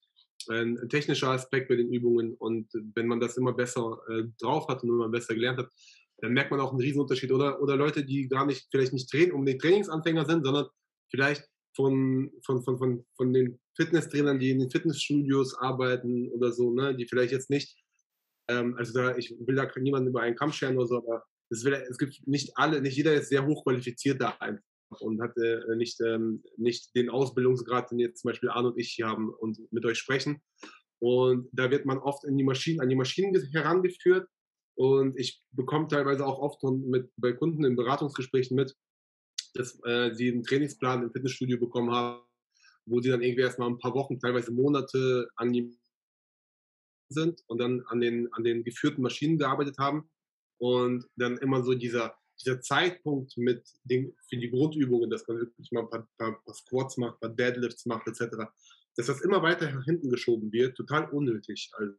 äh, 0.49 0.62
ein 0.62 0.89
technischer 0.89 1.30
Aspekt 1.30 1.69
bei 1.69 1.76
den 1.76 1.93
Übungen 1.93 2.34
und 2.36 2.67
wenn 2.95 3.08
man 3.08 3.19
das 3.19 3.38
immer 3.38 3.54
besser 3.54 3.99
äh, 4.10 4.23
drauf 4.39 4.67
hat 4.67 4.84
und 4.84 4.89
immer 4.89 5.10
besser 5.10 5.34
gelernt 5.34 5.60
hat, 5.60 5.69
dann 6.17 6.34
merkt 6.34 6.52
man 6.52 6.60
auch 6.60 6.71
einen 6.71 6.82
Riesenunterschied. 6.82 7.32
Oder, 7.32 7.62
oder 7.62 7.76
Leute, 7.76 8.04
die 8.04 8.28
gar 8.28 8.45
nicht, 8.45 8.67
vielleicht 8.71 8.93
nicht 8.93 9.10
train, 9.10 9.32
unbedingt 9.32 9.62
Trainingsanfänger 9.62 10.26
sind, 10.26 10.45
sondern 10.45 10.67
vielleicht 11.10 11.47
von, 11.76 12.32
von, 12.45 12.63
von, 12.63 12.78
von, 12.78 13.06
von 13.15 13.34
den 13.34 13.60
Fitnesstrainern, 13.76 14.40
die 14.40 14.52
in 14.52 14.60
den 14.60 14.70
Fitnessstudios 14.70 15.56
arbeiten 15.56 16.30
oder 16.32 16.52
so, 16.52 16.74
ne, 16.74 16.96
die 16.96 17.08
vielleicht 17.08 17.32
jetzt 17.32 17.50
nicht, 17.50 17.76
ähm, 18.50 18.76
also 18.78 18.94
da, 18.94 19.18
ich 19.18 19.36
will 19.40 19.56
da 19.56 19.70
niemanden 19.80 20.10
über 20.10 20.22
einen 20.22 20.36
Kamm 20.36 20.52
scheren 20.52 20.78
oder 20.78 20.88
so, 20.88 20.98
aber 20.98 21.24
es, 21.50 21.64
will, 21.64 21.74
es 21.74 21.98
gibt 21.98 22.28
nicht 22.28 22.52
alle, 22.56 22.82
nicht 22.82 22.98
jeder 22.98 23.14
ist 23.14 23.30
sehr 23.30 23.46
hochqualifiziert 23.46 24.22
da 24.22 24.36
einfach 24.40 24.64
und 25.00 25.22
hat 25.22 25.36
äh, 25.38 25.76
nicht, 25.76 26.00
ähm, 26.02 26.44
nicht 26.58 26.96
den 26.96 27.10
Ausbildungsgrad, 27.10 27.92
den 27.92 28.00
jetzt 28.00 28.22
zum 28.22 28.30
Beispiel 28.30 28.50
Arne 28.50 28.70
und 28.70 28.80
ich 28.80 28.92
hier 28.92 29.08
haben 29.08 29.30
und 29.30 29.60
mit 29.72 29.86
euch 29.86 29.98
sprechen. 29.98 30.42
Und 31.00 31.50
da 31.52 31.70
wird 31.72 31.86
man 31.86 31.98
oft 31.98 32.24
in 32.24 32.38
die 32.38 32.44
Maschinen, 32.44 32.80
an 32.80 32.90
die 32.90 32.96
Maschinen 32.96 33.36
herangeführt 33.52 34.28
und 34.76 35.18
ich 35.18 35.44
bekomme 35.52 35.88
teilweise 35.88 36.26
auch 36.26 36.40
oft 36.40 36.64
mit, 36.64 37.12
bei 37.18 37.34
Kunden 37.34 37.66
in 37.66 37.76
Beratungsgesprächen 37.76 38.56
mit, 38.56 38.76
dass 39.54 39.80
äh, 39.86 40.14
sie 40.14 40.32
einen 40.32 40.44
Trainingsplan 40.44 41.04
im 41.04 41.12
Fitnessstudio 41.12 41.60
bekommen 41.60 41.92
haben, 41.92 42.22
wo 42.86 43.02
sie 43.02 43.10
dann 43.10 43.22
irgendwie 43.22 43.41
erstmal 43.41 43.69
ein 43.69 43.80
paar 43.80 43.93
Wochen, 43.93 44.19
teilweise 44.19 44.52
Monate 44.52 45.30
an 45.36 45.54
die 45.54 45.78
sind 47.10 47.43
und 47.48 47.60
dann 47.60 47.84
an 47.88 48.02
den, 48.02 48.32
an 48.34 48.43
den 48.43 48.63
geführten 48.63 49.02
Maschinen 49.02 49.38
gearbeitet 49.38 49.78
haben. 49.78 50.10
Und 50.58 51.06
dann 51.15 51.38
immer 51.38 51.63
so 51.63 51.74
dieser, 51.74 52.15
dieser 52.39 52.62
Zeitpunkt 52.62 53.38
mit 53.38 53.67
den, 53.84 54.15
für 54.27 54.38
die 54.38 54.50
Grundübungen, 54.50 55.10
dass 55.10 55.27
man 55.27 55.40
wirklich 55.40 55.71
mal 55.71 55.81
ein 55.81 55.90
paar, 55.90 56.08
paar, 56.17 56.44
paar 56.44 56.54
Squats 56.54 56.98
macht, 56.98 57.15
ein 57.15 57.19
paar 57.19 57.36
Deadlifts 57.36 57.86
macht, 57.86 58.08
etc., 58.08 58.36
dass 58.96 59.08
das 59.08 59.21
immer 59.21 59.42
weiter 59.42 59.71
nach 59.71 59.86
hinten 59.86 60.10
geschoben 60.10 60.52
wird, 60.52 60.77
total 60.77 61.10
unnötig. 61.10 61.71
Also 61.73 61.94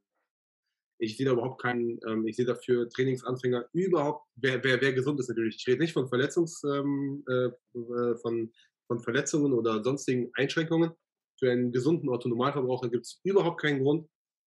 ich 0.98 1.16
sehe 1.16 1.26
da 1.26 1.32
überhaupt 1.32 1.60
keinen, 1.60 1.98
ähm, 2.06 2.26
ich 2.26 2.36
sehe 2.36 2.44
dafür 2.44 2.88
Trainingsanfänger 2.88 3.68
überhaupt, 3.72 4.28
wer, 4.36 4.62
wer, 4.62 4.80
wer 4.80 4.92
gesund 4.92 5.18
ist 5.20 5.28
natürlich. 5.28 5.56
Ich 5.56 5.66
rede 5.66 5.80
nicht 5.80 5.92
von 5.92 6.08
Verletzungs, 6.08 6.62
ähm, 6.64 7.24
äh, 7.28 7.46
äh, 7.78 8.16
von, 8.18 8.52
von 8.94 9.02
Verletzungen 9.02 9.52
oder 9.52 9.82
sonstigen 9.82 10.30
Einschränkungen. 10.34 10.92
Für 11.38 11.50
einen 11.50 11.72
gesunden 11.72 12.08
Autonomalverbraucher 12.08 12.90
gibt 12.90 13.06
es 13.06 13.20
überhaupt 13.24 13.60
keinen 13.60 13.82
Grund, 13.82 14.08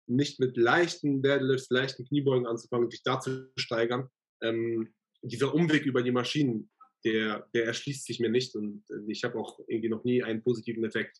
nicht 0.07 0.39
mit 0.39 0.57
leichten 0.57 1.21
Deadlifts, 1.21 1.69
leichten 1.69 2.05
Kniebeugen 2.05 2.47
anzufangen, 2.47 2.89
sich 2.89 3.03
da 3.03 3.19
zu 3.19 3.51
steigern. 3.57 4.09
Ähm, 4.41 4.93
dieser 5.21 5.53
Umweg 5.53 5.85
über 5.85 6.01
die 6.01 6.11
Maschinen, 6.11 6.71
der, 7.03 7.47
der 7.53 7.65
erschließt 7.65 8.05
sich 8.05 8.19
mir 8.19 8.29
nicht 8.29 8.55
und 8.55 8.83
äh, 8.89 9.11
ich 9.11 9.23
habe 9.23 9.37
auch 9.37 9.59
irgendwie 9.67 9.89
noch 9.89 10.03
nie 10.03 10.23
einen 10.23 10.41
positiven 10.41 10.83
Effekt 10.85 11.19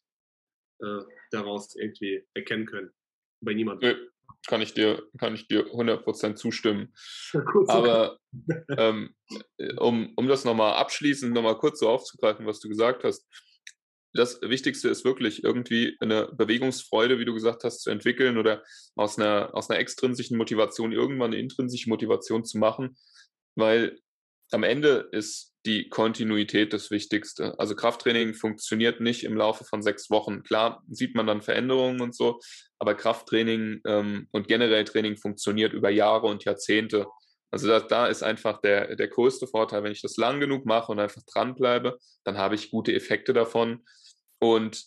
äh, 0.80 1.02
daraus 1.32 1.76
irgendwie 1.76 2.26
erkennen 2.34 2.66
können. 2.66 2.92
Bei 3.42 3.54
niemandem. 3.54 3.98
Kann 4.48 4.62
ich 4.62 4.74
dir, 4.74 5.04
kann 5.18 5.36
ich 5.36 5.48
dir 5.48 5.68
100% 5.68 6.36
zustimmen. 6.36 6.94
Aber 7.68 8.18
ähm, 8.78 9.14
um, 9.78 10.14
um 10.16 10.28
das 10.28 10.46
nochmal 10.46 10.74
abschließend, 10.74 11.34
nochmal 11.34 11.58
kurz 11.58 11.80
so 11.80 11.90
aufzugreifen, 11.90 12.46
was 12.46 12.60
du 12.60 12.70
gesagt 12.70 13.04
hast, 13.04 13.28
das 14.14 14.42
Wichtigste 14.42 14.90
ist 14.90 15.06
wirklich 15.06 15.44
irgendwie 15.44 15.96
eine 16.00 16.28
Bewegungsfreude, 16.34 17.20
wie 17.20 17.26
du 17.26 17.34
gesagt 17.34 17.64
hast, 17.64 17.82
zu 17.82 17.92
entwickeln 17.92 18.38
oder 18.38 18.64
aus 18.96 19.20
einer, 19.20 19.52
aus 19.54 19.70
einer 19.70 19.80
extrinsischen 19.80 20.38
Motivation 20.38 20.92
irgendwann 20.92 21.32
eine 21.32 21.40
intrinsische 21.40 21.90
Motivation 21.90 22.44
zu 22.44 22.58
machen, 22.58 22.96
weil 23.56 24.00
am 24.52 24.64
Ende 24.64 25.10
ist 25.12 25.49
die 25.66 25.90
Kontinuität 25.90 26.72
das 26.74 26.90
Wichtigste. 26.90 27.58
Also 27.60 27.76
Krafttraining 27.76 28.34
funktioniert 28.34 29.02
nicht 29.02 29.24
im 29.24 29.36
Laufe 29.36 29.66
von 29.66 29.82
sechs 29.82 30.10
Wochen. 30.10 30.44
Klar 30.44 30.84
sieht 30.90 31.16
man 31.16 31.28
dann 31.28 31.42
Veränderungen 31.42 32.02
und 32.02 32.16
so, 32.16 32.40
aber 32.78 32.96
Krafttraining 32.96 33.82
ähm, 33.86 34.28
und 34.32 34.48
generell 34.48 34.86
Training 34.86 35.18
funktioniert 35.18 35.74
über 35.74 35.90
Jahre 35.90 36.28
und 36.28 36.46
Jahrzehnte. 36.46 37.08
Also 37.52 37.68
da, 37.68 37.80
da 37.80 38.08
ist 38.08 38.24
einfach 38.24 38.62
der, 38.62 38.96
der 38.96 39.08
größte 39.08 39.48
Vorteil, 39.48 39.84
wenn 39.84 39.92
ich 39.92 40.02
das 40.02 40.18
lang 40.18 40.40
genug 40.40 40.66
mache 40.66 40.92
und 40.92 41.00
einfach 41.00 41.24
dranbleibe, 41.24 41.98
dann 42.24 42.38
habe 42.38 42.56
ich 42.56 42.72
gute 42.72 42.94
Effekte 42.94 43.34
davon. 43.34 43.84
Und 44.40 44.86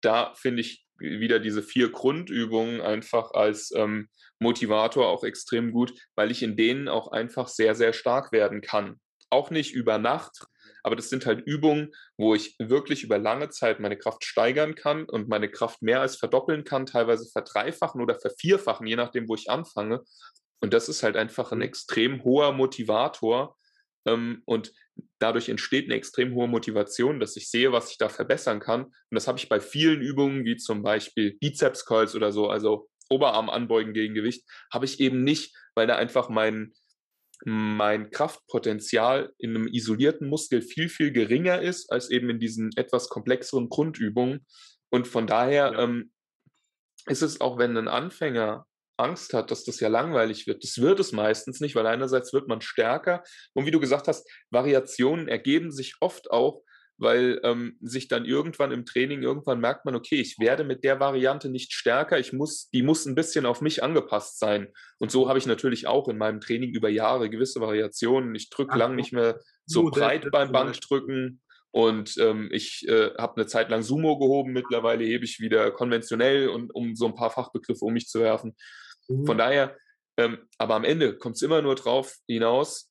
da 0.00 0.34
finde 0.34 0.62
ich 0.62 0.86
wieder 0.98 1.38
diese 1.38 1.62
vier 1.62 1.92
Grundübungen 1.92 2.80
einfach 2.80 3.30
als 3.32 3.72
ähm, 3.76 4.08
Motivator 4.40 5.06
auch 5.08 5.22
extrem 5.22 5.70
gut, 5.70 5.92
weil 6.16 6.30
ich 6.30 6.42
in 6.42 6.56
denen 6.56 6.88
auch 6.88 7.12
einfach 7.12 7.46
sehr, 7.46 7.74
sehr 7.76 7.92
stark 7.92 8.32
werden 8.32 8.60
kann. 8.60 8.98
Auch 9.30 9.50
nicht 9.50 9.74
über 9.74 9.98
Nacht, 9.98 10.46
aber 10.82 10.96
das 10.96 11.10
sind 11.10 11.26
halt 11.26 11.46
Übungen, 11.46 11.92
wo 12.16 12.34
ich 12.34 12.56
wirklich 12.58 13.04
über 13.04 13.18
lange 13.18 13.50
Zeit 13.50 13.80
meine 13.80 13.98
Kraft 13.98 14.24
steigern 14.24 14.74
kann 14.74 15.04
und 15.04 15.28
meine 15.28 15.50
Kraft 15.50 15.82
mehr 15.82 16.00
als 16.00 16.16
verdoppeln 16.16 16.64
kann, 16.64 16.86
teilweise 16.86 17.30
verdreifachen 17.30 18.00
oder 18.00 18.18
vervierfachen, 18.18 18.86
je 18.86 18.96
nachdem, 18.96 19.28
wo 19.28 19.34
ich 19.34 19.50
anfange. 19.50 20.02
Und 20.60 20.72
das 20.72 20.88
ist 20.88 21.02
halt 21.02 21.16
einfach 21.16 21.52
ein 21.52 21.62
extrem 21.62 22.24
hoher 22.24 22.52
Motivator. 22.52 23.56
Ähm, 24.06 24.42
und 24.44 24.72
dadurch 25.18 25.48
entsteht 25.48 25.86
eine 25.86 25.94
extrem 25.94 26.34
hohe 26.34 26.48
Motivation, 26.48 27.20
dass 27.20 27.36
ich 27.36 27.50
sehe, 27.50 27.72
was 27.72 27.90
ich 27.90 27.98
da 27.98 28.08
verbessern 28.08 28.60
kann. 28.60 28.84
Und 28.84 28.94
das 29.10 29.28
habe 29.28 29.38
ich 29.38 29.48
bei 29.48 29.60
vielen 29.60 30.00
Übungen, 30.00 30.44
wie 30.44 30.56
zum 30.56 30.82
Beispiel 30.82 31.36
Bizeps 31.38 31.84
Curls 31.84 32.14
oder 32.14 32.32
so, 32.32 32.48
also 32.48 32.88
Oberarm 33.10 33.48
anbeugen 33.48 33.92
gegen 33.92 34.14
Gewicht, 34.14 34.44
habe 34.72 34.84
ich 34.84 35.00
eben 35.00 35.24
nicht, 35.24 35.54
weil 35.74 35.86
da 35.86 35.96
einfach 35.96 36.28
mein, 36.28 36.72
mein 37.44 38.10
Kraftpotenzial 38.10 39.32
in 39.38 39.50
einem 39.50 39.68
isolierten 39.68 40.28
Muskel 40.28 40.62
viel, 40.62 40.88
viel 40.88 41.12
geringer 41.12 41.60
ist 41.60 41.90
als 41.92 42.10
eben 42.10 42.30
in 42.30 42.38
diesen 42.38 42.70
etwas 42.76 43.08
komplexeren 43.08 43.68
Grundübungen. 43.68 44.46
Und 44.90 45.06
von 45.06 45.26
daher 45.26 45.72
ja. 45.72 45.82
ähm, 45.82 46.12
ist 47.06 47.22
es 47.22 47.40
auch, 47.40 47.58
wenn 47.58 47.76
ein 47.76 47.88
Anfänger 47.88 48.66
Angst 48.98 49.32
hat, 49.32 49.50
dass 49.50 49.64
das 49.64 49.80
ja 49.80 49.88
langweilig 49.88 50.46
wird. 50.46 50.64
Das 50.64 50.78
wird 50.78 50.98
es 50.98 51.12
meistens 51.12 51.60
nicht, 51.60 51.76
weil 51.76 51.86
einerseits 51.86 52.32
wird 52.32 52.48
man 52.48 52.60
stärker 52.60 53.22
und 53.54 53.64
wie 53.64 53.70
du 53.70 53.80
gesagt 53.80 54.08
hast, 54.08 54.28
Variationen 54.50 55.28
ergeben 55.28 55.70
sich 55.70 55.94
oft 56.00 56.30
auch, 56.30 56.62
weil 56.98 57.40
ähm, 57.44 57.78
sich 57.80 58.08
dann 58.08 58.24
irgendwann 58.24 58.72
im 58.72 58.84
Training, 58.84 59.22
irgendwann 59.22 59.60
merkt 59.60 59.84
man, 59.84 59.94
okay, 59.94 60.16
ich 60.16 60.38
werde 60.40 60.64
mit 60.64 60.82
der 60.82 60.98
Variante 60.98 61.48
nicht 61.48 61.72
stärker, 61.72 62.18
ich 62.18 62.32
muss, 62.32 62.68
die 62.70 62.82
muss 62.82 63.06
ein 63.06 63.14
bisschen 63.14 63.46
auf 63.46 63.60
mich 63.60 63.82
angepasst 63.82 64.38
sein. 64.40 64.72
Und 64.98 65.12
so 65.12 65.28
habe 65.28 65.38
ich 65.38 65.46
natürlich 65.46 65.86
auch 65.86 66.08
in 66.08 66.18
meinem 66.18 66.40
Training 66.40 66.70
über 66.70 66.88
Jahre 66.88 67.30
gewisse 67.30 67.60
Variationen. 67.60 68.34
Ich 68.34 68.50
drücke 68.50 68.76
lang 68.76 68.96
nicht 68.96 69.12
mehr 69.12 69.40
so 69.64 69.84
breit 69.84 70.28
beim 70.32 70.50
Bankdrücken. 70.50 71.40
Und 71.70 72.16
ähm, 72.18 72.48
ich 72.50 72.88
äh, 72.88 73.10
habe 73.18 73.36
eine 73.36 73.46
Zeit 73.46 73.70
lang 73.70 73.82
Sumo 73.82 74.18
gehoben, 74.18 74.52
mittlerweile 74.52 75.04
hebe 75.04 75.24
ich 75.24 75.38
wieder 75.38 75.70
konventionell 75.70 76.48
und 76.48 76.74
um 76.74 76.96
so 76.96 77.06
ein 77.06 77.14
paar 77.14 77.30
Fachbegriffe 77.30 77.84
um 77.84 77.92
mich 77.92 78.08
zu 78.08 78.20
werfen. 78.20 78.56
Mhm. 79.06 79.26
Von 79.26 79.38
daher, 79.38 79.76
ähm, 80.16 80.38
aber 80.56 80.74
am 80.74 80.84
Ende 80.84 81.16
kommt 81.16 81.36
es 81.36 81.42
immer 81.42 81.62
nur 81.62 81.74
drauf 81.74 82.16
hinaus, 82.26 82.90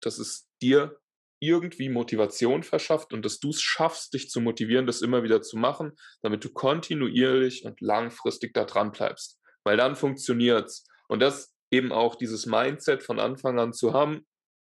dass 0.00 0.18
es 0.18 0.48
dir 0.60 0.98
irgendwie 1.46 1.88
Motivation 1.88 2.62
verschafft 2.62 3.12
und 3.12 3.24
dass 3.24 3.40
du 3.40 3.50
es 3.50 3.60
schaffst, 3.60 4.14
dich 4.14 4.28
zu 4.28 4.40
motivieren, 4.40 4.86
das 4.86 5.02
immer 5.02 5.22
wieder 5.22 5.42
zu 5.42 5.56
machen, 5.56 5.92
damit 6.22 6.44
du 6.44 6.50
kontinuierlich 6.50 7.64
und 7.64 7.80
langfristig 7.80 8.54
da 8.54 8.64
dran 8.64 8.92
bleibst. 8.92 9.40
Weil 9.64 9.76
dann 9.76 9.96
funktioniert 9.96 10.66
es. 10.66 10.86
Und 11.08 11.20
das 11.20 11.54
eben 11.70 11.92
auch 11.92 12.14
dieses 12.14 12.46
Mindset 12.46 13.02
von 13.02 13.18
Anfang 13.18 13.58
an 13.58 13.72
zu 13.72 13.92
haben, 13.92 14.26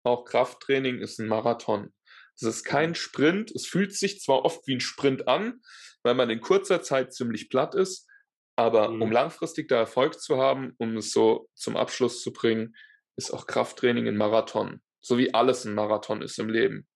auch 0.05 0.25
Krafttraining 0.25 0.99
ist 1.01 1.19
ein 1.19 1.29
Marathon. 1.29 1.93
Es 2.35 2.43
ist 2.43 2.65
kein 2.65 2.95
Sprint. 2.95 3.51
Es 3.51 3.67
fühlt 3.67 3.95
sich 3.95 4.21
zwar 4.21 4.45
oft 4.45 4.67
wie 4.67 4.75
ein 4.75 4.81
Sprint 4.81 5.29
an, 5.29 5.61
weil 6.03 6.15
man 6.15 6.31
in 6.31 6.41
kurzer 6.41 6.83
Zeit 6.83 7.13
ziemlich 7.13 7.49
platt 7.49 7.75
ist, 7.75 8.09
aber 8.57 8.89
mhm. 8.89 9.03
um 9.03 9.13
langfristig 9.13 9.69
da 9.69 9.77
Erfolg 9.77 10.21
zu 10.21 10.39
haben, 10.39 10.75
um 10.79 10.97
es 10.97 11.13
so 11.13 11.49
zum 11.55 11.77
Abschluss 11.77 12.23
zu 12.23 12.33
bringen, 12.33 12.75
ist 13.17 13.33
auch 13.33 13.47
Krafttraining 13.47 14.09
ein 14.09 14.17
Marathon. 14.17 14.81
So 15.05 15.19
wie 15.19 15.35
alles 15.35 15.65
ein 15.65 15.75
Marathon 15.75 16.23
ist 16.23 16.39
im 16.39 16.49
Leben. 16.49 16.87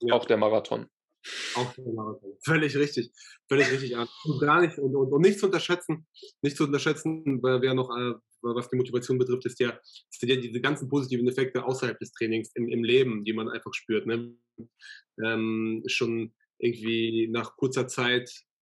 Ja. 0.00 0.14
Auch 0.14 0.26
der 0.26 0.36
Marathon. 0.36 0.86
Auch 1.54 1.72
der 1.74 1.92
Marathon. 1.92 2.36
Völlig 2.44 2.76
richtig. 2.76 3.12
Völlig 3.48 3.70
richtig. 3.70 3.96
Und 3.96 4.40
gar 4.40 4.60
nicht, 4.60 4.78
und, 4.78 4.94
und, 4.94 5.12
und 5.12 5.22
nicht 5.22 5.38
zu 5.38 5.46
unterschätzen, 5.46 6.06
nicht 6.42 6.56
zu 6.56 6.64
unterschätzen, 6.64 7.42
wer 7.42 7.74
noch, 7.74 7.90
äh, 7.96 8.14
was 8.42 8.68
die 8.68 8.76
Motivation 8.76 9.18
betrifft, 9.18 9.46
ist 9.46 9.60
ja, 9.60 9.78
sind 10.10 10.28
ja 10.28 10.36
diese 10.36 10.60
ganzen 10.60 10.88
positiven 10.88 11.28
Effekte 11.28 11.64
außerhalb 11.64 11.98
des 11.98 12.12
Trainings 12.12 12.50
im, 12.54 12.68
im 12.68 12.82
Leben, 12.82 13.24
die 13.24 13.32
man 13.32 13.48
einfach 13.48 13.72
spürt. 13.72 14.06
Ne? 14.06 14.36
Ähm, 15.24 15.84
schon 15.86 16.34
irgendwie 16.58 17.28
nach 17.28 17.56
kurzer 17.56 17.86
Zeit 17.86 18.30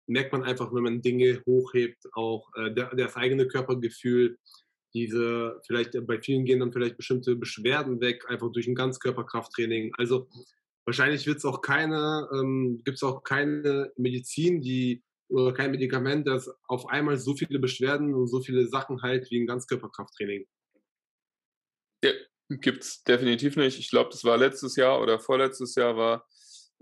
merkt 0.06 0.32
man 0.32 0.42
einfach, 0.42 0.72
wenn 0.72 0.82
man 0.82 1.02
Dinge 1.02 1.42
hochhebt, 1.46 2.02
auch 2.12 2.48
äh, 2.56 2.72
der, 2.72 2.94
das 2.94 3.16
eigene 3.16 3.46
Körpergefühl, 3.46 4.38
diese, 5.06 5.60
vielleicht 5.66 5.92
bei 6.06 6.20
vielen 6.20 6.44
gehen 6.44 6.60
dann 6.60 6.72
vielleicht 6.72 6.96
bestimmte 6.96 7.36
Beschwerden 7.36 8.00
weg, 8.00 8.24
einfach 8.28 8.50
durch 8.52 8.66
ein 8.66 8.74
Ganzkörperkrafttraining. 8.74 9.92
Also 9.96 10.28
wahrscheinlich 10.84 11.26
wird 11.26 11.38
es 11.38 11.44
auch 11.44 11.60
keine, 11.60 12.28
ähm, 12.32 12.80
gibt 12.84 12.96
es 12.96 13.02
auch 13.02 13.22
keine 13.22 13.92
Medizin, 13.96 14.60
die 14.60 15.02
oder 15.28 15.52
kein 15.52 15.70
Medikament, 15.70 16.26
das 16.26 16.50
auf 16.68 16.88
einmal 16.88 17.18
so 17.18 17.34
viele 17.34 17.58
Beschwerden 17.58 18.14
und 18.14 18.28
so 18.28 18.40
viele 18.40 18.66
Sachen 18.66 19.02
heilt 19.02 19.30
wie 19.30 19.40
ein 19.40 19.46
Ganzkörperkrafttraining. 19.46 20.46
Ja, 22.02 22.12
gibt 22.48 22.82
es 22.82 23.02
definitiv 23.02 23.56
nicht. 23.56 23.78
Ich 23.78 23.90
glaube, 23.90 24.10
das 24.10 24.24
war 24.24 24.38
letztes 24.38 24.76
Jahr 24.76 25.02
oder 25.02 25.20
vorletztes 25.20 25.74
Jahr 25.74 25.96
war 25.96 26.26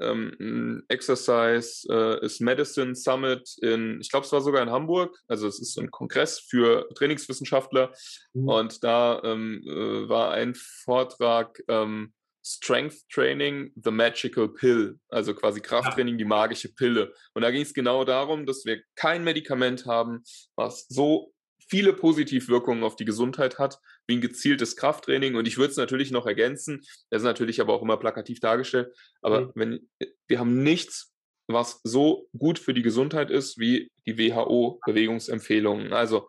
ähm, 0.00 0.82
Exercise 0.88 1.86
äh, 1.90 2.24
is 2.24 2.40
Medicine 2.40 2.94
Summit 2.94 3.56
in, 3.62 4.00
ich 4.00 4.10
glaube, 4.10 4.26
es 4.26 4.32
war 4.32 4.40
sogar 4.40 4.62
in 4.62 4.70
Hamburg. 4.70 5.16
Also 5.28 5.46
es 5.46 5.60
ist 5.60 5.78
ein 5.78 5.90
Kongress 5.90 6.38
für 6.40 6.88
Trainingswissenschaftler. 6.94 7.92
Mhm. 8.34 8.48
Und 8.48 8.84
da 8.84 9.20
ähm, 9.24 9.62
äh, 9.66 10.08
war 10.08 10.32
ein 10.32 10.54
Vortrag 10.54 11.62
ähm, 11.68 12.12
Strength 12.44 13.08
Training, 13.10 13.72
the 13.82 13.90
Magical 13.90 14.48
Pill, 14.48 15.00
also 15.08 15.34
quasi 15.34 15.60
Krafttraining, 15.60 16.16
die 16.16 16.24
magische 16.24 16.72
Pille. 16.72 17.12
Und 17.34 17.42
da 17.42 17.50
ging 17.50 17.62
es 17.62 17.74
genau 17.74 18.04
darum, 18.04 18.46
dass 18.46 18.64
wir 18.64 18.82
kein 18.94 19.24
Medikament 19.24 19.86
haben, 19.86 20.22
was 20.54 20.86
so 20.88 21.32
viele 21.68 21.92
Positivwirkungen 21.92 22.84
auf 22.84 22.94
die 22.94 23.04
Gesundheit 23.04 23.58
hat, 23.58 23.80
wie 24.06 24.16
ein 24.16 24.20
gezieltes 24.20 24.76
Krafttraining. 24.76 25.34
Und 25.34 25.48
ich 25.48 25.58
würde 25.58 25.70
es 25.70 25.76
natürlich 25.76 26.10
noch 26.10 26.26
ergänzen, 26.26 26.80
das 27.10 27.22
ist 27.22 27.26
natürlich 27.26 27.60
aber 27.60 27.74
auch 27.74 27.82
immer 27.82 27.96
plakativ 27.96 28.40
dargestellt, 28.40 28.94
aber 29.22 29.42
mhm. 29.42 29.52
wenn 29.54 29.88
wir 30.28 30.38
haben 30.38 30.62
nichts, 30.62 31.12
was 31.48 31.80
so 31.84 32.28
gut 32.36 32.58
für 32.58 32.74
die 32.74 32.82
Gesundheit 32.82 33.30
ist 33.30 33.58
wie 33.58 33.90
die 34.06 34.18
WHO-Bewegungsempfehlungen. 34.18 35.92
Also 35.92 36.28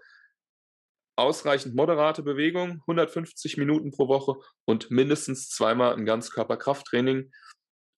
ausreichend 1.17 1.75
moderate 1.75 2.21
Bewegung, 2.21 2.81
150 2.81 3.57
Minuten 3.57 3.91
pro 3.91 4.07
Woche 4.07 4.35
und 4.65 4.91
mindestens 4.91 5.49
zweimal 5.49 5.95
ein 5.95 6.05
Ganzkörperkrafttraining. 6.05 7.31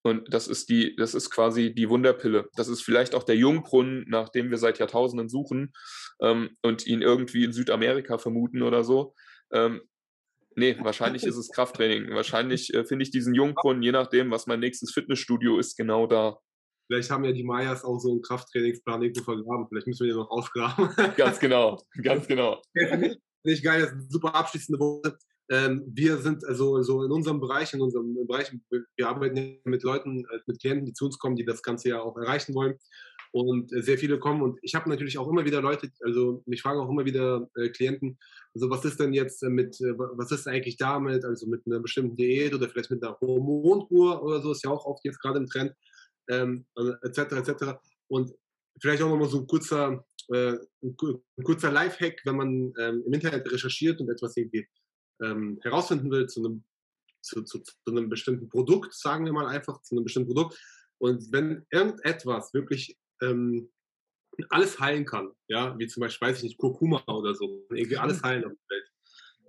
Und 0.02 0.32
das 0.32 0.48
ist 0.48 0.70
die, 0.70 0.96
das 0.96 1.14
ist 1.14 1.28
quasi 1.28 1.74
die 1.74 1.90
Wunderpille. 1.90 2.48
Das 2.54 2.68
ist 2.68 2.80
vielleicht 2.82 3.14
auch 3.14 3.22
der 3.22 3.36
Jungbrunnen, 3.36 4.06
nach 4.08 4.30
dem 4.30 4.50
wir 4.50 4.56
seit 4.56 4.78
Jahrtausenden 4.78 5.28
suchen 5.28 5.74
ähm, 6.22 6.56
und 6.62 6.86
ihn 6.86 7.02
irgendwie 7.02 7.44
in 7.44 7.52
Südamerika 7.52 8.16
vermuten 8.16 8.62
oder 8.62 8.82
so. 8.82 9.14
Ähm, 9.52 9.80
nee, 10.56 10.76
wahrscheinlich 10.80 11.24
ist 11.24 11.36
es 11.36 11.50
Krafttraining. 11.50 12.14
Wahrscheinlich 12.14 12.72
äh, 12.74 12.84
finde 12.84 13.04
ich 13.04 13.10
diesen 13.10 13.34
Jungbrunnen, 13.34 13.82
je 13.82 13.92
nachdem, 13.92 14.30
was 14.30 14.46
mein 14.46 14.60
nächstes 14.60 14.92
Fitnessstudio 14.92 15.58
ist, 15.58 15.76
genau 15.76 16.06
da. 16.06 16.38
Vielleicht 16.86 17.10
haben 17.10 17.24
ja 17.24 17.32
die 17.32 17.44
Mayas 17.44 17.84
auch 17.84 18.00
so 18.00 18.10
einen 18.10 18.22
Krafttrainingsplan 18.22 19.02
irgendwo 19.02 19.22
vergraben. 19.22 19.68
Vielleicht 19.68 19.86
müssen 19.86 20.06
wir 20.06 20.12
den 20.12 20.18
noch 20.18 20.30
ausgraben. 20.30 20.88
ganz 21.16 21.38
genau, 21.38 21.80
ganz 22.02 22.26
genau. 22.26 22.60
Nicht 23.44 23.64
geil, 23.64 23.80
das 23.80 23.90
ist 23.90 23.94
eine 23.94 24.10
super 24.10 24.34
abschließende 24.34 24.80
Worte. 24.80 25.16
Ähm, 25.50 25.84
wir 25.86 26.18
sind 26.18 26.44
also 26.44 26.80
so 26.82 27.02
in 27.02 27.10
unserem 27.10 27.40
Bereich, 27.40 27.74
in 27.74 27.80
unserem 27.80 28.14
Bereich, 28.26 28.52
wir 28.70 29.08
arbeiten 29.08 29.60
mit 29.64 29.82
Leuten, 29.82 30.24
äh, 30.24 30.38
mit 30.46 30.60
Klienten, 30.60 30.86
die 30.86 30.92
zu 30.92 31.06
uns 31.06 31.18
kommen, 31.18 31.36
die 31.36 31.44
das 31.44 31.62
Ganze 31.62 31.88
ja 31.88 32.00
auch 32.00 32.16
erreichen 32.16 32.54
wollen. 32.54 32.76
Und 33.32 33.72
äh, 33.72 33.82
sehr 33.82 33.96
viele 33.96 34.18
kommen 34.18 34.42
und 34.42 34.58
ich 34.62 34.74
habe 34.74 34.88
natürlich 34.88 35.16
auch 35.16 35.28
immer 35.28 35.44
wieder 35.44 35.62
Leute, 35.62 35.90
also 36.00 36.42
mich 36.46 36.62
fragen 36.62 36.80
auch 36.80 36.90
immer 36.90 37.04
wieder 37.04 37.48
äh, 37.54 37.68
Klienten, 37.68 38.18
also 38.54 38.68
was 38.70 38.84
ist 38.84 38.98
denn 38.98 39.12
jetzt 39.12 39.42
mit, 39.44 39.80
äh, 39.80 39.96
was 39.96 40.32
ist 40.32 40.48
eigentlich 40.48 40.76
damit, 40.76 41.24
also 41.24 41.46
mit 41.46 41.64
einer 41.64 41.78
bestimmten 41.78 42.16
Diät 42.16 42.54
oder 42.54 42.68
vielleicht 42.68 42.90
mit 42.90 43.04
einer 43.04 43.18
Hormonkur 43.20 44.22
oder 44.24 44.42
so, 44.42 44.50
ist 44.50 44.64
ja 44.64 44.70
auch 44.70 44.84
oft 44.84 45.04
jetzt 45.04 45.20
gerade 45.20 45.38
im 45.38 45.46
Trend, 45.46 45.72
ähm, 46.28 46.66
etc. 47.02 47.18
etc. 47.18 47.64
Und 48.08 48.34
vielleicht 48.80 49.02
auch 49.02 49.08
nochmal 49.08 49.28
so 49.28 49.38
ein 49.38 49.46
kurzer, 49.46 50.04
äh, 50.28 50.56
ein 50.82 50.96
kurzer 51.44 51.70
Lifehack, 51.70 52.20
wenn 52.24 52.36
man 52.36 52.72
ähm, 52.80 53.04
im 53.06 53.12
Internet 53.12 53.50
recherchiert 53.50 54.00
und 54.00 54.08
etwas 54.08 54.36
irgendwie 54.36 54.66
ähm, 55.22 55.58
herausfinden 55.62 56.10
will 56.10 56.26
zu 56.26 56.44
einem, 56.44 56.64
zu, 57.22 57.42
zu, 57.42 57.60
zu 57.60 57.74
einem 57.86 58.08
bestimmten 58.08 58.48
Produkt, 58.48 58.94
sagen 58.94 59.24
wir 59.24 59.32
mal 59.32 59.46
einfach, 59.46 59.80
zu 59.82 59.94
einem 59.94 60.04
bestimmten 60.04 60.32
Produkt. 60.32 60.58
Und 60.98 61.32
wenn 61.32 61.64
irgendetwas 61.70 62.52
wirklich 62.52 62.98
ähm, 63.22 63.70
alles 64.48 64.80
heilen 64.80 65.04
kann, 65.04 65.30
ja, 65.48 65.78
wie 65.78 65.86
zum 65.86 66.00
Beispiel, 66.00 66.28
weiß 66.28 66.38
ich 66.38 66.44
nicht, 66.44 66.58
Kurkuma 66.58 67.02
oder 67.06 67.34
so, 67.34 67.66
irgendwie 67.70 67.98
alles 67.98 68.22
heilen 68.22 68.44
auf 68.44 68.52
der 68.52 68.76
Welt. 68.76 68.86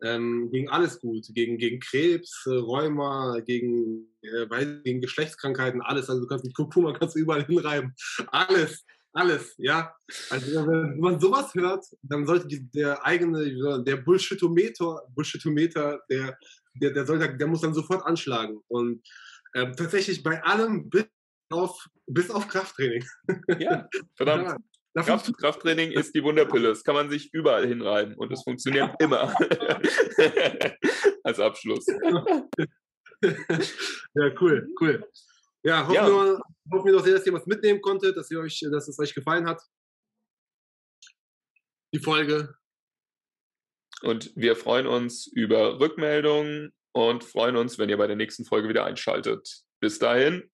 Ähm, 0.03 0.49
gegen 0.51 0.67
alles 0.69 0.99
gut, 0.99 1.27
gegen, 1.29 1.57
gegen 1.57 1.79
Krebs, 1.79 2.43
äh, 2.47 2.55
Rheuma, 2.55 3.39
gegen, 3.41 4.07
äh, 4.23 4.47
gegen 4.83 4.99
Geschlechtskrankheiten, 4.99 5.81
alles. 5.81 6.09
Also 6.09 6.21
du 6.21 6.27
kannst 6.27 6.43
mit 6.43 6.55
Kurkuma 6.55 6.93
kannst 6.99 7.15
du 7.15 7.19
überall 7.19 7.45
hinreiben. 7.45 7.93
Alles, 8.27 8.83
alles, 9.13 9.53
ja. 9.57 9.93
Also 10.31 10.67
wenn 10.67 10.99
man 10.99 11.19
sowas 11.19 11.53
hört, 11.53 11.85
dann 12.01 12.25
sollte 12.25 12.47
die, 12.47 12.67
der 12.71 13.05
eigene, 13.05 13.83
der 13.83 13.97
Bullshitometer, 13.97 15.03
Bullshitometer, 15.13 15.99
der, 16.09 16.35
der, 16.73 16.91
der, 16.91 17.05
soll, 17.05 17.19
der 17.19 17.47
muss 17.47 17.61
dann 17.61 17.75
sofort 17.75 18.03
anschlagen. 18.03 18.59
Und 18.69 19.03
äh, 19.53 19.71
tatsächlich 19.73 20.23
bei 20.23 20.43
allem 20.43 20.89
bis 20.89 21.05
auf, 21.51 21.87
bis 22.07 22.29
auf 22.29 22.47
Krafttraining. 22.47 23.05
Ja, 23.59 23.87
verdammt. 24.15 24.49
Ja. 24.49 24.57
Kraft, 25.03 25.31
Krafttraining 25.37 25.91
ist 25.91 26.13
die 26.13 26.23
Wunderpille. 26.23 26.67
Das 26.67 26.83
kann 26.83 26.95
man 26.95 27.09
sich 27.09 27.33
überall 27.33 27.65
hinreiben 27.65 28.15
und 28.15 28.31
es 28.31 28.43
funktioniert 28.43 28.93
immer. 28.99 29.33
Als 31.23 31.39
Abschluss. 31.39 31.85
ja, 33.23 34.41
cool, 34.41 34.69
cool. 34.81 35.07
Ja, 35.63 35.83
hoffen, 35.83 35.95
ja. 35.95 36.07
Wir, 36.07 36.41
hoffen 36.71 36.85
wir 36.85 36.93
doch 36.93 37.03
sehr, 37.03 37.13
dass 37.13 37.25
ihr 37.25 37.33
was 37.33 37.45
mitnehmen 37.45 37.81
konntet, 37.81 38.17
dass, 38.17 38.29
ihr 38.31 38.39
euch, 38.39 38.59
dass 38.71 38.87
es 38.89 38.99
euch 38.99 39.13
gefallen 39.13 39.47
hat. 39.47 39.61
Die 41.93 41.99
Folge. 41.99 42.55
Und 44.01 44.35
wir 44.35 44.55
freuen 44.55 44.87
uns 44.87 45.27
über 45.27 45.79
Rückmeldungen 45.79 46.73
und 46.93 47.23
freuen 47.23 47.55
uns, 47.55 47.77
wenn 47.77 47.89
ihr 47.89 47.97
bei 47.97 48.07
der 48.07 48.15
nächsten 48.15 48.43
Folge 48.45 48.67
wieder 48.67 48.85
einschaltet. 48.85 49.63
Bis 49.79 49.99
dahin, 49.99 50.51